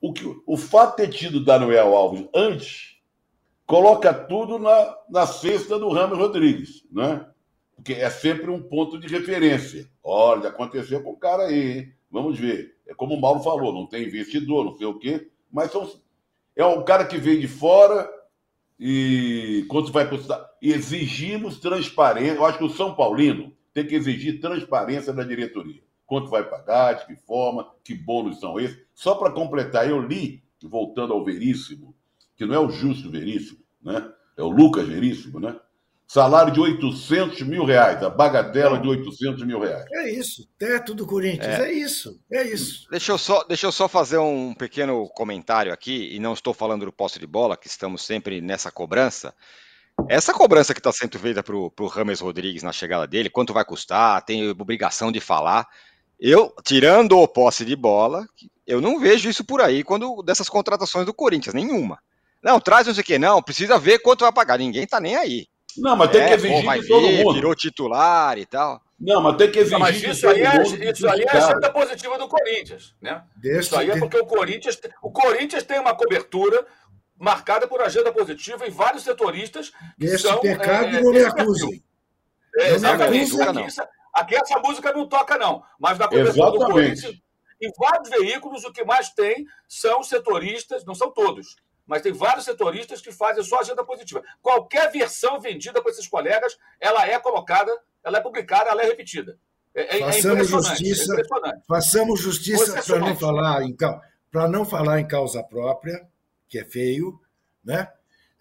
O, 0.00 0.12
que, 0.12 0.24
o 0.46 0.56
fato 0.56 0.96
de 0.96 1.08
ter 1.08 1.12
tido 1.12 1.44
Daniel 1.44 1.94
Alves 1.94 2.26
antes 2.32 2.96
coloca 3.66 4.14
tudo 4.14 4.58
na, 4.58 4.96
na 5.10 5.26
cesta 5.26 5.78
do 5.78 5.90
Rames 5.90 6.16
Rodrigues, 6.16 6.86
né? 6.90 7.26
Porque 7.74 7.94
é 7.94 8.08
sempre 8.08 8.50
um 8.50 8.62
ponto 8.62 8.98
de 8.98 9.08
referência. 9.08 9.90
Olha, 10.02 10.48
aconteceu 10.48 11.02
com 11.02 11.10
o 11.10 11.16
cara 11.16 11.44
aí, 11.44 11.92
vamos 12.10 12.38
ver. 12.38 12.76
É 12.86 12.94
como 12.94 13.14
o 13.14 13.20
Mauro 13.20 13.40
falou, 13.40 13.72
não 13.72 13.86
tem 13.86 14.06
investidor, 14.06 14.64
não 14.64 14.76
sei 14.76 14.86
o 14.86 14.98
quê, 14.98 15.28
mas 15.50 15.72
são, 15.72 15.90
é 16.54 16.64
um 16.64 16.84
cara 16.84 17.04
que 17.04 17.18
vem 17.18 17.40
de 17.40 17.48
fora 17.48 18.08
e 18.78 19.66
quando 19.68 19.92
vai 19.92 20.08
custar. 20.08 20.48
Exigimos 20.62 21.58
transparência. 21.58 22.36
Eu 22.36 22.44
acho 22.44 22.58
que 22.58 22.64
o 22.64 22.70
São 22.70 22.94
Paulino 22.94 23.52
tem 23.74 23.86
que 23.86 23.94
exigir 23.94 24.40
transparência 24.40 25.12
da 25.12 25.24
diretoria 25.24 25.82
quanto 26.10 26.28
vai 26.28 26.42
pagar, 26.42 26.94
de 26.94 27.06
que 27.06 27.14
forma, 27.14 27.70
que 27.84 27.94
bônus 27.94 28.40
são 28.40 28.58
esses. 28.58 28.76
Só 28.92 29.14
para 29.14 29.32
completar, 29.32 29.88
eu 29.88 30.02
li, 30.02 30.42
voltando 30.60 31.12
ao 31.12 31.24
Veríssimo, 31.24 31.94
que 32.36 32.44
não 32.44 32.52
é 32.52 32.58
o 32.58 32.68
Justo 32.68 33.08
Veríssimo, 33.08 33.60
né? 33.80 34.10
é 34.36 34.42
o 34.42 34.48
Lucas 34.48 34.88
Veríssimo, 34.88 35.38
né? 35.38 35.56
Salário 36.08 36.52
de 36.52 36.58
800 36.58 37.42
mil 37.42 37.64
reais, 37.64 38.02
a 38.02 38.10
bagatela 38.10 38.80
de 38.80 38.88
800 38.88 39.46
mil 39.46 39.60
reais. 39.60 39.84
É 39.92 40.10
isso, 40.10 40.48
teto 40.58 40.92
do 40.92 41.06
Corinthians, 41.06 41.60
é, 41.60 41.68
é 41.68 41.72
isso, 41.72 42.20
é 42.32 42.42
isso. 42.42 42.88
Deixa 42.90 43.12
eu, 43.12 43.18
só, 43.18 43.44
deixa 43.44 43.68
eu 43.68 43.70
só 43.70 43.86
fazer 43.86 44.18
um 44.18 44.52
pequeno 44.52 45.08
comentário 45.10 45.72
aqui, 45.72 46.12
e 46.12 46.18
não 46.18 46.32
estou 46.32 46.52
falando 46.52 46.84
do 46.84 46.92
posse 46.92 47.20
de 47.20 47.26
bola, 47.28 47.56
que 47.56 47.68
estamos 47.68 48.04
sempre 48.04 48.40
nessa 48.40 48.72
cobrança, 48.72 49.32
essa 50.08 50.32
cobrança 50.32 50.72
que 50.72 50.80
está 50.80 50.90
sendo 50.92 51.18
feita 51.18 51.42
para 51.42 51.54
o 51.54 51.86
Rames 51.86 52.20
Rodrigues 52.20 52.62
na 52.62 52.72
chegada 52.72 53.06
dele, 53.06 53.30
quanto 53.30 53.52
vai 53.52 53.64
custar, 53.64 54.24
tem 54.24 54.48
obrigação 54.48 55.12
de 55.12 55.20
falar. 55.20 55.68
Eu, 56.20 56.54
tirando 56.62 57.18
o 57.18 57.26
posse 57.26 57.64
de 57.64 57.74
bola, 57.74 58.26
eu 58.66 58.80
não 58.80 59.00
vejo 59.00 59.28
isso 59.28 59.42
por 59.44 59.60
aí 59.60 59.82
quando 59.82 60.22
dessas 60.22 60.48
contratações 60.48 61.06
do 61.06 61.14
Corinthians, 61.14 61.54
nenhuma. 61.54 61.98
Não, 62.42 62.60
traz 62.60 62.86
não 62.86 62.94
sei 62.94 63.02
o 63.02 63.04
que, 63.04 63.18
não, 63.18 63.42
precisa 63.42 63.78
ver 63.78 64.00
quanto 64.00 64.20
vai 64.20 64.32
pagar, 64.32 64.58
ninguém 64.58 64.86
tá 64.86 65.00
nem 65.00 65.16
aí. 65.16 65.46
Não, 65.76 65.96
mas 65.96 66.10
tem 66.10 66.20
é, 66.22 66.28
que 66.28 66.34
exigir 66.34 66.64
pô, 66.64 66.72
de 66.72 66.88
todo 66.88 67.06
ver, 67.06 67.24
mundo. 67.24 67.34
Virou 67.34 67.54
titular 67.54 68.38
e 68.38 68.44
tal. 68.44 68.80
Não, 68.98 69.22
mas 69.22 69.36
tem 69.36 69.50
que 69.50 69.58
exigir. 69.60 69.78
Não, 69.78 69.86
mas 69.86 70.02
isso 70.02 70.28
aí, 70.28 70.42
é, 70.42 70.62
isso 70.90 71.08
aí 71.08 71.22
é 71.22 71.30
a 71.30 71.46
agenda 71.48 71.72
positiva 71.72 72.18
do 72.18 72.28
Corinthians, 72.28 72.94
né? 73.00 73.22
Desse 73.36 73.60
isso 73.60 73.76
aí 73.76 73.90
é 73.90 73.98
porque 73.98 74.18
o 74.18 74.26
Corinthians, 74.26 74.78
o 75.02 75.10
Corinthians 75.10 75.62
tem 75.62 75.78
uma 75.78 75.94
cobertura 75.94 76.66
marcada 77.18 77.66
por 77.66 77.80
agenda 77.80 78.12
positiva 78.12 78.66
e 78.66 78.70
vários 78.70 79.04
setoristas 79.04 79.70
que 79.98 80.06
Esse 80.06 80.18
são, 80.18 80.40
pecado 80.40 80.96
é, 80.96 81.00
não 81.00 81.12
me 81.12 81.24
acusem. 81.24 81.82
É, 82.56 82.74
exatamente. 82.74 83.32
Não 83.32 83.52
me 83.52 83.60
acusa, 83.60 83.88
Aqui 84.12 84.34
essa 84.34 84.58
música 84.58 84.92
não 84.92 85.08
toca, 85.08 85.38
não. 85.38 85.62
Mas 85.78 85.98
na 85.98 86.08
cobertura 86.08 86.50
do 86.50 86.58
Corinthians, 86.58 87.20
em 87.60 87.70
vários 87.78 88.08
veículos, 88.08 88.64
o 88.64 88.72
que 88.72 88.84
mais 88.84 89.10
tem 89.10 89.46
são 89.68 90.02
setoristas, 90.02 90.84
não 90.84 90.94
são 90.94 91.10
todos, 91.10 91.56
mas 91.86 92.02
tem 92.02 92.12
vários 92.12 92.44
setoristas 92.44 93.00
que 93.00 93.12
fazem 93.12 93.44
sua 93.44 93.60
agenda 93.60 93.84
positiva. 93.84 94.22
Qualquer 94.40 94.90
versão 94.90 95.40
vendida 95.40 95.82
para 95.82 95.90
esses 95.90 96.08
colegas, 96.08 96.56
ela 96.80 97.06
é 97.06 97.18
colocada, 97.18 97.70
ela 98.02 98.18
é 98.18 98.20
publicada, 98.20 98.70
ela 98.70 98.82
é 98.82 98.86
repetida. 98.86 99.38
É, 99.74 99.98
é 99.98 100.00
façamos, 100.00 100.48
justiça, 100.48 101.14
é 101.20 101.60
façamos 101.68 102.20
justiça 102.20 102.82
para 102.82 102.98
não 102.98 103.16
falar 103.16 103.62
em 103.62 103.76
para 104.30 104.48
não 104.48 104.64
falar 104.64 105.00
em 105.00 105.06
causa 105.06 105.42
própria, 105.42 106.08
que 106.48 106.58
é 106.58 106.64
feio, 106.64 107.20
né? 107.64 107.88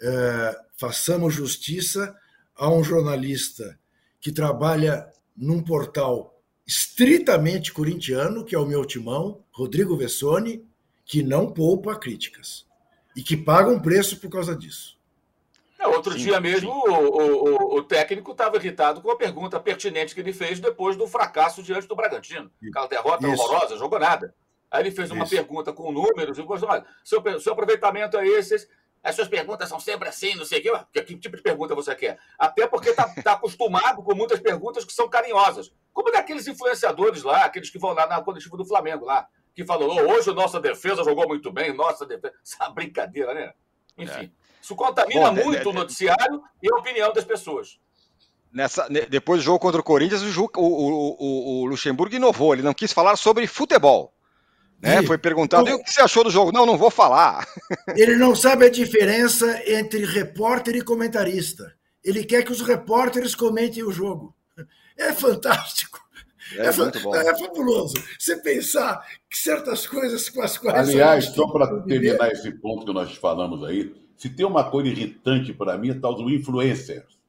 É, 0.01 0.59
façamos 0.77 1.33
justiça 1.33 2.15
a 2.55 2.69
um 2.69 2.83
jornalista 2.83 3.77
que 4.19 4.31
trabalha 4.31 5.11
num 5.39 5.63
portal 5.63 6.35
estritamente 6.67 7.73
corintiano, 7.73 8.43
que 8.43 8.53
é 8.53 8.59
o 8.59 8.65
meu 8.65 8.85
timão, 8.85 9.43
Rodrigo 9.51 9.95
Vessone, 9.95 10.67
que 11.05 11.23
não 11.23 11.49
poupa 11.49 11.95
críticas 11.95 12.67
e 13.15 13.23
que 13.23 13.35
paga 13.35 13.71
um 13.71 13.79
preço 13.79 14.19
por 14.19 14.29
causa 14.29 14.55
disso. 14.55 14.99
É, 15.79 15.87
outro 15.87 16.11
sim, 16.13 16.19
dia 16.19 16.41
mesmo, 16.41 16.69
o, 16.69 17.75
o, 17.75 17.77
o, 17.77 17.83
técnico 17.83 18.31
estava 18.31 18.57
irritado 18.57 19.01
com 19.01 19.09
a 19.09 19.15
pergunta 19.15 19.57
pertinente 19.59 20.13
que 20.13 20.19
ele 20.19 20.33
fez 20.33 20.59
depois 20.59 20.97
do 20.97 21.07
fracasso 21.07 21.63
diante 21.63 21.87
do 21.87 21.95
Bragantino. 21.95 22.51
Aquela 22.67 22.87
derrota 22.87 23.27
Isso. 23.27 23.41
horrorosa, 23.41 23.77
jogou 23.77 23.97
nada. 23.97 24.35
Aí 24.69 24.83
ele 24.83 24.91
fez 24.91 25.09
uma 25.09 25.23
Isso. 25.23 25.33
pergunta 25.33 25.71
com 25.71 25.91
números 25.91 26.37
e 26.37 26.43
falou: 26.43 26.69
olha, 26.69 26.85
seu, 27.01 27.23
seu 27.39 27.53
aproveitamento 27.53 28.17
é 28.17 28.27
esse, 28.27 28.67
as 29.03 29.15
suas 29.15 29.27
perguntas 29.27 29.69
são 29.69 29.79
sempre 29.79 30.09
assim, 30.09 30.35
não 30.35 30.45
sei 30.45 30.59
o 30.59 30.85
quê. 30.91 31.01
Que 31.03 31.17
tipo 31.17 31.37
de 31.37 31.41
pergunta 31.41 31.73
você 31.73 31.95
quer? 31.95 32.19
Até 32.37 32.67
porque 32.67 32.89
está 32.89 33.07
tá 33.23 33.33
acostumado 33.33 34.03
com 34.03 34.13
muitas 34.13 34.39
perguntas 34.39 34.83
que 34.83 34.93
são 34.93 35.09
carinhosas. 35.09 35.71
Como 35.93 36.11
daqueles 36.11 36.47
influenciadores 36.47 37.23
lá, 37.23 37.45
aqueles 37.45 37.69
que 37.69 37.79
vão 37.79 37.93
lá 37.93 38.07
na 38.07 38.21
coletiva 38.21 38.57
do 38.57 38.65
Flamengo 38.65 39.05
lá, 39.05 39.27
que 39.55 39.65
falou, 39.65 39.89
oh, 39.89 40.13
hoje 40.13 40.29
a 40.29 40.33
nossa 40.33 40.59
defesa 40.59 41.03
jogou 41.03 41.27
muito 41.27 41.51
bem, 41.51 41.73
nossa 41.73 42.05
defesa. 42.05 42.33
Essa 42.43 42.69
brincadeira, 42.69 43.33
né? 43.33 43.53
Enfim. 43.97 44.25
É. 44.25 44.29
Isso 44.61 44.75
contamina 44.75 45.31
Bom, 45.31 45.43
muito 45.43 45.61
é, 45.61 45.63
é, 45.63 45.67
o 45.67 45.73
noticiário 45.73 46.43
e 46.61 46.71
a 46.71 46.75
opinião 46.75 47.13
das 47.13 47.23
pessoas. 47.23 47.79
Nessa, 48.51 48.87
depois 48.89 49.41
do 49.41 49.45
jogo 49.45 49.59
contra 49.59 49.79
o 49.79 49.83
Corinthians, 49.83 50.21
o, 50.21 50.49
o, 50.55 50.57
o, 50.57 51.61
o 51.61 51.65
Luxemburgo 51.65 52.15
inovou. 52.15 52.53
Ele 52.53 52.63
não 52.63 52.73
quis 52.73 52.91
falar 52.91 53.15
sobre 53.15 53.47
futebol. 53.47 54.13
Né? 54.81 55.03
Foi 55.03 55.17
perguntado, 55.17 55.69
e 55.69 55.73
o 55.73 55.83
que 55.83 55.91
você 55.91 56.01
achou 56.01 56.23
do 56.23 56.29
jogo? 56.29 56.51
Não, 56.51 56.65
não 56.65 56.77
vou 56.77 56.89
falar. 56.89 57.45
Ele 57.95 58.15
não 58.15 58.35
sabe 58.35 58.65
a 58.65 58.69
diferença 58.69 59.61
entre 59.67 60.05
repórter 60.05 60.75
e 60.75 60.81
comentarista. 60.81 61.73
Ele 62.03 62.23
quer 62.23 62.43
que 62.43 62.51
os 62.51 62.61
repórteres 62.61 63.35
comentem 63.35 63.83
o 63.83 63.91
jogo. 63.91 64.33
É 64.97 65.11
fantástico. 65.11 65.99
É, 66.55 66.67
é, 66.67 66.71
muito 66.71 66.99
bom. 67.01 67.15
é 67.15 67.37
fabuloso. 67.37 67.93
Você 68.17 68.37
pensar 68.37 69.05
que 69.29 69.37
certas 69.37 69.85
coisas 69.85 70.29
com 70.29 70.41
as 70.41 70.57
quais. 70.57 70.89
Aliás, 70.89 71.25
só 71.25 71.47
para 71.47 71.81
terminar 71.81 72.31
esse 72.31 72.51
ponto 72.51 72.85
que 72.85 72.93
nós 72.93 73.15
falamos 73.15 73.63
aí, 73.63 73.93
se 74.17 74.29
tem 74.29 74.45
uma 74.45 74.69
coisa 74.69 74.89
irritante 74.89 75.53
para 75.53 75.77
mim, 75.77 75.91
é 75.91 75.93
tal 75.93 76.15
do 76.15 76.29
influencers. 76.29 77.19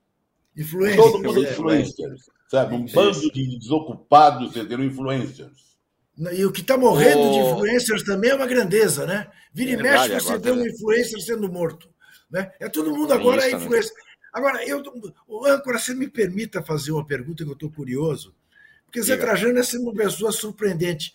Influencers. 0.57 0.97
Todo 0.97 1.23
mundo 1.23 1.45
é, 1.45 1.51
influencers. 1.51 2.31
Sabe? 2.49 2.75
Um 2.75 2.87
bando 2.87 3.31
de 3.31 3.59
desocupados, 3.59 4.51
entendeu? 4.51 4.83
Influencers. 4.83 5.70
E 6.33 6.45
o 6.45 6.53
que 6.53 6.61
está 6.61 6.77
morrendo 6.77 7.21
oh. 7.21 7.33
de 7.33 7.39
influencers 7.39 8.03
também 8.03 8.31
é 8.31 8.35
uma 8.35 8.47
grandeza, 8.47 9.07
né? 9.07 9.29
Vira 9.53 9.71
é 9.71 9.75
e 9.75 9.83
mexe, 9.83 10.21
você 10.21 10.39
vê 10.39 10.51
um 10.51 10.67
influencer 10.67 11.21
sendo 11.21 11.51
morto. 11.51 11.89
Né? 12.31 12.53
É 12.61 12.69
todo 12.69 12.95
mundo 12.95 13.13
agora 13.13 13.43
é 13.43 13.53
influencer. 13.53 13.93
Agora, 14.33 14.65
eu, 14.65 14.83
o 15.27 15.47
âncora, 15.47 15.79
você 15.79 15.95
me 15.95 16.09
permita 16.09 16.63
fazer 16.63 16.93
uma 16.93 17.05
pergunta 17.05 17.43
que 17.43 17.51
eu 17.51 17.55
estou 17.55 17.71
curioso, 17.71 18.35
porque 18.85 19.03
Zé 19.03 19.17
Trajano 19.17 19.59
é 19.59 19.79
uma 19.79 19.95
pessoa 19.95 20.31
surpreendente. 20.31 21.15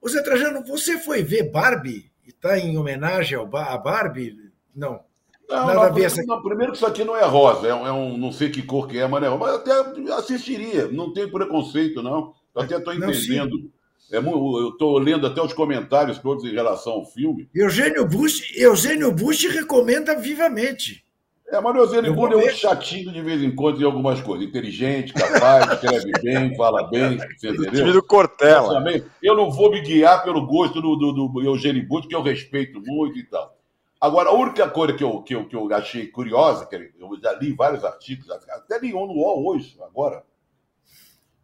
O 0.00 0.08
Zé 0.08 0.22
Trajano, 0.22 0.64
você 0.64 0.98
foi 0.98 1.22
ver 1.22 1.50
Barbie? 1.50 2.10
E 2.24 2.30
está 2.30 2.58
em 2.58 2.78
homenagem 2.78 3.36
ao 3.36 3.46
ba 3.46 3.66
a 3.66 3.76
Barbie? 3.76 4.50
Não. 4.74 5.00
Não, 5.48 5.66
Nada 5.66 5.74
não, 5.74 5.82
a 5.82 5.88
ver 5.88 6.04
essa... 6.04 6.22
não, 6.24 6.42
primeiro 6.42 6.72
que 6.72 6.78
isso 6.78 6.86
aqui 6.86 7.04
não 7.04 7.16
é 7.16 7.24
rosa, 7.24 7.66
é 7.66 7.74
um, 7.74 7.86
é 7.86 7.92
um, 7.92 8.18
não 8.18 8.30
sei 8.30 8.50
que 8.50 8.62
cor 8.62 8.86
que 8.86 8.98
é, 8.98 9.08
mas 9.08 9.22
não 9.22 9.34
é 9.34 9.38
Mas 9.38 9.48
eu 9.48 9.56
até 9.56 10.12
assistiria, 10.12 10.88
não 10.88 11.12
tem 11.12 11.26
preconceito, 11.30 12.02
não. 12.02 12.34
Eu 12.54 12.62
até 12.62 12.76
estou 12.76 12.92
entendendo. 12.92 13.56
Não, 13.56 13.70
é, 14.10 14.16
eu 14.16 14.68
estou 14.70 14.98
lendo 14.98 15.26
até 15.26 15.42
os 15.42 15.52
comentários 15.52 16.18
todos 16.18 16.44
em 16.44 16.52
relação 16.52 16.94
ao 16.94 17.04
filme. 17.04 17.48
Eugênio 17.54 18.06
Bush, 18.06 18.56
Eugênio 18.56 19.12
Bush 19.12 19.44
recomenda 19.44 20.18
vivamente. 20.18 21.04
É, 21.50 21.60
mas 21.60 21.74
o 21.74 21.78
Eugênio 21.78 22.14
Bush 22.14 22.32
é 22.32 22.36
um 22.36 22.50
chatinho 22.50 23.12
de 23.12 23.22
vez 23.22 23.42
em 23.42 23.54
quando 23.54 23.80
em 23.80 23.84
algumas 23.84 24.20
coisas. 24.20 24.46
Inteligente, 24.46 25.12
capaz, 25.12 25.72
escreve 25.72 26.12
bem, 26.22 26.54
fala 26.56 26.88
bem, 26.88 27.14
entendeu? 27.14 27.92
do 27.92 28.02
Cortella. 28.02 28.82
Eu 29.22 29.34
não 29.34 29.50
vou 29.50 29.70
me 29.70 29.80
guiar 29.80 30.22
pelo 30.22 30.46
gosto 30.46 30.80
do, 30.80 30.96
do, 30.96 31.28
do 31.28 31.42
Eugênio 31.42 31.86
Bush, 31.86 32.06
que 32.06 32.14
eu 32.14 32.22
respeito 32.22 32.80
muito 32.80 33.18
e 33.18 33.24
tal. 33.24 33.58
Agora, 34.00 34.28
a 34.30 34.32
única 34.32 34.68
coisa 34.68 34.94
que 34.94 35.02
eu, 35.02 35.22
que 35.22 35.34
eu, 35.34 35.46
que 35.46 35.56
eu 35.56 35.72
achei 35.74 36.06
curiosa, 36.06 36.66
que 36.66 36.76
eu 36.76 37.20
já 37.20 37.32
li 37.32 37.52
vários 37.52 37.84
artigos, 37.84 38.30
até 38.30 38.78
li 38.78 38.94
um 38.94 39.06
no 39.06 39.14
UOL 39.14 39.48
hoje, 39.48 39.76
agora, 39.82 40.22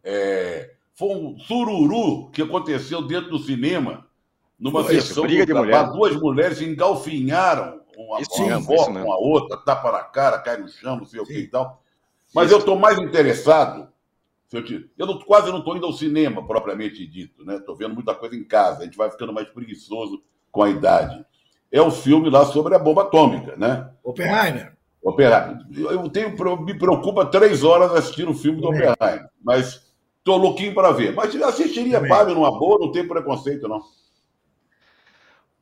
É, 0.03 0.71
foi 0.95 1.09
um 1.09 1.37
sururu 1.39 2.29
que 2.31 2.41
aconteceu 2.41 3.01
dentro 3.01 3.29
do 3.29 3.39
cinema, 3.39 4.07
numa 4.59 4.81
Isso, 4.81 5.07
sessão 5.07 5.23
briga 5.23 5.45
do 5.45 5.55
mulher. 5.55 5.91
duas 5.91 6.15
mulheres 6.15 6.61
engalfinharam 6.61 7.81
uma, 7.97 8.19
Isso 8.21 8.31
uma 8.41 8.47
mesmo, 8.57 8.73
avó 8.73 8.81
isso 8.81 8.93
com 9.03 9.11
a 9.13 9.17
outra, 9.17 9.57
tapa 9.57 9.91
na 9.91 10.03
cara, 10.03 10.39
cai 10.39 10.57
no 10.57 10.67
chão, 10.67 10.97
não 10.97 11.05
sei 11.05 11.19
o 11.19 11.25
que 11.25 11.37
e 11.39 11.47
tal. 11.47 11.81
Mas 12.33 12.51
eu 12.51 12.57
estou 12.59 12.77
mais 12.77 12.97
interessado. 12.97 13.89
Eu, 14.51 14.63
te- 14.63 14.89
eu 14.97 15.05
não- 15.05 15.19
quase 15.19 15.49
não 15.51 15.59
estou 15.59 15.75
indo 15.75 15.85
ao 15.85 15.91
cinema, 15.93 16.45
propriamente 16.45 17.05
dito, 17.05 17.43
né? 17.45 17.55
Estou 17.57 17.75
vendo 17.75 17.93
muita 17.93 18.15
coisa 18.15 18.35
em 18.35 18.43
casa. 18.43 18.81
A 18.81 18.85
gente 18.85 18.97
vai 18.97 19.09
ficando 19.11 19.33
mais 19.33 19.49
preguiçoso 19.49 20.23
com 20.51 20.63
a 20.63 20.69
idade. 20.69 21.25
É 21.71 21.81
o 21.81 21.91
filme 21.91 22.29
lá 22.29 22.45
sobre 22.45 22.73
a 22.73 22.79
bomba 22.79 23.01
atômica, 23.03 23.55
né? 23.57 23.89
Oppenheimer. 24.03 24.75
Oppenheimer. 25.03 25.57
Eu 25.91 26.09
tenho, 26.09 26.29
me 26.63 26.77
preocupa 26.77 27.25
três 27.25 27.63
horas 27.63 27.91
assistir 27.93 28.27
o 28.29 28.33
filme 28.33 28.61
do 28.61 28.69
Também. 28.69 28.89
Oppenheimer, 28.91 29.29
mas 29.43 29.84
estou 30.25 30.37
louquinho 30.37 30.73
para 30.73 30.91
ver. 30.91 31.13
Mas 31.13 31.39
assistiria 31.43 31.97
Também. 31.99 32.09
Fábio 32.09 32.33
numa 32.33 32.51
boa, 32.57 32.79
não 32.79 32.91
tem 32.91 33.07
preconceito, 33.07 33.67
não. 33.67 33.79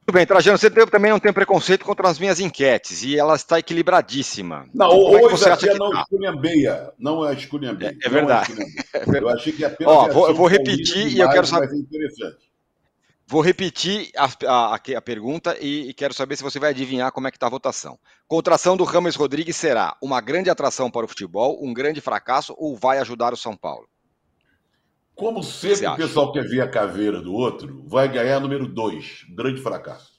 Tudo 0.05 0.15
bem, 0.15 0.25
Trajano, 0.25 0.57
você 0.57 0.69
também 0.69 1.11
não 1.11 1.19
tem 1.19 1.31
preconceito 1.31 1.85
contra 1.85 2.09
as 2.09 2.19
minhas 2.19 2.37
enquetes, 2.39 3.03
e 3.03 3.17
ela 3.17 3.35
está 3.35 3.57
equilibradíssima. 3.59 4.65
Não, 4.73 4.89
Como 4.89 5.17
é 5.17 5.21
hoje 5.23 5.37
você 5.37 5.49
acha 5.49 5.67
que 5.67 5.77
não 5.79 5.91
tá? 5.91 6.01
esculhambeia. 6.01 6.91
Não 6.99 7.25
é 7.27 7.33
esculhambeia. 7.33 7.89
É- 7.89 8.05
é 8.05 8.09
não 8.09 8.11
verdade. 8.13 8.51
esculhambeia. 8.51 9.21
Eu 9.21 9.29
achei 9.29 9.53
que 9.53 9.63
apenas 9.65 9.93
Ó, 9.93 10.05
a 10.05 10.09
vou- 10.09 10.27
eu 10.27 10.35
vou 10.35 10.47
repetir 10.47 11.07
e 11.07 11.19
eu 11.19 11.29
quero 11.29 11.47
saber-. 11.47 11.69
Vou 13.25 13.39
repetir 13.41 14.11
a, 14.17 14.25
a- 14.25 14.75
a- 14.75 14.97
a 14.97 15.01
pergunta 15.01 15.57
e, 15.61 15.89
e 15.89 15.93
quero 15.93 16.13
saber 16.13 16.35
se 16.35 16.43
você 16.43 16.59
vai 16.59 16.71
adivinhar 16.71 17.09
como 17.13 17.27
é 17.27 17.31
que 17.31 17.37
está 17.37 17.47
a 17.47 17.49
votação. 17.49 17.97
Contração 18.27 18.75
do 18.75 18.83
Rames 18.83 19.15
Rodrigues 19.15 19.55
será 19.55 19.95
uma 20.01 20.19
grande 20.19 20.49
atração 20.49 20.91
para 20.91 21.05
o 21.05 21.07
futebol, 21.07 21.57
um 21.63 21.73
grande 21.73 22.01
fracasso 22.01 22.53
ou 22.57 22.75
vai 22.75 22.97
ajudar 22.99 23.31
o 23.33 23.37
São 23.37 23.55
Paulo? 23.55 23.87
Como 25.15 25.43
sempre 25.43 25.85
o 25.87 25.95
pessoal 25.95 26.31
quer 26.31 26.43
ver 26.47 26.61
a 26.61 26.67
caveira 26.67 27.21
do 27.21 27.33
outro, 27.33 27.83
vai 27.85 28.07
ganhar 28.07 28.39
número 28.39 28.67
dois. 28.67 29.23
Grande 29.29 29.61
fracasso. 29.61 30.13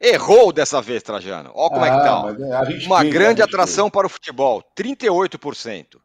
Errou 0.00 0.52
dessa 0.52 0.80
vez, 0.80 1.02
Trajano. 1.02 1.50
Ó 1.54 1.68
como 1.68 1.84
é 1.84 1.90
que 1.90 1.96
tá. 2.04 2.22
mas 2.22 2.40
é, 2.40 2.52
arrisquei, 2.52 2.86
Uma 2.86 3.02
grande 3.02 3.42
arrisquei. 3.42 3.44
atração 3.44 3.90
para 3.90 4.06
o 4.06 4.10
futebol, 4.10 4.62
38%. 4.78 5.96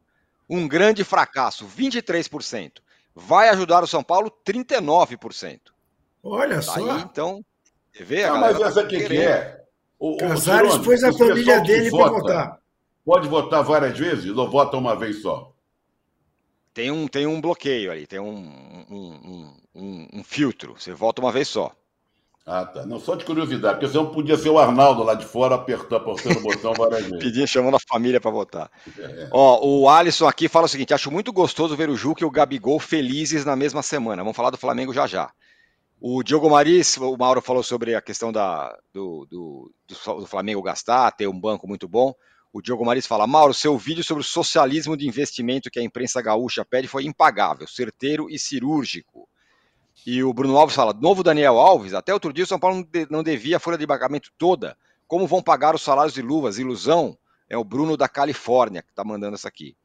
Um 0.50 0.68
grande 0.68 1.04
fracasso, 1.04 1.68
23%. 1.68 2.72
Vai 3.16 3.50
ajudar 3.50 3.84
o 3.84 3.88
São 3.88 4.04
Paulo, 4.04 4.32
39%. 4.46 5.60
Olha 6.24 6.56
Tá 6.56 6.62
só. 6.64 6.92
aí, 6.96 7.02
então, 7.02 7.46
você 7.94 8.04
vê, 8.04 8.24
a 8.24 8.30
Ah, 8.30 8.34
galera 8.34 8.54
mas 8.54 8.60
tá 8.62 8.68
essa 8.70 8.82
aqui 8.82 9.08
que 9.08 9.18
é. 9.18 9.62
O, 10.00 10.14
o 10.16 10.18
Casares 10.18 10.72
Tirone, 10.72 10.86
pôs 10.86 11.04
a 11.04 11.14
família 11.14 11.60
dele 11.62 11.90
para 11.92 12.00
vota, 12.00 12.12
votar. 12.20 12.60
Pode 13.06 13.28
votar 13.28 13.64
várias 13.64 13.98
vezes 13.98 14.36
ou 14.36 14.50
vota 14.50 14.76
uma 14.78 14.96
vez 14.96 15.22
só? 15.22 15.53
Tem 16.74 16.90
um, 16.92 17.08
tem 17.08 17.28
um 17.28 17.40
bloqueio 17.40 17.92
ali, 17.92 18.08
tem 18.08 18.20
um, 18.20 18.36
um, 18.90 19.54
um, 19.76 20.08
um- 20.20 20.24
filtro. 20.24 20.74
Você 20.78 20.94
volta 20.94 21.22
uma 21.22 21.32
vez 21.32 21.48
só. 21.48 21.72
Ah, 22.46 22.66
tá. 22.66 22.86
Não, 22.86 23.00
só 23.00 23.16
de 23.16 23.24
curiosidade, 23.24 23.76
porque 23.76 23.88
senão 23.88 24.12
podia 24.12 24.36
ser 24.38 24.50
o 24.50 24.60
Arnaldo 24.60 25.02
lá 25.04 25.14
de 25.14 25.24
fora 25.26 25.56
apertando, 25.56 25.96
apertando 25.96 26.38
o 26.40 26.42
botão 26.42 26.74
várias 26.74 27.04
vezes. 27.04 27.20
Pedindo, 27.24 27.48
chamando 27.48 27.76
a 27.78 27.80
família 27.88 28.20
para 28.20 28.32
votar. 28.32 28.70
É. 28.98 29.30
Ó, 29.32 29.66
o 29.66 29.88
Alisson 29.88 30.28
aqui 30.28 30.50
fala 30.50 30.66
o 30.66 30.70
seguinte: 30.70 30.94
acho 30.94 31.10
muito 31.12 31.32
gostoso 31.32 31.76
ver 31.78 31.90
o 31.90 31.96
Juca 31.96 32.24
e 32.24 32.26
o 32.26 32.32
Gabigol 32.32 32.80
felizes 32.80 33.46
na 33.46 33.56
mesma 33.56 33.82
semana. 33.82 34.24
Vamos 34.24 34.36
falar 34.36 34.50
do 34.50 34.58
Flamengo 34.58 34.94
já 34.94 35.08
já. 35.08 35.32
O 36.02 36.22
Diogo 36.22 36.50
Maris, 36.50 36.98
o 36.98 37.16
Mauro 37.16 37.42
falou 37.42 37.64
sobre 37.64 37.96
a 37.96 38.02
questão 38.02 38.30
da, 38.30 38.78
do, 38.94 39.26
do, 39.32 39.72
do- 39.88 40.16
do 40.22 40.26
Flamengo 40.28 40.62
gastar, 40.62 41.12
ter 41.12 41.28
um 41.28 41.40
banco 41.40 41.66
muito 41.66 41.88
bom. 41.88 42.14
O 42.54 42.62
Diogo 42.62 42.86
Maris 42.86 43.08
fala: 43.08 43.26
Mauro, 43.26 43.54
seu 43.54 43.76
vídeo 43.80 44.04
sobre 44.04 44.22
o 44.22 44.24
socialismo 44.24 44.96
de 44.96 45.08
investimento 45.08 45.72
que 45.72 45.80
a 45.80 45.84
imprensa 45.84 46.22
gaúcha 46.22 46.64
pede 46.64 46.88
foi 46.88 47.04
impagável, 47.06 47.68
certeiro 47.68 48.30
e 48.30 48.38
cirúrgico. 48.38 49.28
E 50.06 50.24
o 50.24 50.32
Bruno 50.32 50.56
Alves 50.56 50.76
fala: 50.76 50.94
novo 50.94 51.24
Daniel 51.24 51.58
Alves, 51.58 51.96
até 51.96 52.14
outro 52.14 52.32
dia 52.32 52.44
o 52.44 52.48
São 52.48 52.60
Paulo 52.60 52.78
não 52.78 52.84
de- 52.84 53.08
não 53.10 53.24
devia 53.24 53.58
a 53.58 53.60
folha 53.60 53.78
de 53.78 53.88
pagamento 53.88 54.30
toda. 54.38 54.78
Como 55.08 55.26
vão 55.26 55.42
pagar 55.42 55.74
os 55.74 55.82
salários 55.82 56.14
de 56.14 56.22
luvas? 56.22 56.60
Ilusão? 56.60 57.18
É 57.50 57.58
o 57.58 57.64
Bruno 57.64 57.98
da 57.98 58.08
Califórnia 58.08 58.84
que 58.84 58.90
está 58.90 59.04
mandando 59.04 59.36
essa 59.36 59.48
aqui. 59.48 59.76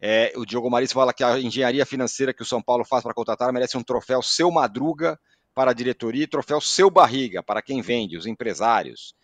É, 0.00 0.32
o 0.36 0.44
Diogo 0.44 0.70
Maris 0.70 0.92
fala 0.92 1.12
que 1.12 1.22
a 1.24 1.38
engenharia 1.38 1.84
financeira 1.86 2.32
que 2.32 2.42
o 2.42 2.46
São 2.46 2.62
Paulo 2.62 2.84
faz 2.84 3.02
para 3.02 3.14
contratar 3.14 3.52
merece 3.52 3.76
um 3.76 3.82
troféu 3.82 4.22
Seu 4.22 4.50
Madruga 4.50 5.18
para 5.54 5.70
a 5.70 5.74
diretoria 5.74 6.24
e 6.24 6.26
troféu 6.26 6.60
Seu 6.60 6.90
Barriga 6.90 7.42
para 7.42 7.62
quem 7.62 7.80
vende, 7.80 8.16
os 8.16 8.26
empresários. 8.26 9.14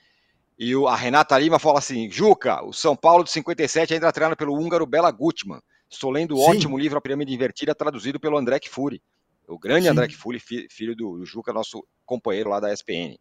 E 0.64 0.76
o- 0.76 0.86
a 0.86 0.94
Renata 0.94 1.36
Lima 1.36 1.58
fala 1.58 1.78
assim: 1.80 2.08
Juca, 2.08 2.62
o 2.64 2.72
São 2.72 2.94
Paulo 2.94 3.24
de 3.24 3.30
57 3.32 3.94
ainda 3.94 4.12
treinado 4.12 4.36
pelo 4.36 4.54
húngaro 4.54 4.86
Bela 4.86 5.10
Gutmann. 5.10 5.60
Estou 5.90 6.10
lendo 6.10 6.36
o 6.36 6.38
Sim. 6.38 6.50
ótimo 6.50 6.78
livro 6.78 6.96
A 6.98 7.00
Pirâmide 7.00 7.34
Invertida, 7.34 7.74
traduzido 7.74 8.20
pelo 8.20 8.38
André 8.38 8.60
Kfouri. 8.60 9.02
O 9.48 9.58
grande 9.58 9.86
Sim. 9.86 9.90
André 9.90 10.06
Kfouri, 10.06 10.38
fi- 10.38 10.68
filho 10.70 10.94
do, 10.94 11.24
Juca, 11.26 11.52
nosso 11.52 11.84
companheiro 12.06 12.48
lá 12.50 12.60
da 12.60 12.72
SPN. 12.72 13.18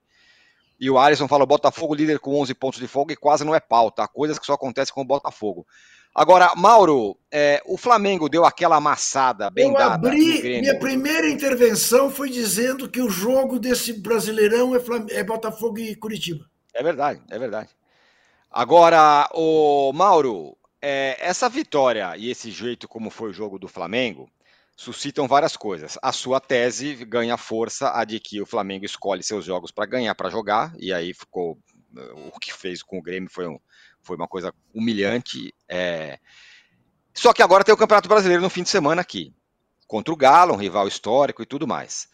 E 0.80 0.88
o 0.90 1.00
Alisson 1.00 1.28
fala: 1.28 1.46
Botafogo 1.46 1.96
líder 1.96 2.20
com 2.20 2.40
11 2.40 2.54
pontos 2.54 2.80
de 2.80 2.88
folga 2.88 3.14
e 3.14 3.18
quase 3.18 3.44
não 3.44 3.56
é 3.56 3.60
pauta. 3.60 4.08
Coisas 4.08 4.38
que 4.38 4.46
só 4.46 4.54
acontecem 4.54 4.94
com 4.94 5.02
o 5.02 5.06
Botafogo. 5.06 5.66
Agora, 6.14 6.54
Mauro, 6.56 7.18
é, 7.32 7.62
o 7.66 7.78
Flamengo 7.78 8.28
deu 8.30 8.44
aquela 8.46 8.76
amassada 8.76 9.50
bem 9.50 9.70
Eu 9.70 9.74
dada. 9.74 9.96
abri, 10.10 10.60
minha 10.60 10.78
primeira 10.78 11.28
intervenção 11.30 12.12
foi 12.12 12.30
dizendo 12.30 12.88
que 12.90 13.02
o 13.02 13.10
jogo 13.10 13.58
desse 13.58 13.94
Brasileirão 13.94 14.76
é, 14.76 14.80
Flam- 14.80 15.08
é 15.10 15.24
Botafogo 15.24 15.80
e 15.80 15.96
Curitiba. 15.96 16.51
É 16.74 16.84
verdade, 16.84 17.22
é 17.30 17.38
verdade. 17.38 17.70
Agora, 18.50 19.30
o 19.34 19.92
Mauro, 19.94 20.58
é, 20.82 21.18
essa 21.20 21.48
vitória 21.48 22.16
e 22.18 22.30
esse 22.30 22.52
jeito 22.52 22.88
como 22.88 23.10
foi 23.10 23.30
o 23.30 23.34
jogo 23.34 23.58
do 23.58 23.68
Flamengo 23.68 24.30
suscitam 24.76 25.28
várias 25.28 25.56
coisas. 25.56 25.98
A 26.02 26.12
sua 26.12 26.40
tese 26.40 27.06
ganha 27.06 27.38
força 27.38 27.92
a 27.98 28.04
de 28.04 28.20
que 28.20 28.42
o 28.42 28.46
Flamengo 28.46 28.86
escolhe 28.86 29.24
seus 29.24 29.46
jogos 29.46 29.72
para 29.72 29.86
ganhar, 29.86 30.16
para 30.16 30.30
jogar, 30.30 30.74
e 30.78 30.92
aí 30.92 31.14
ficou 31.14 31.58
o 32.34 32.40
que 32.40 32.54
fez 32.54 32.82
com 32.82 32.98
o 32.98 33.02
Grêmio 33.02 33.30
foi, 33.30 33.48
um, 33.48 33.60
foi 34.02 34.16
uma 34.16 34.28
coisa 34.28 34.54
humilhante. 34.74 35.54
é. 35.68 36.20
Só 37.14 37.34
que 37.34 37.44
agora 37.44 37.64
tem 37.64 37.74
o 37.74 37.78
Campeonato 37.78 38.08
Brasileiro 38.08 38.42
no 38.42 38.50
fim 38.50 38.64
de 38.64 38.70
semana 38.70 39.02
aqui, 39.02 39.34
contra 39.86 40.14
o 40.14 40.18
Galo, 40.18 40.54
um 40.54 40.58
rival 40.58 40.88
histórico 40.88 41.44
e 41.44 41.46
tudo 41.46 41.68
mais. 41.68 42.08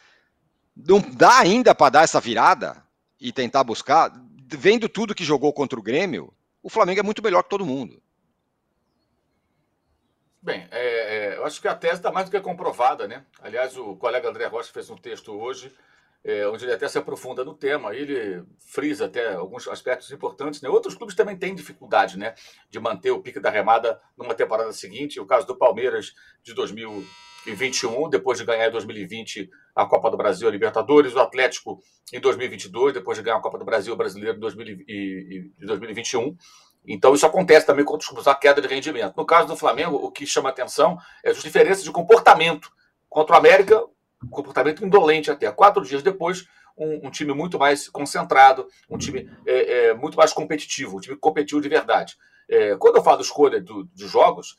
Não 0.75 0.99
dá 0.99 1.37
ainda 1.37 1.75
para 1.75 1.91
dar 1.91 2.03
essa 2.03 2.19
virada 2.19 2.83
e 3.19 3.31
tentar 3.31 3.63
buscar, 3.63 4.11
vendo 4.55 4.87
tudo 4.87 5.15
que 5.15 5.23
jogou 5.23 5.51
contra 5.51 5.79
o 5.79 5.83
Grêmio, 5.83 6.33
o 6.61 6.69
Flamengo 6.69 6.99
é 6.99 7.03
muito 7.03 7.23
melhor 7.23 7.43
que 7.43 7.49
todo 7.49 7.65
mundo. 7.65 8.01
Bem, 10.41 10.67
é, 10.71 11.33
é, 11.33 11.37
eu 11.37 11.45
acho 11.45 11.61
que 11.61 11.67
a 11.67 11.75
tese 11.75 11.95
está 11.95 12.11
mais 12.11 12.29
do 12.29 12.31
que 12.31 12.39
comprovada, 12.39 13.07
né? 13.07 13.25
Aliás, 13.41 13.75
o 13.75 13.95
colega 13.97 14.29
André 14.29 14.45
Rocha 14.45 14.71
fez 14.71 14.89
um 14.89 14.95
texto 14.95 15.33
hoje, 15.33 15.73
é, 16.23 16.47
onde 16.47 16.63
ele 16.63 16.73
até 16.73 16.87
se 16.87 16.97
aprofunda 16.97 17.43
no 17.43 17.53
tema, 17.53 17.95
ele 17.95 18.43
frisa 18.59 19.05
até 19.05 19.33
alguns 19.33 19.67
aspectos 19.67 20.11
importantes. 20.11 20.61
Né? 20.61 20.69
Outros 20.69 20.95
clubes 20.95 21.15
também 21.15 21.35
têm 21.35 21.55
dificuldade 21.55 22.17
né, 22.17 22.33
de 22.69 22.79
manter 22.79 23.11
o 23.11 23.21
pique 23.21 23.39
da 23.39 23.49
remada 23.49 23.99
numa 24.17 24.33
temporada 24.33 24.71
seguinte. 24.71 25.19
O 25.19 25.25
caso 25.25 25.45
do 25.45 25.57
Palmeiras 25.57 26.13
de 26.43 26.53
2021, 26.53 28.09
depois 28.09 28.37
de 28.37 28.45
ganhar 28.45 28.67
em 28.67 28.71
2020 28.71 29.49
a 29.77 29.85
Copa 29.85 30.09
do 30.09 30.17
Brasil, 30.17 30.47
a 30.47 30.51
Libertadores, 30.51 31.13
o 31.13 31.19
Atlético 31.19 31.79
em 32.11 32.19
2022, 32.19 32.93
depois 32.93 33.17
de 33.17 33.23
ganhar 33.23 33.37
a 33.37 33.41
Copa 33.41 33.57
do 33.57 33.65
Brasil, 33.65 33.93
o 33.93 33.97
Brasileiro 33.97 34.37
em 34.37 34.39
2000 34.39 34.65
e- 34.67 34.85
e- 34.87 35.51
de 35.59 35.65
2021. 35.65 36.35
Então, 36.85 37.13
isso 37.13 37.25
acontece 37.25 37.65
também 37.65 37.85
com 37.85 37.97
a 38.25 38.35
queda 38.35 38.61
de 38.61 38.67
rendimento. 38.67 39.15
No 39.15 39.25
caso 39.25 39.47
do 39.47 39.55
Flamengo, 39.55 39.97
o 39.97 40.11
que 40.11 40.25
chama 40.25 40.49
atenção 40.49 40.97
é 41.23 41.29
as 41.29 41.41
diferenças 41.41 41.83
de 41.83 41.91
comportamento. 41.91 42.71
Contra 43.09 43.35
o 43.35 43.37
América, 43.37 43.83
comportamento 44.31 44.85
indolente 44.85 45.29
até. 45.29 45.51
Quatro 45.51 45.83
dias 45.83 46.01
depois, 46.01 46.45
um, 46.77 47.07
um 47.07 47.11
time 47.11 47.33
muito 47.33 47.59
mais 47.59 47.89
concentrado, 47.89 48.67
um 48.89 48.97
time 48.97 49.29
é, 49.45 49.89
é, 49.89 49.93
muito 49.93 50.17
mais 50.17 50.33
competitivo, 50.33 50.97
um 50.97 50.99
time 50.99 51.15
que 51.15 51.21
competiu 51.21 51.59
de 51.59 51.69
verdade. 51.69 52.15
É, 52.49 52.75
quando 52.77 52.95
eu 52.97 53.03
falo 53.03 53.21
escolha 53.21 53.59
do, 53.59 53.83
de 53.93 54.07
jogos, 54.07 54.57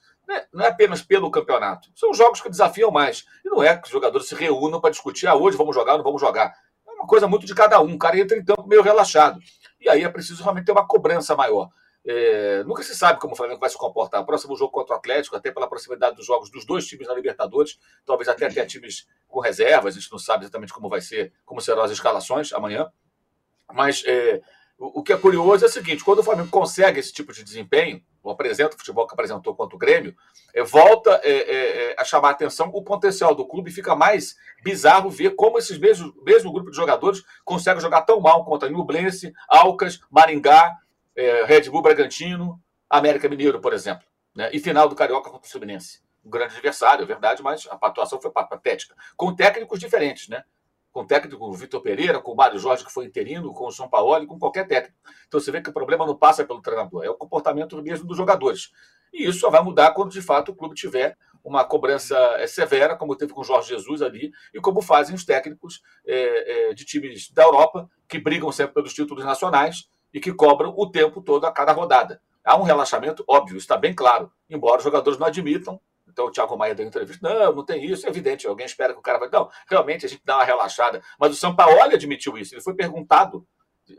não 0.52 0.64
é 0.64 0.68
apenas 0.68 1.02
pelo 1.02 1.30
campeonato. 1.30 1.90
São 1.94 2.12
jogos 2.12 2.40
que 2.40 2.50
desafiam 2.50 2.90
mais. 2.90 3.24
E 3.44 3.48
não 3.48 3.62
é 3.62 3.76
que 3.76 3.84
os 3.84 3.90
jogadores 3.90 4.28
se 4.28 4.34
reúnam 4.34 4.80
para 4.80 4.90
discutir, 4.90 5.26
ah, 5.26 5.34
hoje 5.34 5.56
vamos 5.56 5.74
jogar, 5.74 5.96
não 5.96 6.04
vamos 6.04 6.20
jogar. 6.20 6.54
É 6.86 6.90
uma 6.90 7.06
coisa 7.06 7.26
muito 7.26 7.46
de 7.46 7.54
cada 7.54 7.80
um. 7.80 7.94
O 7.94 7.98
cara 7.98 8.18
entra 8.18 8.36
em 8.36 8.44
campo 8.44 8.66
meio 8.66 8.82
relaxado. 8.82 9.40
E 9.80 9.88
aí 9.88 10.02
é 10.04 10.08
preciso 10.08 10.42
realmente 10.42 10.66
ter 10.66 10.72
uma 10.72 10.86
cobrança 10.86 11.34
maior. 11.34 11.70
É, 12.04 12.62
nunca 12.64 12.82
se 12.82 12.94
sabe 12.94 13.20
como 13.20 13.34
o 13.34 13.36
Flamengo 13.36 13.60
vai 13.60 13.70
se 13.70 13.76
comportar. 13.76 14.20
O 14.20 14.26
próximo 14.26 14.56
jogo 14.56 14.72
contra 14.72 14.94
o 14.94 14.98
Atlético, 14.98 15.36
até 15.36 15.50
pela 15.50 15.68
proximidade 15.68 16.16
dos 16.16 16.26
jogos 16.26 16.50
dos 16.50 16.64
dois 16.64 16.86
times 16.86 17.06
na 17.06 17.14
Libertadores, 17.14 17.78
talvez 18.04 18.28
até 18.28 18.48
tenha 18.48 18.66
times 18.66 19.06
com 19.26 19.40
reservas, 19.40 19.94
a 19.94 20.00
gente 20.00 20.10
não 20.10 20.18
sabe 20.18 20.44
exatamente 20.44 20.72
como 20.72 20.88
vai 20.88 21.00
ser, 21.00 21.32
como 21.44 21.60
serão 21.60 21.82
as 21.82 21.90
escalações 21.90 22.52
amanhã. 22.52 22.90
Mas 23.72 24.02
é, 24.06 24.40
o, 24.78 25.02
que 25.02 25.12
é 25.12 25.16
curioso 25.16 25.64
é 25.64 25.68
o 25.68 25.70
seguinte: 25.70 26.04
quando 26.04 26.20
o 26.20 26.22
Flamengo 26.22 26.50
consegue 26.50 27.00
esse 27.00 27.12
tipo 27.12 27.32
de 27.32 27.42
desempenho, 27.42 28.00
ou 28.22 28.30
apresenta 28.30 28.76
o 28.76 28.78
futebol 28.78 29.06
que 29.06 29.14
apresentou 29.14 29.54
contra 29.54 29.74
o 29.74 29.78
Grêmio, 29.78 30.14
é, 30.54 30.62
volta 30.62 31.20
é, 31.24 31.30
é, 31.30 31.90
é, 31.90 31.96
a 31.98 32.04
chamar 32.04 32.28
a 32.28 32.32
atenção 32.32 32.70
o 32.72 32.82
potencial 32.82 33.34
do 33.34 33.46
clube 33.46 33.72
fica 33.72 33.96
mais 33.96 34.36
bizarro 34.62 35.10
ver 35.10 35.34
como 35.34 35.58
esses 35.58 35.78
mesmos 35.78 36.12
mesmo 36.24 36.52
grupo 36.52 36.70
de 36.70 36.76
jogadores 36.76 37.24
consegue 37.44 37.80
jogar 37.80 38.02
tão 38.02 38.20
mal 38.20 38.44
contra 38.44 38.70
Nublense, 38.70 39.32
Alcas, 39.48 40.00
Maringá, 40.10 40.76
é, 41.16 41.44
Red 41.44 41.68
Bull 41.70 41.82
Bragantino, 41.82 42.60
América 42.88 43.28
Mineiro, 43.28 43.60
por 43.60 43.72
exemplo, 43.72 44.06
né? 44.34 44.48
e 44.52 44.60
final 44.60 44.88
do 44.88 44.94
Carioca 44.94 45.28
contra 45.28 45.46
o 45.46 45.50
Fluminense. 45.50 46.00
um 46.24 46.30
grande 46.30 46.54
adversário, 46.54 47.02
é 47.02 47.06
verdade, 47.06 47.42
mas 47.42 47.66
a 47.68 47.74
atuação 47.74 48.20
foi 48.20 48.30
patética. 48.30 48.94
Com 49.16 49.34
técnicos 49.34 49.80
diferentes, 49.80 50.28
né? 50.28 50.44
Com 50.98 51.04
o 51.04 51.06
técnico 51.06 51.52
Vitor 51.52 51.80
Pereira, 51.80 52.20
com 52.20 52.32
o 52.32 52.34
Mário 52.34 52.58
Jorge, 52.58 52.84
que 52.84 52.92
foi 52.92 53.04
interino, 53.04 53.52
com 53.52 53.68
o 53.68 53.70
São 53.70 53.88
Paulo, 53.88 54.26
com 54.26 54.36
qualquer 54.36 54.66
técnico. 54.66 54.98
Então 55.28 55.38
você 55.38 55.52
vê 55.52 55.62
que 55.62 55.70
o 55.70 55.72
problema 55.72 56.04
não 56.04 56.16
passa 56.16 56.44
pelo 56.44 56.60
treinador, 56.60 57.04
é 57.04 57.08
o 57.08 57.14
comportamento 57.14 57.80
mesmo 57.80 58.04
dos 58.04 58.16
jogadores. 58.16 58.72
E 59.12 59.28
isso 59.28 59.38
só 59.38 59.48
vai 59.48 59.62
mudar 59.62 59.92
quando, 59.92 60.10
de 60.10 60.20
fato, 60.20 60.50
o 60.50 60.56
clube 60.56 60.74
tiver 60.74 61.16
uma 61.44 61.64
cobrança 61.64 62.18
eh, 62.38 62.48
severa, 62.48 62.96
como 62.96 63.14
teve 63.14 63.32
com 63.32 63.42
o 63.42 63.44
Jorge 63.44 63.68
Jesus 63.68 64.02
ali, 64.02 64.32
e 64.52 64.58
como 64.58 64.82
fazem 64.82 65.14
os 65.14 65.24
técnicos 65.24 65.80
é, 66.04 66.70
é, 66.70 66.74
de 66.74 66.84
times 66.84 67.30
da 67.30 67.44
Europa, 67.44 67.88
que 68.08 68.18
brigam 68.18 68.50
sempre 68.50 68.74
pelos 68.74 68.92
títulos 68.92 69.24
nacionais 69.24 69.88
e 70.12 70.18
que 70.18 70.32
cobram 70.32 70.74
o 70.76 70.90
tempo 70.90 71.22
todo 71.22 71.44
a 71.46 71.52
cada 71.52 71.70
rodada. 71.70 72.20
Há 72.44 72.56
um 72.56 72.64
relaxamento, 72.64 73.22
óbvio, 73.28 73.56
está 73.56 73.76
bem 73.76 73.94
claro, 73.94 74.32
embora 74.50 74.78
os 74.78 74.84
jogadores 74.84 75.16
não 75.16 75.28
admitam. 75.28 75.80
Então 76.18 76.26
o 76.26 76.32
Thiago 76.32 76.58
Maia 76.58 76.74
deu 76.74 76.84
entrevista, 76.84 77.28
não, 77.32 77.54
não 77.54 77.64
tem 77.64 77.84
isso, 77.84 78.04
é 78.04 78.10
evidente, 78.10 78.44
alguém 78.44 78.66
espera 78.66 78.92
que 78.92 78.98
o 78.98 79.02
cara 79.02 79.20
vai. 79.20 79.30
Não, 79.30 79.48
realmente 79.70 80.04
a 80.04 80.08
gente 80.08 80.20
dá 80.24 80.38
uma 80.38 80.44
relaxada. 80.44 81.00
Mas 81.16 81.30
o 81.30 81.36
Sampaoli 81.36 81.94
admitiu 81.94 82.36
isso, 82.36 82.56
ele 82.56 82.60
foi 82.60 82.74
perguntado, 82.74 83.46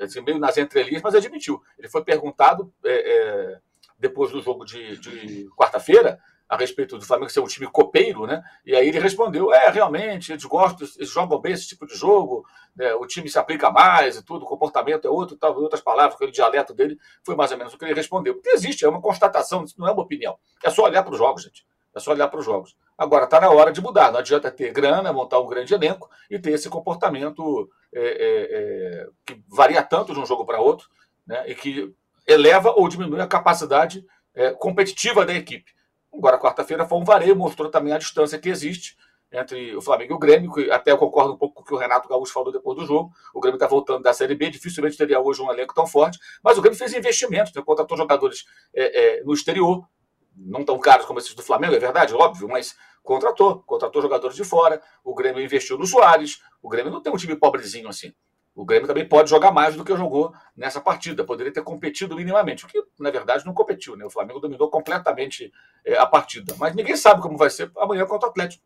assim, 0.02 0.20
meio 0.20 0.38
nas 0.38 0.58
entrelinhas, 0.58 1.02
mas 1.02 1.16
admitiu. 1.16 1.62
Ele 1.78 1.88
foi 1.88 2.04
perguntado 2.04 2.74
é, 2.84 2.92
é, 2.92 3.60
depois 3.98 4.34
do 4.34 4.42
jogo 4.42 4.66
de, 4.66 4.98
de 4.98 5.48
quarta-feira 5.56 6.20
a 6.50 6.58
respeito 6.58 6.98
do 6.98 7.06
Flamengo 7.06 7.30
ser 7.30 7.40
um 7.40 7.48
time 7.48 7.68
copeiro, 7.72 8.28
né? 8.28 8.44
E 8.66 8.76
aí 8.76 8.90
ele 8.90 9.00
respondeu: 9.00 9.54
é, 9.54 9.70
realmente, 9.70 10.34
eles 10.34 10.44
gostam, 10.44 10.86
eles 10.98 11.10
jogam 11.10 11.40
bem 11.40 11.54
esse 11.54 11.70
tipo 11.70 11.88
de 11.88 11.96
jogo, 11.96 12.44
né? 12.76 12.94
o 12.96 13.08
time 13.08 13.30
se 13.30 13.40
aplica 13.40 13.72
mais 13.72 14.18
e 14.18 14.26
tudo, 14.26 14.44
o 14.44 14.48
comportamento 14.48 15.08
é 15.08 15.10
outro, 15.10 15.38
tal, 15.38 15.58
outras 15.58 15.80
palavras, 15.80 16.16
aquele 16.16 16.34
dialeto 16.34 16.74
dele 16.74 16.98
foi 17.24 17.36
mais 17.38 17.52
ou 17.54 17.58
menos 17.58 17.74
o 17.74 17.78
que 17.78 17.86
ele 17.86 17.94
respondeu. 17.94 18.34
Porque 18.34 18.50
existe, 18.50 18.84
é 18.84 18.90
uma 18.90 19.00
constatação, 19.00 19.64
não 19.78 19.88
é 19.88 19.92
uma 19.94 20.02
opinião. 20.02 20.38
É 20.62 20.70
só 20.70 20.84
olhar 20.84 21.02
para 21.04 21.14
os 21.14 21.18
jogos, 21.18 21.44
gente. 21.44 21.66
É 21.96 22.00
só 22.00 22.12
olhar 22.12 22.28
para 22.28 22.40
os 22.40 22.46
jogos. 22.46 22.76
Agora 22.98 23.26
está 23.26 23.40
na 23.40 23.50
hora 23.50 23.72
de 23.72 23.82
mudar. 23.82 24.12
Não 24.12 24.20
adianta 24.20 24.52
ter 24.52 24.72
grana, 24.72 25.12
montar 25.12 25.40
um 25.40 25.48
grande 25.48 25.74
elenco 25.74 26.10
e 26.30 26.38
ter 26.38 26.52
esse 26.52 26.70
comportamento 26.70 27.70
é, 27.94 28.02
é, 28.02 28.48
é, 28.52 29.08
que 29.26 29.42
varia 29.48 29.82
tanto 29.82 30.14
de 30.14 30.20
um 30.20 30.26
jogo 30.26 30.46
para 30.46 30.60
outro, 30.60 30.88
né? 31.26 31.44
E 31.48 31.56
que 31.56 31.94
eleva 32.28 32.72
ou 32.72 32.88
diminui 32.88 33.22
a 33.22 33.28
capacidade 33.28 34.06
é, 34.36 34.52
competitiva 34.52 35.26
da 35.26 35.34
equipe. 35.34 35.72
Agora, 36.14 36.40
quarta-feira 36.40 36.86
foi 36.86 36.98
um 36.98 37.04
vareio, 37.04 37.36
mostrou 37.36 37.70
também 37.70 37.94
a 37.94 37.98
distância 37.98 38.38
que 38.40 38.50
existe 38.50 38.98
entre 39.32 39.76
o 39.76 39.82
Flamengo 39.82 40.14
e 40.14 40.16
o 40.16 40.20
Grêmio, 40.20 40.52
que 40.52 40.72
até 40.72 40.92
eu 40.92 40.98
concordo 40.98 41.34
um 41.34 41.38
pouco 41.38 41.56
com 41.56 41.62
o 41.62 41.66
que 41.66 41.74
o 41.74 41.78
Renato 41.78 42.10
Gaúcho 42.10 42.34
falou 42.34 42.52
depois 42.52 42.78
do 42.78 42.86
jogo. 42.86 43.12
O 43.34 43.40
Grêmio 43.40 43.58
está 43.58 43.68
voltando 43.68 44.02
da 44.02 44.12
Série 44.12 44.36
B, 44.36 44.50
dificilmente 44.50 44.98
teria 44.98 45.20
hoje 45.20 45.42
um 45.42 45.52
elenco 45.52 45.74
tão 45.74 45.86
forte, 45.86 46.18
mas 46.44 46.58
o 46.58 46.62
Grêmio 46.62 46.78
fez 46.78 46.94
investimentos, 46.94 47.54
né? 47.54 47.62
contratou 47.64 47.96
jogadores 47.96 48.46
é, 48.74 49.20
é, 49.20 49.24
no 49.24 49.34
exterior, 49.34 49.88
não 50.36 50.64
tão 50.64 50.80
caros 50.80 51.06
como 51.06 51.20
esses 51.20 51.34
do 51.34 51.44
Flamengo, 51.44 51.76
é 51.76 51.80
verdade, 51.80 52.14
óbvio, 52.14 52.48
mas 52.48 52.76
contratou, 53.04 53.62
contratou 53.64 54.02
jogadores 54.02 54.36
de 54.36 54.44
fora. 54.44 54.82
O 55.04 55.14
Grêmio 55.14 55.44
investiu 55.44 55.78
no 55.78 55.86
Soares. 55.86 56.42
O 56.62 56.70
Grêmio 56.70 56.92
não 56.92 57.02
tem 57.02 57.12
um 57.12 57.18
time 57.18 57.36
pobrezinho 57.36 57.90
assim. 57.90 58.14
O 58.56 58.66
Grêmio 58.66 58.88
também 58.88 59.08
pode 59.08 59.30
jogar 59.30 59.52
mais 59.52 59.76
do 59.76 59.86
que 59.86 59.96
jogou 59.96 60.34
nessa 60.56 60.82
partida. 60.82 61.24
Poderia 61.24 61.54
ter 61.54 61.64
competido 61.64 62.16
minimamente, 62.16 62.66
o 62.66 62.68
que, 62.68 62.84
na 63.00 63.10
verdade, 63.10 63.46
não 63.46 63.54
competiu. 63.54 63.96
Né? 63.96 64.06
O 64.06 64.10
Flamengo 64.10 64.40
dominou 64.40 64.70
completamente 64.70 65.52
é, 65.86 65.98
a 65.98 66.06
partida. 66.06 66.54
Mas 66.58 66.76
ninguém 66.76 66.98
sabe 66.98 67.22
como 67.22 67.38
vai 67.38 67.50
ser 67.50 67.72
amanhã 67.78 68.06
contra 68.06 68.28
o 68.28 68.32
Atlético. 68.32 68.64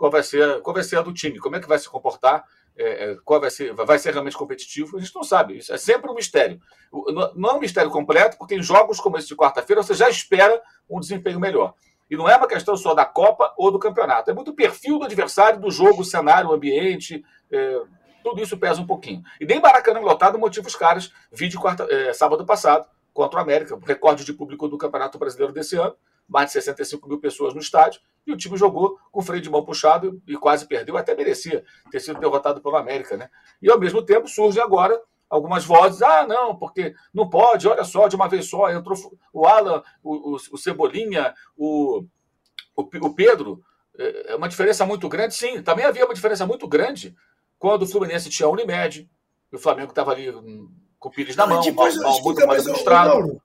Qual 0.00 0.10
vai 0.10 0.22
ser, 0.22 0.62
qual 0.62 0.72
vai 0.72 0.82
ser 0.82 0.96
a 0.96 1.02
do 1.02 1.12
time, 1.12 1.38
como 1.38 1.56
é 1.56 1.60
que 1.60 1.68
vai 1.68 1.78
se 1.78 1.86
comportar, 1.86 2.42
é, 2.74 3.10
é 3.10 3.16
qual 3.22 3.38
vai 3.38 3.50
ser, 3.50 3.74
vai 3.74 3.98
ser 3.98 4.14
realmente 4.14 4.34
competitivo, 4.34 4.96
a 4.96 4.98
gente 4.98 5.14
não 5.14 5.22
sabe. 5.22 5.58
Isso 5.58 5.74
é 5.74 5.76
sempre 5.76 6.10
um 6.10 6.14
mistério. 6.14 6.58
Não 7.36 7.50
é 7.50 7.52
um 7.52 7.60
mistério 7.60 7.90
completo, 7.90 8.38
porque 8.38 8.54
em 8.54 8.62
jogos 8.62 8.98
como 8.98 9.18
esse 9.18 9.28
de 9.28 9.36
quarta-feira 9.36 9.82
você 9.82 9.92
já 9.92 10.08
espera 10.08 10.58
um 10.88 10.98
desempenho 11.00 11.38
melhor. 11.38 11.74
E 12.10 12.16
não 12.16 12.26
é 12.26 12.34
uma 12.34 12.48
questão 12.48 12.78
só 12.78 12.94
da 12.94 13.04
Copa 13.04 13.52
ou 13.58 13.70
do 13.70 13.78
campeonato. 13.78 14.30
É 14.30 14.32
muito 14.32 14.52
o 14.52 14.54
perfil 14.54 14.98
do 14.98 15.04
adversário, 15.04 15.60
do 15.60 15.70
jogo, 15.70 16.00
o 16.00 16.04
cenário, 16.04 16.48
o 16.48 16.54
ambiente. 16.54 17.22
É, 17.52 17.82
tudo 18.24 18.40
isso 18.42 18.56
pesa 18.56 18.80
um 18.80 18.86
pouquinho. 18.86 19.22
E 19.38 19.44
nem 19.44 19.60
Maracanã 19.60 20.00
lotado 20.00 20.38
motiva 20.38 20.66
os 20.66 20.74
caras. 20.74 21.12
Vídeo 21.30 21.60
quarta, 21.60 21.86
é, 21.90 22.14
sábado 22.14 22.46
passado 22.46 22.86
contra 23.12 23.38
o 23.38 23.42
América, 23.42 23.78
recorde 23.84 24.24
de 24.24 24.32
público 24.32 24.66
do 24.66 24.78
Campeonato 24.78 25.18
Brasileiro 25.18 25.52
desse 25.52 25.76
ano, 25.76 25.94
mais 26.26 26.46
de 26.46 26.52
65 26.52 27.06
mil 27.06 27.20
pessoas 27.20 27.52
no 27.52 27.60
estádio, 27.60 28.00
e 28.26 28.32
o 28.32 28.36
time 28.36 28.56
jogou 28.56 28.98
com 29.10 29.22
freio 29.22 29.42
de 29.42 29.50
mão 29.50 29.64
puxado 29.64 30.20
e 30.26 30.36
quase 30.36 30.66
perdeu, 30.66 30.96
até 30.96 31.14
merecia 31.14 31.64
ter 31.90 32.00
sido 32.00 32.20
derrotado 32.20 32.60
pelo 32.60 32.76
América. 32.76 33.16
Né? 33.16 33.28
E 33.60 33.70
ao 33.70 33.78
mesmo 33.78 34.02
tempo 34.02 34.28
surge 34.28 34.60
agora 34.60 35.00
algumas 35.28 35.64
vozes, 35.64 36.02
ah, 36.02 36.26
não, 36.26 36.56
porque 36.56 36.94
não 37.14 37.30
pode, 37.30 37.68
olha 37.68 37.84
só, 37.84 38.08
de 38.08 38.16
uma 38.16 38.28
vez 38.28 38.48
só, 38.48 38.68
entrou 38.68 38.96
o 39.32 39.46
Alan, 39.46 39.82
o, 40.02 40.32
o, 40.32 40.34
o 40.34 40.58
Cebolinha, 40.58 41.32
o, 41.56 42.04
o, 42.74 42.82
o 42.82 43.14
Pedro, 43.14 43.62
é, 43.96 44.32
é 44.32 44.36
uma 44.36 44.48
diferença 44.48 44.84
muito 44.84 45.08
grande, 45.08 45.34
sim, 45.34 45.62
também 45.62 45.84
havia 45.84 46.04
uma 46.04 46.14
diferença 46.14 46.44
muito 46.44 46.66
grande 46.66 47.14
quando 47.60 47.82
o 47.82 47.86
Fluminense 47.86 48.28
tinha 48.28 48.48
a 48.48 48.50
Unimed, 48.50 49.08
e 49.52 49.56
o 49.56 49.58
Flamengo 49.58 49.90
estava 49.90 50.10
ali 50.10 50.32
com 50.98 51.08
o 51.08 51.12
Pires 51.12 51.36
na 51.36 51.46
mão, 51.46 51.60
depois, 51.60 51.96
mal, 51.96 52.12
mal, 52.12 52.22
muito 52.22 52.46
mais 52.46 52.62
administrado. 52.62 53.10
Ô 53.10 53.14
Mauro, 53.14 53.42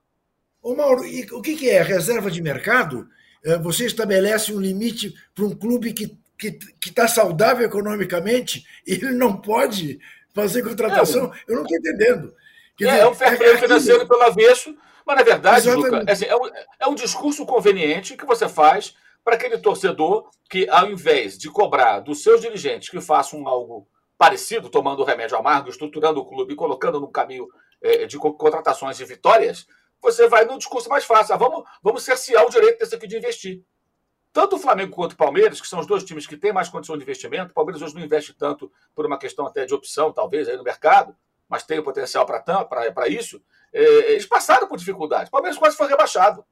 ô 0.62 0.74
Mauro 0.74 1.06
e 1.06 1.24
o 1.32 1.40
que, 1.40 1.56
que 1.56 1.70
é? 1.70 1.82
Reserva 1.82 2.30
de 2.30 2.42
mercado? 2.42 3.08
É, 3.46 3.58
você 3.58 3.86
estabelece 3.86 4.52
um 4.52 4.60
limite 4.60 5.14
para 5.34 5.44
um 5.44 5.56
clube 5.56 5.92
que 5.92 6.18
que 6.38 6.58
está 6.84 7.08
saudável 7.08 7.64
economicamente 7.64 8.66
e 8.86 8.92
ele 8.92 9.12
não 9.12 9.36
pode 9.36 9.98
fazer 10.34 10.62
contratação? 10.62 11.32
É, 11.32 11.38
eu 11.48 11.56
não 11.56 11.62
estou 11.62 11.78
entendendo. 11.78 12.34
Quer 12.76 12.84
é, 12.84 12.90
dizer, 12.90 13.00
é 13.00 13.08
um 13.08 13.14
fair 13.14 13.38
play 13.38 13.50
é 13.52 13.56
financeiro 13.56 14.06
pelo 14.06 14.22
avesso, 14.22 14.76
mas 15.06 15.16
na 15.16 15.22
verdade, 15.22 15.70
Luca, 15.70 16.04
é, 16.06 16.12
assim, 16.12 16.26
é, 16.26 16.36
um, 16.36 16.46
é 16.80 16.86
um 16.86 16.94
discurso 16.94 17.46
conveniente 17.46 18.16
que 18.16 18.26
você 18.26 18.48
faz 18.48 18.94
para 19.24 19.34
aquele 19.34 19.58
torcedor 19.58 20.28
que, 20.48 20.68
ao 20.68 20.90
invés 20.90 21.38
de 21.38 21.50
cobrar 21.50 22.00
dos 22.00 22.22
seus 22.22 22.40
dirigentes 22.40 22.90
que 22.90 23.00
façam 23.00 23.48
algo 23.48 23.88
parecido, 24.18 24.68
tomando 24.68 25.04
remédio 25.04 25.36
amargo, 25.36 25.70
estruturando 25.70 26.20
o 26.20 26.24
clube 26.24 26.52
e 26.52 26.56
colocando 26.56 27.00
no 27.00 27.08
caminho 27.08 27.48
é, 27.82 28.06
de 28.06 28.18
contratações 28.18 29.00
e 29.00 29.04
vitórias, 29.04 29.66
você 30.00 30.28
vai 30.28 30.44
no 30.44 30.58
discurso 30.58 30.88
mais 30.88 31.04
fácil. 31.04 31.34
Ah, 31.34 31.38
vamos, 31.38 31.64
vamos 31.82 32.02
cercear 32.02 32.44
o 32.44 32.50
direito 32.50 32.78
desse 32.78 32.94
aqui 32.94 33.06
de 33.06 33.16
investir. 33.16 33.62
Tanto 34.32 34.56
o 34.56 34.58
Flamengo 34.58 34.94
quanto 34.94 35.12
o 35.12 35.16
Palmeiras, 35.16 35.60
que 35.60 35.66
são 35.66 35.80
os 35.80 35.86
dois 35.86 36.04
times 36.04 36.26
que 36.26 36.36
têm 36.36 36.52
mais 36.52 36.68
condição 36.68 36.96
de 36.96 37.02
investimento, 37.02 37.52
o 37.52 37.54
Palmeiras 37.54 37.80
hoje 37.80 37.94
não 37.94 38.02
investe 38.02 38.34
tanto 38.34 38.70
por 38.94 39.06
uma 39.06 39.18
questão 39.18 39.46
até 39.46 39.64
de 39.64 39.72
opção, 39.72 40.12
talvez, 40.12 40.46
aí 40.46 40.56
no 40.56 40.62
mercado, 40.62 41.16
mas 41.48 41.62
tem 41.62 41.78
o 41.78 41.82
potencial 41.82 42.26
para 42.26 43.08
isso, 43.08 43.42
é, 43.72 44.12
eles 44.12 44.26
passaram 44.26 44.68
por 44.68 44.76
dificuldades. 44.76 45.28
O 45.28 45.30
Palmeiras 45.30 45.58
quase 45.58 45.76
foi 45.76 45.88
rebaixado 45.88 46.44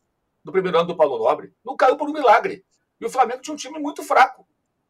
no 0.42 0.52
primeiro 0.52 0.78
ano 0.78 0.86
do 0.86 0.96
Paulo 0.96 1.18
Nobre. 1.18 1.52
Não 1.64 1.76
caiu 1.76 1.96
por 1.96 2.08
um 2.08 2.12
milagre. 2.12 2.64
E 3.00 3.04
o 3.04 3.10
Flamengo 3.10 3.42
tinha 3.42 3.52
um 3.52 3.56
time 3.56 3.78
muito 3.78 4.02
fraco 4.02 4.46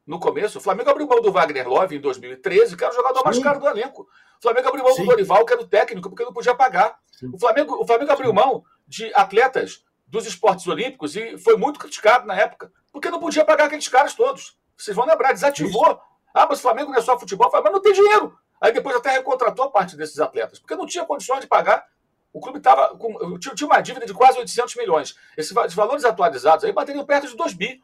no 0.07 0.19
começo. 0.19 0.59
O 0.59 0.61
Flamengo 0.61 0.91
abriu 0.91 1.07
mão 1.07 1.21
do 1.21 1.33
Wagner 1.33 1.69
Love 1.69 1.97
em 1.97 2.01
2013, 2.01 2.77
que 2.77 2.85
era 2.85 2.93
o 2.93 2.97
jogador 2.97 3.25
mais 3.25 3.39
caro 3.39 3.61
do 3.61 3.69
elenco. 3.69 4.03
O 4.39 4.43
Flamengo 4.43 4.69
abriu 4.69 4.85
mão 4.85 4.93
Sim. 4.93 5.03
do 5.03 5.09
Dorival, 5.09 5.45
que 5.45 5.53
era 5.53 5.63
o 5.63 5.67
técnico, 5.67 6.09
porque 6.09 6.25
não 6.25 6.33
podia 6.33 6.55
pagar. 6.55 6.99
O 7.33 7.39
Flamengo, 7.39 7.83
o 7.83 7.87
Flamengo 7.87 8.13
abriu 8.13 8.33
mão 8.33 8.65
de 8.87 9.13
atletas 9.15 9.85
dos 10.07 10.27
esportes 10.27 10.67
olímpicos 10.67 11.17
e 11.17 11.39
foi 11.39 11.57
muito 11.57 11.79
criticado 11.79 12.27
na 12.27 12.37
época, 12.37 12.71
porque 12.93 13.11
não 13.11 13.19
podia 13.19 13.45
pagar 13.45 13.65
aqueles 13.65 13.89
caras 13.89 14.15
todos. 14.15 14.59
Vocês 14.77 14.97
vão 14.97 15.07
lembrar, 15.07 15.33
desativou. 15.33 15.87
Isso. 15.87 16.01
Ah, 16.35 16.47
mas 16.49 16.59
o 16.59 16.63
Flamengo 16.63 16.91
não 16.91 16.99
é 16.99 17.03
só 17.03 17.19
futebol, 17.19 17.51
mas 17.53 17.73
não 17.73 17.81
tem 17.81 17.93
dinheiro. 17.93 18.37
Aí 18.61 18.73
depois 18.73 18.97
até 18.97 19.11
recontratou 19.11 19.67
a 19.67 19.71
parte 19.71 19.97
desses 19.97 20.19
atletas, 20.19 20.59
porque 20.59 20.75
não 20.75 20.87
tinha 20.87 21.05
condições 21.05 21.41
de 21.41 21.47
pagar. 21.47 21.85
O 22.33 22.41
clube 22.41 22.59
estava 22.59 22.97
com. 22.97 23.39
Tinha 23.39 23.67
uma 23.67 23.81
dívida 23.81 24.05
de 24.05 24.13
quase 24.13 24.39
800 24.39 24.75
milhões. 24.75 25.15
Esses 25.37 25.53
valores 25.75 26.05
atualizados 26.05 26.65
aí 26.65 26.73
bateriam 26.73 27.05
perto 27.05 27.29
de 27.29 27.37
2 27.37 27.55
bi. 27.55 27.81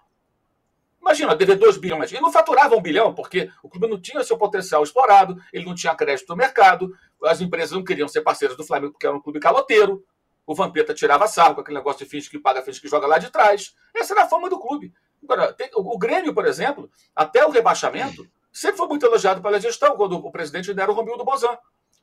Imagina, 1.00 1.34
dever 1.34 1.56
2 1.56 1.78
bilhões. 1.78 2.12
E 2.12 2.20
não 2.20 2.30
faturava 2.30 2.76
um 2.76 2.82
bilhão, 2.82 3.14
porque 3.14 3.50
o 3.62 3.68
clube 3.68 3.88
não 3.88 4.00
tinha 4.00 4.22
seu 4.22 4.36
potencial 4.36 4.82
explorado, 4.82 5.40
ele 5.52 5.64
não 5.64 5.74
tinha 5.74 5.94
crédito 5.94 6.28
no 6.28 6.36
mercado, 6.36 6.94
as 7.24 7.40
empresas 7.40 7.72
não 7.72 7.82
queriam 7.82 8.06
ser 8.06 8.20
parceiras 8.20 8.56
do 8.56 8.64
Flamengo 8.64 8.92
porque 8.92 9.06
era 9.06 9.16
um 9.16 9.20
clube 9.20 9.40
caloteiro. 9.40 10.04
O 10.46 10.54
Vampeta 10.54 10.92
tirava 10.92 11.26
sarro 11.26 11.54
com 11.54 11.60
aquele 11.60 11.78
negócio 11.78 12.04
de 12.04 12.10
finge 12.10 12.28
que 12.28 12.38
paga, 12.38 12.62
finge 12.62 12.80
que 12.80 12.88
joga 12.88 13.06
lá 13.06 13.18
de 13.18 13.30
trás. 13.30 13.74
Essa 13.94 14.14
era 14.14 14.24
a 14.24 14.28
fama 14.28 14.50
do 14.50 14.58
clube. 14.58 14.92
Agora, 15.22 15.52
tem, 15.52 15.70
o, 15.74 15.94
o 15.94 15.98
Grêmio, 15.98 16.34
por 16.34 16.46
exemplo, 16.46 16.90
até 17.14 17.46
o 17.46 17.50
rebaixamento, 17.50 18.26
sempre 18.52 18.78
foi 18.78 18.88
muito 18.88 19.06
elogiado 19.06 19.40
pela 19.40 19.60
gestão, 19.60 19.96
quando 19.96 20.16
o 20.16 20.30
presidente 20.30 20.70
era 20.70 20.90
o 20.90 20.94
Romildo 20.94 21.24
Bozan. 21.24 21.56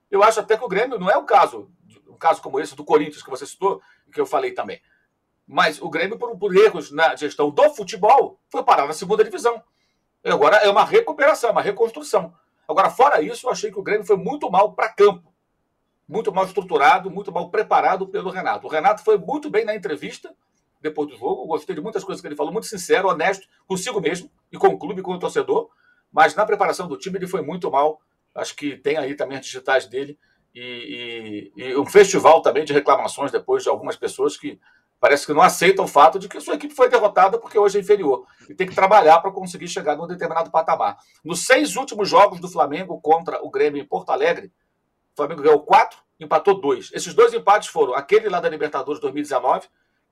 Eu 0.10 0.24
acho 0.24 0.40
até 0.40 0.58
que 0.58 0.64
o 0.64 0.68
Grêmio 0.68 0.98
não 0.98 1.10
é 1.10 1.18
um 1.18 1.26
caso, 1.26 1.70
um 2.08 2.18
caso 2.18 2.42
como 2.42 2.60
esse 2.60 2.76
do 2.76 2.86
Corinthians, 2.86 3.22
que 3.22 3.30
você 3.30 3.46
citou, 3.46 3.82
que 4.12 4.22
eu 4.22 4.26
falei 4.26 4.52
também. 4.52 4.82
Mas 5.48 5.82
o 5.82 5.90
Grêmio, 5.90 6.18
por, 6.18 6.38
por 6.38 6.54
erros 6.56 6.92
na 6.92 7.16
gestão 7.16 7.50
do 7.50 7.70
futebol, 7.74 8.38
foi 8.50 8.64
parar 8.64 8.86
na 8.86 8.94
segunda 8.94 9.24
divisão. 9.24 9.64
E 10.24 10.30
agora 10.30 10.58
é 10.58 10.70
uma 10.70 10.84
recuperação, 10.84 11.52
uma 11.52 11.62
reconstrução. 11.62 12.34
Agora, 12.68 12.90
fora 12.90 13.22
isso, 13.22 13.48
eu 13.48 13.52
achei 13.52 13.72
que 13.72 13.80
o 13.80 13.84
Grêmio 13.84 14.06
foi 14.06 14.18
muito 14.18 14.52
mal 14.52 14.74
para 14.74 14.90
campo. 14.90 15.34
Muito 16.06 16.34
mal 16.34 16.46
estruturado, 16.46 17.10
muito 17.10 17.32
mal 17.32 17.50
preparado 17.50 18.08
pelo 18.08 18.30
Renato. 18.30 18.68
O 18.68 18.70
Renato 18.70 19.04
foi 19.04 19.18
muito 19.18 19.50
bem 19.50 19.64
na 19.64 19.74
entrevista 19.74 20.36
depois 20.82 21.10
do 21.10 21.16
jogo. 21.18 21.48
Gostei 21.48 21.76
de 21.76 21.82
muitas 21.82 22.04
coisas 22.04 22.22
que 22.22 22.28
ele 22.28 22.36
falou, 22.36 22.52
muito 22.52 22.68
sincero, 22.68 23.08
honesto 23.08 23.48
consigo 23.66 24.02
mesmo 24.02 24.30
e 24.52 24.58
com 24.58 24.68
o 24.68 24.78
clube, 24.78 25.02
com 25.02 25.14
o 25.14 25.20
torcedor. 25.20 25.70
Mas 26.12 26.36
na 26.36 26.46
preparação 26.46 26.88
do 26.88 26.98
time 26.98 27.18
ele 27.18 27.28
foi 27.28 27.42
muito 27.42 27.72
mal. 27.72 28.02
Acho 28.36 28.56
que 28.56 28.76
tem 28.76 28.98
aí 28.98 29.16
também 29.16 29.38
as 29.38 29.46
digitais 29.46 29.86
dele 29.86 30.18
e, 30.54 31.52
e, 31.56 31.64
e 31.64 31.78
um 31.78 31.86
festival 31.86 32.42
também 32.42 32.66
de 32.66 32.74
reclamações 32.74 33.32
depois 33.32 33.64
de 33.64 33.70
algumas 33.70 33.96
pessoas 33.96 34.38
que 34.38 34.60
Parece 35.00 35.26
que 35.26 35.34
não 35.34 35.42
aceita 35.42 35.82
o 35.82 35.88
fato 35.88 36.18
de 36.18 36.28
que 36.28 36.40
sua 36.42 36.56
equipe 36.56 36.74
foi 36.74 36.90
derrotada 36.90 37.40
porque 37.40 37.58
hoje 37.58 37.78
é 37.78 37.82
inferior. 37.82 38.26
E 38.50 38.56
tem 38.56 38.68
que 38.68 38.74
trabalhar 38.74 39.20
para 39.20 39.32
conseguir 39.32 39.68
chegar 39.68 39.96
num 39.96 40.08
determinado 40.08 40.50
patamar. 40.50 40.98
Nos 41.24 41.46
seis 41.46 41.76
últimos 41.76 42.10
jogos 42.10 42.40
do 42.40 42.50
Flamengo 42.50 43.00
contra 43.00 43.44
o 43.46 43.50
Grêmio 43.50 43.82
em 43.82 43.86
Porto 43.86 44.10
Alegre, 44.10 44.52
o 45.14 45.16
Flamengo 45.16 45.44
ganhou 45.44 45.60
quatro, 45.62 46.00
empatou 46.20 46.60
dois. 46.60 46.90
Esses 46.94 47.14
dois 47.14 47.34
empates 47.34 47.70
foram 47.70 47.94
aquele 47.94 48.28
lá 48.28 48.40
da 48.40 48.50
Libertadores 48.50 49.00
2019, 49.00 49.68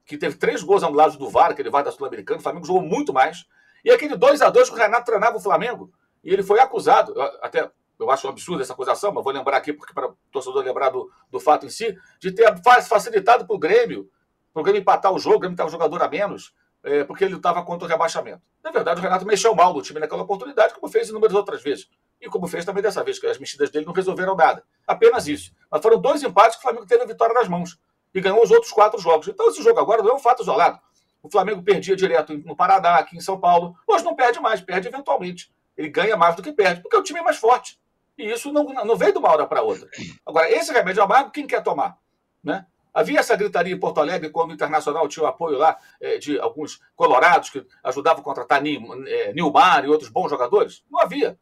que 0.05 0.17
teve 0.17 0.35
três 0.35 0.61
gols 0.61 0.83
anulados 0.83 1.17
do 1.17 1.29
VAR, 1.29 1.51
aquele 1.51 1.71
VAR 1.71 1.83
da 1.83 1.91
Sul-Americana, 1.91 2.39
o 2.39 2.43
Flamengo 2.43 2.65
jogou 2.65 2.81
muito 2.81 3.11
mais. 3.11 3.45
E 3.83 3.91
aquele 3.91 4.15
2 4.15 4.41
a 4.41 4.49
2 4.49 4.69
que 4.69 4.75
o 4.75 4.77
Renato 4.79 5.05
treinava 5.05 5.37
o 5.37 5.39
Flamengo. 5.39 5.91
E 6.23 6.31
ele 6.31 6.41
foi 6.41 6.59
acusado, 6.59 7.13
até 7.41 7.69
eu 7.99 8.09
acho 8.11 8.27
um 8.27 8.29
absurdo 8.31 8.61
essa 8.61 8.73
acusação, 8.73 9.11
mas 9.11 9.23
vou 9.23 9.31
lembrar 9.31 9.57
aqui, 9.57 9.71
porque 9.71 9.93
para 9.93 10.09
o 10.09 10.17
torcedor 10.31 10.63
lembrar 10.63 10.89
do, 10.89 11.09
do 11.31 11.39
fato 11.39 11.65
em 11.65 11.69
si, 11.69 11.95
de 12.19 12.31
ter 12.31 12.51
facilitado 12.87 13.45
para 13.45 13.55
o 13.55 13.59
Grêmio, 13.59 14.09
para 14.55 14.61
o 14.61 14.63
Grêmio 14.63 14.79
empatar 14.79 15.11
o 15.11 15.19
jogo, 15.19 15.35
o 15.35 15.39
Grêmio 15.39 15.53
estava 15.53 15.67
um 15.67 15.71
jogador 15.71 16.01
a 16.01 16.07
menos, 16.07 16.53
é, 16.81 17.03
porque 17.03 17.25
ele 17.25 17.35
estava 17.35 17.61
contra 17.61 17.85
o 17.85 17.89
rebaixamento. 17.89 18.41
Na 18.63 18.71
verdade, 18.71 19.01
o 19.01 19.03
Renato 19.03 19.25
mexeu 19.25 19.53
mal 19.53 19.73
no 19.73 19.81
time 19.81 19.99
naquela 19.99 20.23
oportunidade, 20.23 20.73
como 20.73 20.89
fez 20.89 21.09
inúmeras 21.09 21.35
outras 21.35 21.61
vezes. 21.61 21.89
E 22.21 22.29
como 22.29 22.47
fez 22.47 22.63
também 22.63 22.81
dessa 22.81 23.03
vez, 23.03 23.19
que 23.19 23.27
as 23.27 23.37
mexidas 23.37 23.69
dele 23.69 23.85
não 23.85 23.91
resolveram 23.91 24.33
nada. 24.33 24.63
Apenas 24.87 25.27
isso. 25.27 25.51
Mas 25.69 25.81
foram 25.81 25.99
dois 25.99 26.23
empates 26.23 26.55
que 26.55 26.59
o 26.59 26.61
Flamengo 26.61 26.85
teve 26.85 27.03
a 27.03 27.05
vitória 27.05 27.33
nas 27.33 27.49
mãos. 27.49 27.77
E 28.13 28.21
ganhou 28.21 28.41
os 28.41 28.49
outros 28.49 28.71
quatro 28.71 28.97
jogos. 28.97 29.27
Então, 29.27 29.45
esse 29.49 29.61
jogo 29.61 29.77
agora 29.77 30.01
não 30.01 30.11
é 30.11 30.13
um 30.13 30.19
fato 30.19 30.41
isolado. 30.41 30.79
O 31.21 31.29
Flamengo 31.29 31.61
perdia 31.61 31.97
direto 31.97 32.37
no 32.45 32.55
Paraná, 32.55 32.95
aqui 32.95 33.17
em 33.17 33.19
São 33.19 33.37
Paulo. 33.37 33.75
Hoje 33.85 34.05
não 34.05 34.15
perde 34.15 34.39
mais, 34.39 34.61
perde 34.61 34.87
eventualmente. 34.87 35.53
Ele 35.75 35.89
ganha 35.89 36.15
mais 36.15 36.33
do 36.33 36.41
que 36.41 36.53
perde, 36.53 36.81
porque 36.81 36.95
o 36.95 37.03
time 37.03 37.19
é 37.19 37.23
mais 37.23 37.35
forte. 37.35 37.77
E 38.17 38.31
isso 38.31 38.53
não, 38.53 38.63
não 38.63 38.95
veio 38.95 39.11
de 39.11 39.17
uma 39.17 39.29
hora 39.29 39.45
para 39.45 39.61
outra. 39.61 39.89
Agora, 40.25 40.49
esse 40.49 40.71
remédio 40.71 41.03
amargo, 41.03 41.31
quem 41.31 41.45
quer 41.45 41.61
tomar? 41.61 41.97
Né? 42.41 42.65
Havia 42.95 43.19
essa 43.19 43.35
gritaria 43.35 43.73
em 43.73 43.79
Porto 43.79 43.99
Alegre 43.99 44.29
quando 44.29 44.51
o 44.51 44.53
Internacional 44.53 45.05
tinha 45.09 45.25
o 45.25 45.27
apoio 45.27 45.57
lá 45.57 45.77
é, 45.99 46.17
de 46.17 46.39
alguns 46.39 46.79
colorados 46.95 47.49
que 47.49 47.65
ajudavam 47.83 48.21
a 48.21 48.23
contratar 48.23 48.63
é, 48.65 49.33
Nilmar 49.33 49.83
e 49.83 49.89
outros 49.89 50.09
bons 50.09 50.29
jogadores? 50.29 50.81
Não 50.89 51.01
havia. 51.01 51.37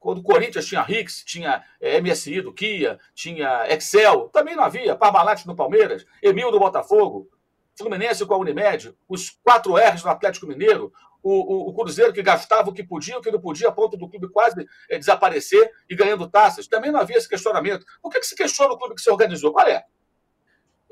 Quando 0.00 0.18
o 0.18 0.22
Corinthians 0.22 0.64
tinha 0.64 0.80
Rix, 0.80 1.22
tinha 1.22 1.62
é, 1.78 2.00
MSI 2.00 2.40
do 2.40 2.54
Kia, 2.54 2.98
tinha 3.14 3.66
Excel, 3.68 4.30
também 4.30 4.56
não 4.56 4.64
havia. 4.64 4.96
Parmalat 4.96 5.44
no 5.44 5.54
Palmeiras, 5.54 6.06
Emil 6.22 6.50
do 6.50 6.58
Botafogo, 6.58 7.28
Fluminense 7.76 8.24
com 8.24 8.32
a 8.32 8.38
Unimed, 8.38 8.96
os 9.06 9.28
quatro 9.28 9.76
R's 9.76 10.02
do 10.02 10.08
Atlético 10.08 10.46
Mineiro, 10.46 10.90
o, 11.22 11.32
o, 11.32 11.68
o, 11.68 11.74
Cruzeiro 11.74 12.12
que 12.14 12.22
gastava 12.22 12.70
o 12.70 12.72
que 12.72 12.82
podia, 12.82 13.18
o 13.18 13.20
que 13.20 13.30
não 13.30 13.40
podia, 13.40 13.68
a 13.68 13.72
ponto 13.72 13.96
do 13.96 14.08
clube 14.08 14.28
quase 14.28 14.66
é, 14.90 14.98
desaparecer 14.98 15.70
e 15.88 15.94
ganhando 15.94 16.30
taças. 16.30 16.66
Também 16.66 16.90
não 16.92 17.00
havia 17.00 17.16
esse 17.18 17.28
questionamento. 17.28 17.84
Por 18.00 18.10
que, 18.10 18.20
que 18.20 18.26
se 18.26 18.36
questiona 18.36 18.72
o 18.72 18.78
clube 18.78 18.94
que 18.94 19.02
se 19.02 19.10
organizou? 19.10 19.52
Qual 19.52 19.66
é? 19.66 19.84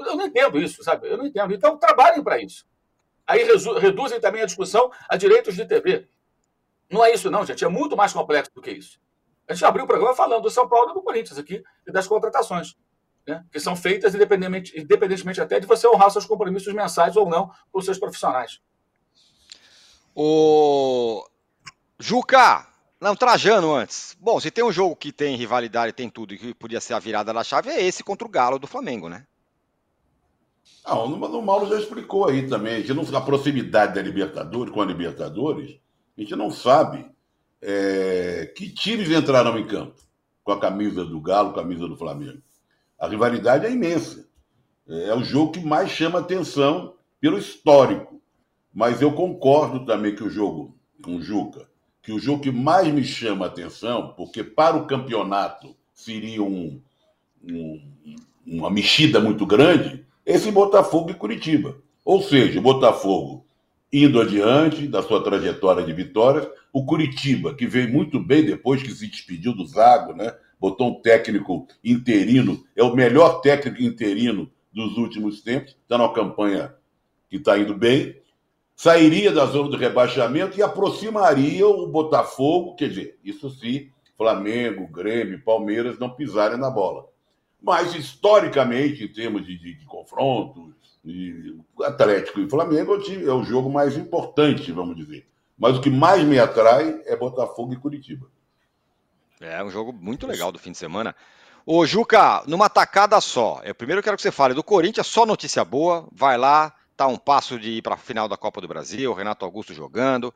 Eu 0.06 0.16
não 0.16 0.26
entendo 0.26 0.58
isso, 0.58 0.82
sabe? 0.82 1.08
Eu 1.08 1.16
não 1.16 1.26
entendo. 1.26 1.52
Então, 1.52 1.76
trabalhem 1.76 2.22
para 2.22 2.40
isso. 2.40 2.66
Aí 3.26 3.44
reduzem 3.80 4.20
também 4.20 4.42
a 4.42 4.46
discussão 4.46 4.90
a 5.08 5.16
direitos 5.16 5.54
de 5.54 5.64
TV. 5.64 6.08
Não 6.90 7.04
é 7.04 7.12
isso, 7.14 7.30
não, 7.30 7.46
gente. 7.46 7.64
É 7.64 7.68
muito 7.68 7.96
mais 7.96 8.12
complexo 8.12 8.50
do 8.54 8.60
que 8.60 8.70
isso. 8.70 9.00
A 9.48 9.54
gente 9.54 9.64
abriu 9.64 9.84
o 9.84 9.88
programa 9.88 10.14
falando 10.14 10.42
do 10.42 10.50
São 10.50 10.68
Paulo 10.68 10.90
e 10.90 10.94
do 10.94 11.02
Corinthians 11.02 11.38
aqui 11.38 11.62
e 11.86 11.92
das 11.92 12.06
contratações, 12.06 12.76
né? 13.26 13.44
que 13.50 13.58
são 13.58 13.74
feitas 13.74 14.14
independentemente, 14.14 14.78
independentemente 14.78 15.40
até 15.40 15.58
de 15.58 15.66
você 15.66 15.86
honrar 15.88 16.10
seus 16.10 16.26
compromissos 16.26 16.72
mensais 16.72 17.16
ou 17.16 17.28
não 17.28 17.50
com 17.70 17.78
os 17.78 17.84
seus 17.84 17.98
profissionais. 17.98 18.60
O 20.14 21.26
Juca, 21.98 22.66
não, 23.00 23.16
Trajano 23.16 23.74
antes. 23.74 24.16
Bom, 24.20 24.38
se 24.38 24.50
tem 24.50 24.62
um 24.62 24.72
jogo 24.72 24.94
que 24.94 25.10
tem 25.10 25.36
rivalidade, 25.36 25.92
tem 25.92 26.08
tudo, 26.08 26.34
e 26.34 26.38
que 26.38 26.54
podia 26.54 26.80
ser 26.80 26.94
a 26.94 26.98
virada 26.98 27.32
da 27.32 27.42
chave, 27.42 27.70
é 27.70 27.82
esse 27.82 28.04
contra 28.04 28.26
o 28.26 28.30
Galo 28.30 28.58
do 28.58 28.66
Flamengo, 28.66 29.08
né? 29.08 29.26
Não, 30.86 31.06
o 31.06 31.42
Mauro 31.42 31.68
já 31.68 31.78
explicou 31.78 32.28
aí 32.28 32.48
também. 32.48 32.74
A, 32.74 32.80
gente 32.80 32.94
não, 32.94 33.24
proximidade 33.24 33.94
da 33.94 34.02
Libertadores 34.02 34.72
com 34.72 34.80
a 34.80 34.86
Libertadores, 34.86 35.78
a 36.16 36.20
gente 36.20 36.34
não 36.36 36.50
sabe 36.50 37.06
é, 37.60 38.52
que 38.56 38.68
times 38.68 39.10
entraram 39.10 39.58
em 39.58 39.66
campo 39.66 40.00
com 40.42 40.52
a 40.52 40.60
camisa 40.60 41.04
do 41.04 41.20
Galo, 41.20 41.52
camisa 41.52 41.86
do 41.86 41.96
Flamengo. 41.96 42.42
A 42.98 43.06
rivalidade 43.06 43.66
é 43.66 43.70
imensa. 43.70 44.28
É, 44.88 45.08
é 45.08 45.14
o 45.14 45.22
jogo 45.22 45.52
que 45.52 45.60
mais 45.60 45.90
chama 45.90 46.18
atenção 46.18 46.94
pelo 47.20 47.38
histórico. 47.38 48.20
Mas 48.74 49.02
eu 49.02 49.12
concordo 49.12 49.84
também 49.84 50.14
que 50.14 50.24
o 50.24 50.30
jogo, 50.30 50.76
com 51.02 51.16
o 51.16 51.22
Juca, 51.22 51.68
que 52.02 52.10
o 52.10 52.18
jogo 52.18 52.42
que 52.42 52.50
mais 52.50 52.88
me 52.88 53.04
chama 53.04 53.46
atenção, 53.46 54.14
porque 54.16 54.42
para 54.42 54.76
o 54.76 54.86
campeonato 54.86 55.76
seria 55.92 56.42
um, 56.42 56.80
um, 57.44 57.80
uma 58.46 58.70
mexida 58.70 59.20
muito 59.20 59.46
grande, 59.46 60.04
esse 60.24 60.50
Botafogo 60.50 61.10
e 61.10 61.14
Curitiba. 61.14 61.76
Ou 62.04 62.22
seja, 62.22 62.58
o 62.58 62.62
Botafogo 62.62 63.44
indo 63.92 64.20
adiante 64.20 64.88
da 64.88 65.02
sua 65.02 65.22
trajetória 65.22 65.84
de 65.84 65.92
vitórias, 65.92 66.48
o 66.72 66.86
Curitiba, 66.86 67.54
que 67.54 67.66
veio 67.66 67.92
muito 67.92 68.18
bem 68.18 68.42
depois 68.42 68.82
que 68.82 68.90
se 68.90 69.06
despediu 69.06 69.52
do 69.52 69.66
Zago, 69.66 70.14
né? 70.14 70.34
botou 70.58 70.88
um 70.88 71.02
técnico 71.02 71.66
interino, 71.84 72.64
é 72.74 72.82
o 72.82 72.94
melhor 72.94 73.40
técnico 73.40 73.82
interino 73.82 74.50
dos 74.72 74.96
últimos 74.96 75.42
tempos, 75.42 75.76
está 75.82 75.98
numa 75.98 76.12
campanha 76.14 76.72
que 77.28 77.36
está 77.36 77.58
indo 77.58 77.74
bem, 77.74 78.16
sairia 78.74 79.30
da 79.30 79.44
zona 79.44 79.68
do 79.68 79.76
rebaixamento 79.76 80.58
e 80.58 80.62
aproximaria 80.62 81.66
o 81.66 81.86
Botafogo, 81.88 82.76
quer 82.76 82.88
dizer, 82.88 83.18
isso 83.22 83.50
se 83.50 83.90
Flamengo, 84.16 84.86
Grêmio, 84.86 85.42
Palmeiras 85.42 85.98
não 85.98 86.08
pisarem 86.08 86.56
na 86.56 86.70
bola. 86.70 87.11
Mas, 87.62 87.94
historicamente, 87.94 89.04
em 89.04 89.08
termos 89.08 89.46
de, 89.46 89.56
de, 89.56 89.74
de 89.74 89.84
confronto, 89.86 90.74
de 91.04 91.58
Atlético 91.82 92.40
e 92.40 92.50
Flamengo 92.50 92.94
é 92.94 93.32
o 93.32 93.44
jogo 93.44 93.70
mais 93.70 93.96
importante, 93.96 94.72
vamos 94.72 94.96
dizer. 94.96 95.26
Mas 95.58 95.76
o 95.76 95.80
que 95.80 95.90
mais 95.90 96.24
me 96.24 96.38
atrai 96.38 97.00
é 97.06 97.16
Botafogo 97.16 97.72
e 97.72 97.76
Curitiba. 97.76 98.26
É 99.40 99.62
um 99.62 99.70
jogo 99.70 99.92
muito 99.92 100.26
legal 100.26 100.52
do 100.52 100.58
fim 100.58 100.72
de 100.72 100.78
semana. 100.78 101.14
Ô, 101.64 101.86
Juca, 101.86 102.42
numa 102.46 102.68
tacada 102.68 103.20
só. 103.20 103.60
Eu 103.64 103.74
primeiro 103.74 104.02
quero 104.02 104.16
que 104.16 104.22
você 104.22 104.32
fale 104.32 104.54
do 104.54 104.64
Corinthians, 104.64 105.06
só 105.06 105.24
notícia 105.26 105.64
boa. 105.64 106.08
Vai 106.12 106.36
lá, 106.36 106.74
está 106.90 107.06
um 107.06 107.16
passo 107.16 107.58
de 107.58 107.70
ir 107.70 107.82
para 107.82 107.94
a 107.94 107.98
final 107.98 108.28
da 108.28 108.36
Copa 108.36 108.60
do 108.60 108.68
Brasil, 108.68 109.12
Renato 109.12 109.44
Augusto 109.44 109.74
jogando, 109.74 110.32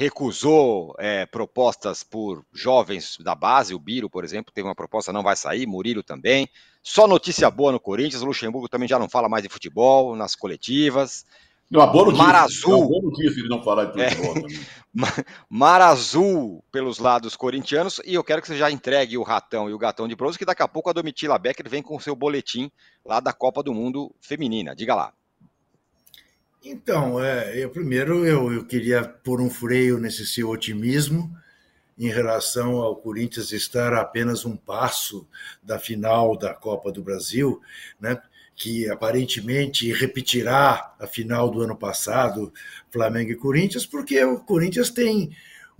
recusou 0.00 0.94
é, 0.98 1.26
propostas 1.26 2.02
por 2.02 2.42
jovens 2.54 3.18
da 3.20 3.34
base, 3.34 3.74
o 3.74 3.78
Biro, 3.78 4.08
por 4.08 4.24
exemplo, 4.24 4.50
teve 4.50 4.66
uma 4.66 4.74
proposta, 4.74 5.12
não 5.12 5.22
vai 5.22 5.36
sair, 5.36 5.66
Murilo 5.66 6.02
também. 6.02 6.48
Só 6.82 7.06
notícia 7.06 7.50
boa 7.50 7.70
no 7.70 7.78
Corinthians, 7.78 8.22
o 8.22 8.24
Luxemburgo 8.24 8.66
também 8.66 8.88
já 8.88 8.98
não 8.98 9.10
fala 9.10 9.28
mais 9.28 9.42
de 9.42 9.50
futebol 9.50 10.16
nas 10.16 10.34
coletivas. 10.34 11.26
Não, 11.70 11.82
Mar 12.16 12.34
Azul. 12.34 13.12
ele 13.18 13.46
não 13.46 13.62
falar 13.62 13.84
de 13.84 14.02
futebol 14.02 14.38
é. 14.38 14.40
também. 14.40 14.66
Mar 15.50 15.82
Azul 15.82 16.64
pelos 16.72 16.98
lados 16.98 17.36
corintianos, 17.36 18.00
e 18.06 18.14
eu 18.14 18.24
quero 18.24 18.40
que 18.40 18.48
você 18.48 18.56
já 18.56 18.70
entregue 18.70 19.18
o 19.18 19.22
ratão 19.22 19.68
e 19.68 19.74
o 19.74 19.78
gatão 19.78 20.08
de 20.08 20.16
bronze, 20.16 20.38
que 20.38 20.46
daqui 20.46 20.62
a 20.62 20.68
pouco 20.68 20.88
a 20.88 20.94
Domitila 20.94 21.38
Becker 21.38 21.68
vem 21.68 21.82
com 21.82 21.94
o 21.94 22.00
seu 22.00 22.16
boletim 22.16 22.72
lá 23.04 23.20
da 23.20 23.34
Copa 23.34 23.62
do 23.62 23.74
Mundo 23.74 24.14
Feminina. 24.18 24.74
Diga 24.74 24.94
lá. 24.94 25.12
Então, 26.62 27.22
é, 27.22 27.56
eu 27.58 27.70
primeiro 27.70 28.26
eu, 28.26 28.52
eu 28.52 28.64
queria 28.64 29.02
pôr 29.02 29.40
um 29.40 29.48
freio 29.48 29.98
nesse 29.98 30.26
seu 30.26 30.50
otimismo 30.50 31.34
em 31.98 32.08
relação 32.08 32.76
ao 32.76 32.96
Corinthians 32.96 33.52
estar 33.52 33.94
apenas 33.94 34.44
um 34.44 34.56
passo 34.56 35.26
da 35.62 35.78
final 35.78 36.36
da 36.36 36.54
Copa 36.54 36.92
do 36.92 37.02
Brasil, 37.02 37.60
né? 38.00 38.20
que 38.54 38.88
aparentemente 38.90 39.90
repetirá 39.90 40.94
a 41.00 41.06
final 41.06 41.50
do 41.50 41.62
ano 41.62 41.74
passado, 41.74 42.52
Flamengo 42.90 43.30
e 43.30 43.36
Corinthians, 43.36 43.86
porque 43.86 44.22
o 44.22 44.38
Corinthians 44.38 44.90
tem 44.90 45.30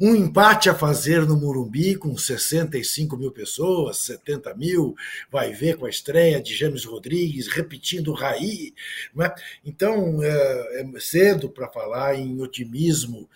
um 0.01 0.17
empate 0.17 0.71
a 0.71 0.75
fazer 0.75 1.27
no 1.27 1.37
Morumbi 1.37 1.95
com 1.95 2.17
65 2.17 3.19
mil 3.19 3.31
pessoas, 3.31 3.99
70 3.99 4.55
mil, 4.55 4.97
vai 5.31 5.53
ver 5.53 5.77
com 5.77 5.85
a 5.85 5.91
estreia 5.91 6.41
de 6.41 6.57
James 6.57 6.85
Rodrigues, 6.85 7.49
repetindo 7.49 8.15
Raí. 8.15 8.73
É? 9.21 9.35
Então, 9.63 10.23
é, 10.23 10.81
é 10.81 11.01
cedo 11.01 11.51
para 11.51 11.69
falar 11.69 12.15
em 12.15 12.41
otimismo 12.41 13.29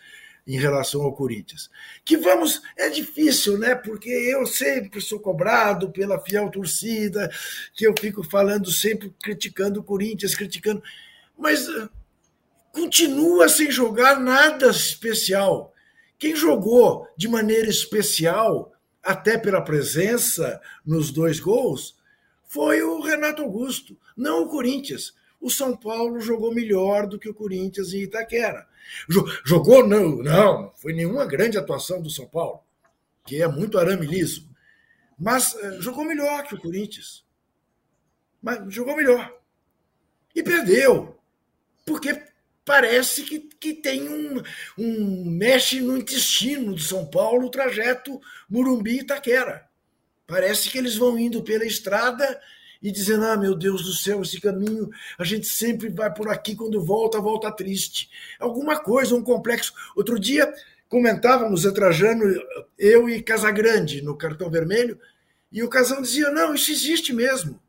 em 0.46 0.58
relação 0.58 1.02
ao 1.02 1.14
Corinthians. 1.14 1.70
Que 2.02 2.16
vamos, 2.16 2.62
é 2.78 2.88
difícil, 2.88 3.58
né? 3.58 3.74
Porque 3.74 4.08
eu 4.08 4.46
sempre 4.46 5.02
sou 5.02 5.20
cobrado 5.20 5.90
pela 5.90 6.18
fiel 6.18 6.50
torcida, 6.50 7.30
que 7.74 7.86
eu 7.86 7.94
fico 7.98 8.22
falando 8.22 8.70
sempre 8.70 9.12
criticando 9.22 9.80
o 9.80 9.84
Corinthians, 9.84 10.34
criticando, 10.34 10.82
mas 11.38 11.68
eh, 11.68 11.88
continua 12.72 13.48
sem 13.48 13.70
jogar 13.70 14.18
nada 14.20 14.70
especial. 14.70 15.73
Quem 16.24 16.34
jogou 16.34 17.06
de 17.18 17.28
maneira 17.28 17.68
especial, 17.68 18.72
até 19.02 19.36
pela 19.36 19.60
presença 19.60 20.58
nos 20.82 21.10
dois 21.10 21.38
gols, 21.38 21.98
foi 22.44 22.82
o 22.82 23.02
Renato 23.02 23.42
Augusto, 23.42 23.94
não 24.16 24.44
o 24.44 24.48
Corinthians. 24.48 25.14
O 25.38 25.50
São 25.50 25.76
Paulo 25.76 26.18
jogou 26.20 26.54
melhor 26.54 27.06
do 27.06 27.18
que 27.18 27.28
o 27.28 27.34
Corinthians 27.34 27.92
em 27.92 28.04
Itaquera. 28.04 28.66
Jogou, 29.44 29.86
não, 29.86 30.16
não, 30.22 30.72
foi 30.76 30.94
nenhuma 30.94 31.26
grande 31.26 31.58
atuação 31.58 32.00
do 32.00 32.08
São 32.08 32.26
Paulo, 32.26 32.60
que 33.26 33.42
é 33.42 33.46
muito 33.46 33.76
arame 33.76 34.06
liso. 34.06 34.48
Mas 35.18 35.54
eh, 35.54 35.76
jogou 35.82 36.06
melhor 36.06 36.44
que 36.44 36.54
o 36.54 36.58
Corinthians. 36.58 37.22
Mas 38.40 38.72
jogou 38.72 38.96
melhor. 38.96 39.30
E 40.34 40.42
perdeu. 40.42 41.18
porque 41.84 42.18
parece 42.64 43.22
que, 43.22 43.40
que 43.60 43.74
tem 43.74 44.08
um, 44.08 44.42
um 44.78 45.24
mexe 45.30 45.80
no 45.80 45.96
intestino 45.96 46.74
de 46.74 46.82
São 46.82 47.06
Paulo 47.06 47.46
o 47.46 47.50
trajeto 47.50 48.20
Murumbi-Itaquera. 48.48 49.66
Parece 50.26 50.70
que 50.70 50.78
eles 50.78 50.96
vão 50.96 51.18
indo 51.18 51.42
pela 51.42 51.66
estrada 51.66 52.40
e 52.82 52.90
dizendo: 52.90 53.26
Ah, 53.26 53.36
meu 53.36 53.54
Deus 53.54 53.82
do 53.82 53.92
céu, 53.92 54.22
esse 54.22 54.40
caminho, 54.40 54.90
a 55.18 55.24
gente 55.24 55.46
sempre 55.46 55.88
vai 55.88 56.12
por 56.12 56.28
aqui, 56.28 56.54
quando 56.56 56.84
volta, 56.84 57.20
volta 57.20 57.50
triste. 57.52 58.08
Alguma 58.38 58.78
coisa, 58.78 59.14
um 59.14 59.22
complexo. 59.22 59.72
Outro 59.94 60.18
dia 60.18 60.52
comentávamos, 60.88 61.62
Zé 61.62 61.72
Trajano, 61.72 62.24
eu 62.78 63.08
e 63.08 63.22
Casagrande 63.22 64.00
no 64.00 64.16
cartão 64.16 64.50
vermelho, 64.50 64.98
e 65.52 65.62
o 65.62 65.68
Casão 65.68 66.00
dizia: 66.00 66.30
Não, 66.30 66.54
isso 66.54 66.70
existe 66.70 67.12
mesmo. 67.12 67.60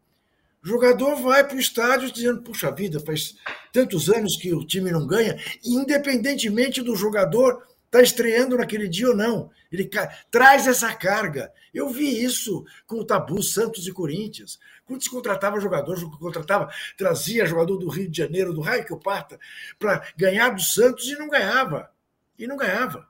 O 0.65 0.67
jogador 0.67 1.15
vai 1.17 1.47
para 1.47 1.57
o 1.57 1.59
estádio 1.59 2.11
dizendo: 2.11 2.41
Puxa 2.41 2.71
vida, 2.71 2.99
faz 2.99 3.35
tantos 3.71 4.09
anos 4.09 4.35
que 4.35 4.51
o 4.51 4.65
time 4.65 4.89
não 4.89 5.05
ganha, 5.05 5.37
independentemente 5.63 6.81
do 6.81 6.95
jogador 6.95 7.63
está 7.85 8.01
estreando 8.01 8.57
naquele 8.57 8.89
dia 8.89 9.09
ou 9.09 9.15
não. 9.15 9.51
Ele 9.71 9.87
traz 10.31 10.65
essa 10.65 10.91
carga. 10.95 11.51
Eu 11.71 11.89
vi 11.89 12.23
isso 12.23 12.65
com 12.87 12.95
o 12.95 13.05
tabu 13.05 13.43
Santos 13.43 13.85
e 13.85 13.91
Corinthians. 13.91 14.57
Quando 14.85 15.03
se 15.03 15.09
contratava 15.09 15.59
jogador, 15.59 15.99
contratava, 16.17 16.69
trazia 16.97 17.45
jogador 17.45 17.77
do 17.77 17.87
Rio 17.87 18.09
de 18.09 18.17
Janeiro, 18.17 18.51
do 18.51 18.61
Raio 18.61 18.85
que 18.85 18.93
o 18.93 18.99
parta, 18.99 19.39
para 19.77 20.03
ganhar 20.17 20.49
do 20.49 20.61
Santos 20.61 21.07
e 21.07 21.15
não 21.15 21.29
ganhava. 21.29 21.91
E 22.39 22.47
não 22.47 22.57
ganhava. 22.57 23.07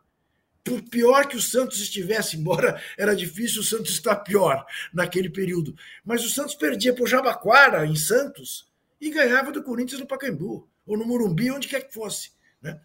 Por 0.65 0.81
pior 0.81 1.27
que 1.27 1.37
o 1.37 1.41
Santos 1.41 1.79
estivesse, 1.79 2.35
embora 2.35 2.81
era 2.97 3.15
difícil 3.15 3.61
o 3.61 3.63
Santos 3.63 3.91
estar 3.91 4.15
pior 4.17 4.65
naquele 4.91 5.29
período. 5.29 5.75
Mas 6.03 6.25
o 6.25 6.29
Santos 6.29 6.55
perdia 6.55 6.91
para 6.91 7.03
o 7.03 7.07
Jabaquara, 7.07 7.85
em 7.85 7.95
Santos, 7.95 8.67
e 8.99 9.11
ganhava 9.11 9.51
do 9.51 9.61
Corinthians 9.61 10.01
no 10.01 10.07
Pacaembu, 10.07 10.67
ou 10.85 10.97
no 10.97 11.05
Morumbi, 11.05 11.51
onde 11.51 11.67
quer 11.67 11.87
que 11.87 11.93
fosse. 11.93 12.31
Né? 12.61 12.79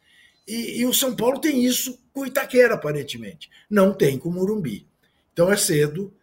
E, 0.46 0.80
e, 0.80 0.86
o 0.86 0.92
São 0.92 1.16
Paulo 1.16 1.40
tem 1.40 1.64
isso 1.64 1.98
com 2.12 2.26
Itaquera, 2.26 2.74
aparentemente. 2.74 3.48
Não 3.68 3.94
tem 3.94 4.18
com 4.18 4.28
o 4.28 4.32
Morumbi. 4.32 4.86
Então 5.32 5.50
é 5.50 5.56
cedo. 5.56 6.14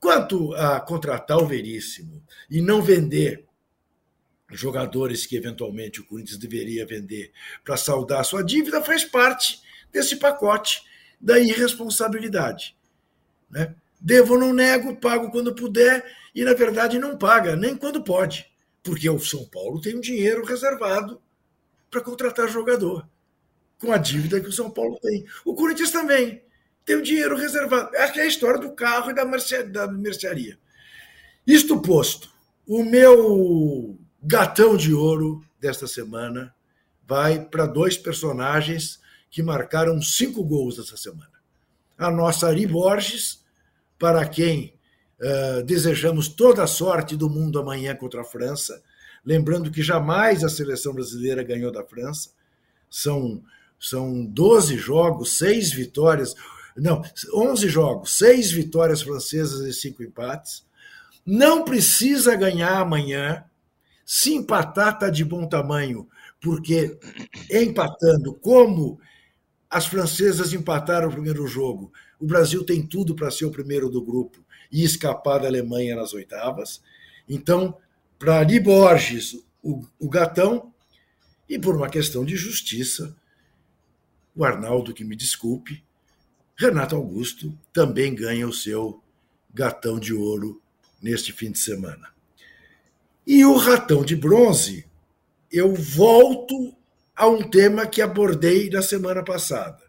Quanto 0.00 0.54
a 0.54 0.80
contratar 0.80 1.38
o 1.38 1.46
Veríssimo 1.46 2.22
e 2.50 2.60
não 2.60 2.80
vender 2.80 3.44
jogadores 4.50 5.26
que 5.26 5.36
eventualmente 5.36 6.00
o 6.00 6.04
Corinthians 6.04 6.38
deveria 6.38 6.86
vender 6.86 7.32
para 7.64 7.76
saldar 7.76 8.24
sua 8.24 8.42
dívida, 8.42 8.82
faz 8.82 9.04
parte 9.04 9.60
desse 9.92 10.16
pacote 10.16 10.82
da 11.20 11.38
irresponsabilidade. 11.38 12.76
Né? 13.50 13.74
Devo, 14.00 14.38
não 14.38 14.52
nego, 14.52 14.96
pago 14.96 15.30
quando 15.30 15.54
puder 15.54 16.04
e, 16.34 16.44
na 16.44 16.54
verdade, 16.54 16.98
não 16.98 17.16
paga, 17.16 17.56
nem 17.56 17.76
quando 17.76 18.02
pode, 18.02 18.50
porque 18.82 19.08
o 19.08 19.18
São 19.18 19.44
Paulo 19.46 19.80
tem 19.80 19.96
um 19.96 20.00
dinheiro 20.00 20.44
reservado 20.44 21.20
para 21.90 22.00
contratar 22.00 22.48
jogador 22.48 23.08
com 23.78 23.92
a 23.92 23.98
dívida 23.98 24.40
que 24.40 24.48
o 24.48 24.52
São 24.52 24.70
Paulo 24.70 24.98
tem. 25.00 25.24
O 25.44 25.54
Corinthians 25.54 25.90
também 25.90 26.42
tem 26.84 26.96
o 26.96 27.02
dinheiro 27.02 27.36
reservado. 27.36 27.94
Essa 27.94 28.20
é 28.20 28.22
a 28.22 28.26
história 28.26 28.60
do 28.60 28.72
carro 28.72 29.10
e 29.10 29.14
da, 29.14 29.24
da 29.24 29.88
mercearia. 29.88 30.58
Isto 31.46 31.80
posto, 31.80 32.30
o 32.66 32.84
meu 32.84 33.98
gatão 34.22 34.76
de 34.76 34.92
ouro 34.92 35.42
desta 35.60 35.86
semana 35.86 36.54
vai 37.06 37.42
para 37.42 37.66
dois 37.66 37.96
personagens 37.96 39.00
que 39.30 39.42
marcaram 39.42 40.00
cinco 40.00 40.44
gols 40.44 40.78
essa 40.78 40.96
semana. 40.96 41.32
A 41.96 42.10
nossa 42.10 42.48
Ari 42.48 42.66
Borges, 42.66 43.44
para 43.98 44.26
quem 44.26 44.74
uh, 45.20 45.62
desejamos 45.64 46.28
toda 46.28 46.62
a 46.62 46.66
sorte 46.66 47.16
do 47.16 47.28
mundo 47.28 47.58
amanhã 47.58 47.94
contra 47.94 48.22
a 48.22 48.24
França, 48.24 48.82
lembrando 49.24 49.70
que 49.70 49.82
jamais 49.82 50.44
a 50.44 50.48
seleção 50.48 50.94
brasileira 50.94 51.42
ganhou 51.42 51.72
da 51.72 51.84
França, 51.84 52.30
são 52.88 53.42
são 53.78 54.24
12 54.24 54.76
jogos, 54.76 55.38
6 55.38 55.72
vitórias, 55.72 56.34
não, 56.76 57.02
11 57.32 57.68
jogos, 57.68 58.18
6 58.18 58.50
vitórias 58.50 59.02
francesas 59.02 59.66
e 59.66 59.72
5 59.72 60.02
empates. 60.02 60.66
Não 61.24 61.64
precisa 61.64 62.34
ganhar 62.34 62.78
amanhã. 62.78 63.44
Se 64.04 64.34
empatar, 64.34 64.94
está 64.94 65.10
de 65.10 65.24
bom 65.24 65.46
tamanho, 65.46 66.08
porque 66.40 66.98
empatando, 67.50 68.34
como 68.34 68.98
as 69.70 69.86
francesas 69.86 70.52
empataram 70.52 71.08
o 71.08 71.12
primeiro 71.12 71.46
jogo, 71.46 71.92
o 72.18 72.26
Brasil 72.26 72.64
tem 72.64 72.84
tudo 72.84 73.14
para 73.14 73.30
ser 73.30 73.44
o 73.44 73.50
primeiro 73.50 73.88
do 73.88 74.02
grupo 74.02 74.44
e 74.72 74.82
escapar 74.82 75.40
da 75.40 75.48
Alemanha 75.48 75.96
nas 75.96 76.12
oitavas. 76.12 76.82
Então, 77.28 77.76
para 78.18 78.38
Ari 78.38 78.58
Borges, 78.60 79.36
o, 79.62 79.84
o 79.98 80.08
gatão, 80.08 80.72
e 81.48 81.58
por 81.58 81.76
uma 81.76 81.88
questão 81.88 82.24
de 82.24 82.36
justiça, 82.36 83.16
o 84.34 84.44
Arnaldo, 84.44 84.92
que 84.92 85.04
me 85.04 85.16
desculpe, 85.16 85.82
Renato 86.56 86.96
Augusto 86.96 87.56
também 87.72 88.14
ganha 88.14 88.46
o 88.46 88.52
seu 88.52 89.02
gatão 89.52 89.98
de 89.98 90.12
ouro 90.12 90.60
neste 91.00 91.32
fim 91.32 91.50
de 91.50 91.58
semana. 91.58 92.08
E 93.26 93.44
o 93.44 93.56
ratão 93.56 94.04
de 94.04 94.16
bronze, 94.16 94.86
eu 95.50 95.74
volto 95.74 96.74
a 97.18 97.26
um 97.26 97.42
tema 97.42 97.84
que 97.84 98.00
abordei 98.00 98.70
na 98.70 98.80
semana 98.80 99.24
passada, 99.24 99.82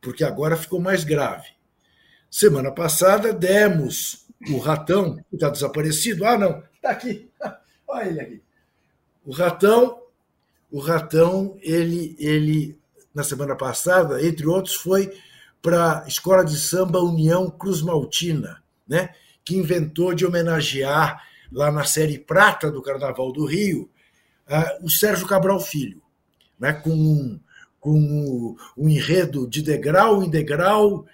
porque 0.00 0.22
agora 0.22 0.56
ficou 0.56 0.80
mais 0.80 1.02
grave. 1.02 1.48
Semana 2.30 2.70
passada 2.70 3.32
demos 3.32 4.24
o 4.48 4.58
ratão, 4.58 5.16
que 5.28 5.34
está 5.34 5.50
desaparecido. 5.50 6.24
Ah, 6.24 6.38
não, 6.38 6.62
está 6.76 6.90
aqui. 6.90 7.28
Olha 7.88 8.08
ele 8.08 8.20
aqui. 8.20 8.42
O 9.24 9.32
ratão, 9.32 10.00
o 10.70 10.78
ratão, 10.78 11.58
ele, 11.60 12.14
ele 12.18 12.78
na 13.12 13.24
semana 13.24 13.56
passada, 13.56 14.24
entre 14.24 14.46
outros, 14.46 14.76
foi 14.76 15.12
para 15.60 16.04
a 16.04 16.08
Escola 16.08 16.44
de 16.44 16.56
Samba 16.56 17.00
União 17.00 17.50
Cruz 17.50 17.82
Maltina, 17.82 18.62
né? 18.86 19.14
que 19.44 19.56
inventou 19.56 20.14
de 20.14 20.24
homenagear, 20.24 21.26
lá 21.50 21.72
na 21.72 21.84
série 21.84 22.18
Prata 22.18 22.70
do 22.70 22.80
Carnaval 22.80 23.32
do 23.32 23.44
Rio, 23.44 23.90
uh, 24.48 24.86
o 24.86 24.88
Sérgio 24.88 25.26
Cabral 25.26 25.58
Filho, 25.58 26.00
né? 26.60 26.72
com, 26.72 27.40
com 27.80 27.98
um, 27.98 28.56
um 28.76 28.88
enredo 28.88 29.48
de 29.48 29.62
degrau 29.62 30.22
em 30.22 30.30
degrau, 30.30 31.06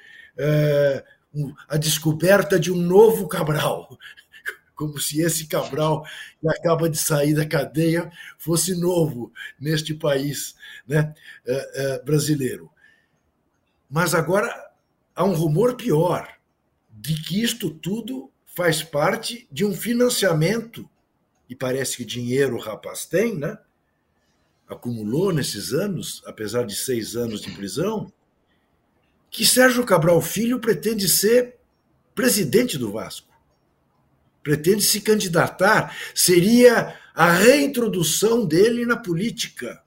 um, 1.35 1.55
a 1.69 1.77
descoberta 1.77 2.59
de 2.59 2.73
um 2.73 2.77
novo 2.77 3.29
Cabral, 3.29 3.97
como 4.75 4.99
se 4.99 5.21
esse 5.21 5.47
Cabral 5.47 6.05
que 6.41 6.49
acaba 6.49 6.89
de 6.89 6.99
sair 6.99 7.35
da 7.35 7.47
cadeia 7.47 8.11
fosse 8.39 8.79
novo 8.79 9.33
neste 9.61 9.95
país 9.95 10.55
né, 10.87 11.15
é, 11.47 11.71
é, 11.75 12.03
brasileiro. 12.03 12.71
Mas 13.89 14.15
agora 14.15 14.53
há 15.15 15.25
um 15.25 15.35
rumor 15.35 15.77
pior, 15.77 16.29
de 16.91 17.15
que 17.23 17.43
isto 17.43 17.71
tudo 17.71 18.31
faz 18.45 18.83
parte 18.83 19.47
de 19.53 19.65
um 19.65 19.75
financiamento, 19.75 20.89
e 21.49 21.55
parece 21.55 21.99
que 21.99 22.05
dinheiro 22.05 22.57
o 22.57 22.61
rapaz 22.61 23.07
tem, 23.07 23.37
né? 23.37 23.57
Acumulou 24.69 25.33
nesses 25.33 25.73
anos, 25.73 26.23
apesar 26.27 26.65
de 26.65 26.75
seis 26.75 27.17
anos 27.17 27.41
de 27.41 27.51
prisão, 27.53 28.13
que 29.31 29.47
Sérgio 29.47 29.85
Cabral 29.85 30.21
Filho 30.21 30.59
pretende 30.59 31.09
ser 31.09 31.57
presidente 32.15 32.79
do 32.79 32.91
Vasco 32.91 33.37
pretende 34.47 34.83
se 34.83 35.01
candidatar, 35.01 35.97
seria 36.15 36.97
a 37.13 37.33
reintrodução 37.33 38.47
dele 38.47 38.87
na 38.87 38.97
política. 38.97 39.83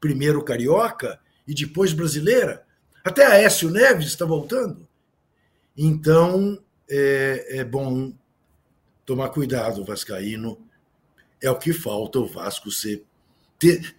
Primeiro 0.00 0.44
carioca 0.44 1.18
e 1.48 1.52
depois 1.52 1.92
brasileira. 1.92 2.64
Até 3.04 3.26
a 3.26 3.32
Aécio 3.32 3.68
Neves 3.68 4.06
está 4.06 4.24
voltando. 4.24 4.86
Então, 5.76 6.62
é, 6.88 7.58
é 7.58 7.64
bom 7.64 8.14
tomar 9.04 9.30
cuidado, 9.30 9.84
Vascaíno. 9.84 10.64
É 11.42 11.50
o 11.50 11.58
que 11.58 11.72
falta 11.72 12.20
o 12.20 12.26
Vasco 12.26 12.70
ser. 12.70 13.04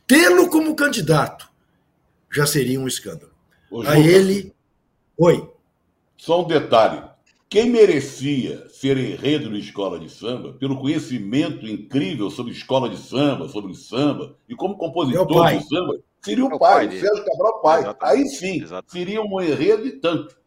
Tê-lo 0.07 0.49
como 0.49 0.75
candidato 0.75 1.49
já 2.31 2.45
seria 2.45 2.79
um 2.79 2.87
escândalo. 2.87 3.31
a 3.85 3.99
ele. 3.99 4.53
Oi. 5.17 5.49
Só 6.17 6.43
um 6.43 6.47
detalhe. 6.47 7.03
Quem 7.49 7.69
merecia 7.69 8.69
ser 8.69 8.95
enredo 8.97 9.49
de 9.49 9.59
escola 9.59 9.99
de 9.99 10.07
samba, 10.07 10.53
pelo 10.53 10.79
conhecimento 10.79 11.65
incrível 11.65 12.29
sobre 12.29 12.51
escola 12.51 12.87
de 12.87 12.97
samba, 12.97 13.49
sobre 13.49 13.73
samba, 13.73 14.37
e 14.47 14.55
como 14.55 14.77
compositor 14.77 15.57
de 15.57 15.67
samba, 15.67 15.99
seria 16.21 16.45
o, 16.45 16.59
pai, 16.59 16.87
pai 16.87 16.99
Sérgio 16.99 17.25
Cabral 17.25 17.61
pai. 17.61 17.79
Exatamente. 17.81 18.19
Aí 18.19 18.29
sim, 18.29 18.61
Exatamente. 18.61 18.91
seria 18.91 19.21
um 19.21 19.41
enredo 19.41 19.87
e 19.87 19.91
tanto. 19.93 20.38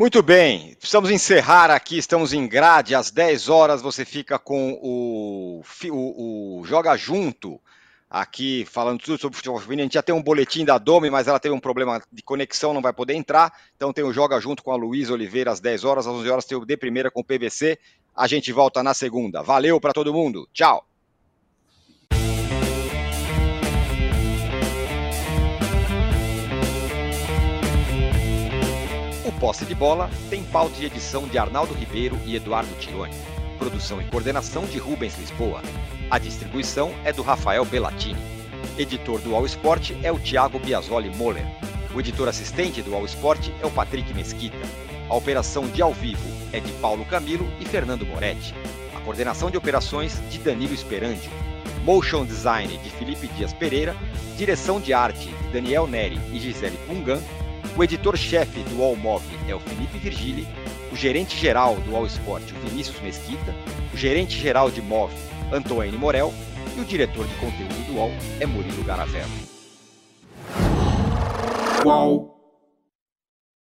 Muito 0.00 0.22
bem, 0.22 0.74
precisamos 0.76 1.10
encerrar 1.10 1.70
aqui, 1.70 1.98
estamos 1.98 2.32
em 2.32 2.48
grade, 2.48 2.94
às 2.94 3.10
10 3.10 3.50
horas 3.50 3.82
você 3.82 4.02
fica 4.02 4.38
com 4.38 4.72
o, 4.80 5.62
o, 5.90 6.60
o 6.60 6.64
Joga 6.64 6.96
Junto, 6.96 7.60
aqui 8.08 8.64
falando 8.64 8.98
tudo 8.98 9.20
sobre 9.20 9.36
futebol 9.36 9.60
feminino. 9.60 9.82
A 9.82 9.84
gente 9.84 9.92
já 9.92 10.02
tem 10.02 10.14
um 10.14 10.22
boletim 10.22 10.64
da 10.64 10.78
Domi, 10.78 11.10
mas 11.10 11.28
ela 11.28 11.38
teve 11.38 11.54
um 11.54 11.60
problema 11.60 12.00
de 12.10 12.22
conexão, 12.22 12.72
não 12.72 12.80
vai 12.80 12.94
poder 12.94 13.12
entrar. 13.12 13.52
Então 13.76 13.92
tem 13.92 14.02
o 14.02 14.10
Joga 14.10 14.40
Junto 14.40 14.62
com 14.62 14.72
a 14.72 14.76
Luísa 14.76 15.12
Oliveira 15.12 15.50
às 15.50 15.60
10 15.60 15.84
horas, 15.84 16.06
às 16.06 16.14
11 16.14 16.30
horas 16.30 16.44
tem 16.46 16.56
o 16.56 16.64
De 16.64 16.78
Primeira 16.78 17.10
com 17.10 17.20
o 17.20 17.24
PVC. 17.24 17.78
A 18.16 18.26
gente 18.26 18.50
volta 18.52 18.82
na 18.82 18.94
segunda. 18.94 19.42
Valeu 19.42 19.78
para 19.78 19.92
todo 19.92 20.14
mundo. 20.14 20.48
Tchau. 20.50 20.89
Posse 29.40 29.64
de 29.64 29.74
Bola 29.74 30.10
tem 30.28 30.44
pauta 30.44 30.74
e 30.82 30.84
edição 30.84 31.26
de 31.26 31.38
Arnaldo 31.38 31.72
Ribeiro 31.72 32.14
e 32.26 32.36
Eduardo 32.36 32.74
Tironi. 32.78 33.14
Produção 33.58 33.98
e 33.98 34.04
coordenação 34.04 34.66
de 34.66 34.76
Rubens 34.76 35.16
Lisboa. 35.16 35.62
A 36.10 36.18
distribuição 36.18 36.94
é 37.04 37.12
do 37.12 37.22
Rafael 37.22 37.64
Bellatini. 37.64 38.20
Editor 38.76 39.18
do 39.20 39.34
All 39.34 39.46
Sport 39.46 39.92
é 40.02 40.12
o 40.12 40.18
Thiago 40.18 40.58
Biasoli 40.58 41.08
Moller. 41.16 41.46
O 41.94 42.00
editor 42.00 42.28
assistente 42.28 42.82
do 42.82 42.94
All 42.94 43.06
Sport 43.06 43.48
é 43.62 43.66
o 43.66 43.70
Patrick 43.70 44.12
Mesquita. 44.12 44.58
A 45.08 45.14
operação 45.14 45.66
de 45.68 45.80
ao 45.80 45.94
vivo 45.94 46.28
é 46.52 46.60
de 46.60 46.70
Paulo 46.72 47.06
Camilo 47.06 47.50
e 47.58 47.64
Fernando 47.64 48.04
Moretti. 48.04 48.54
A 48.94 49.00
coordenação 49.00 49.50
de 49.50 49.56
operações 49.56 50.20
de 50.30 50.38
Danilo 50.38 50.74
Esperandio. 50.74 51.30
Motion 51.82 52.26
Design 52.26 52.76
de 52.76 52.90
Felipe 52.90 53.26
Dias 53.28 53.54
Pereira. 53.54 53.96
Direção 54.36 54.78
de 54.78 54.92
arte 54.92 55.30
de 55.30 55.48
Daniel 55.48 55.86
Neri 55.86 56.20
e 56.30 56.38
Gisele 56.38 56.78
Pungan. 56.86 57.22
O 57.76 57.84
editor-chefe 57.84 58.60
do 58.64 58.82
All 58.82 58.96
Move 58.96 59.24
é 59.48 59.54
o 59.54 59.60
Felipe 59.60 59.98
Virgili. 59.98 60.46
O 60.92 60.96
gerente-geral 60.96 61.76
do 61.76 61.94
All 61.94 62.06
Sport, 62.06 62.42
o 62.50 62.68
Vinícius 62.68 63.00
Mesquita. 63.00 63.54
O 63.94 63.96
gerente-geral 63.96 64.70
de 64.70 64.82
Move, 64.82 65.14
Antoine 65.52 65.96
Morel. 65.96 66.32
E 66.76 66.80
o 66.80 66.84
diretor 66.84 67.26
de 67.26 67.34
conteúdo 67.34 67.86
do 67.86 67.94
UOL 67.94 68.10
é 68.40 68.46
Murilo 68.46 68.84
Garavello. 68.84 69.30
Qual? 71.82 72.39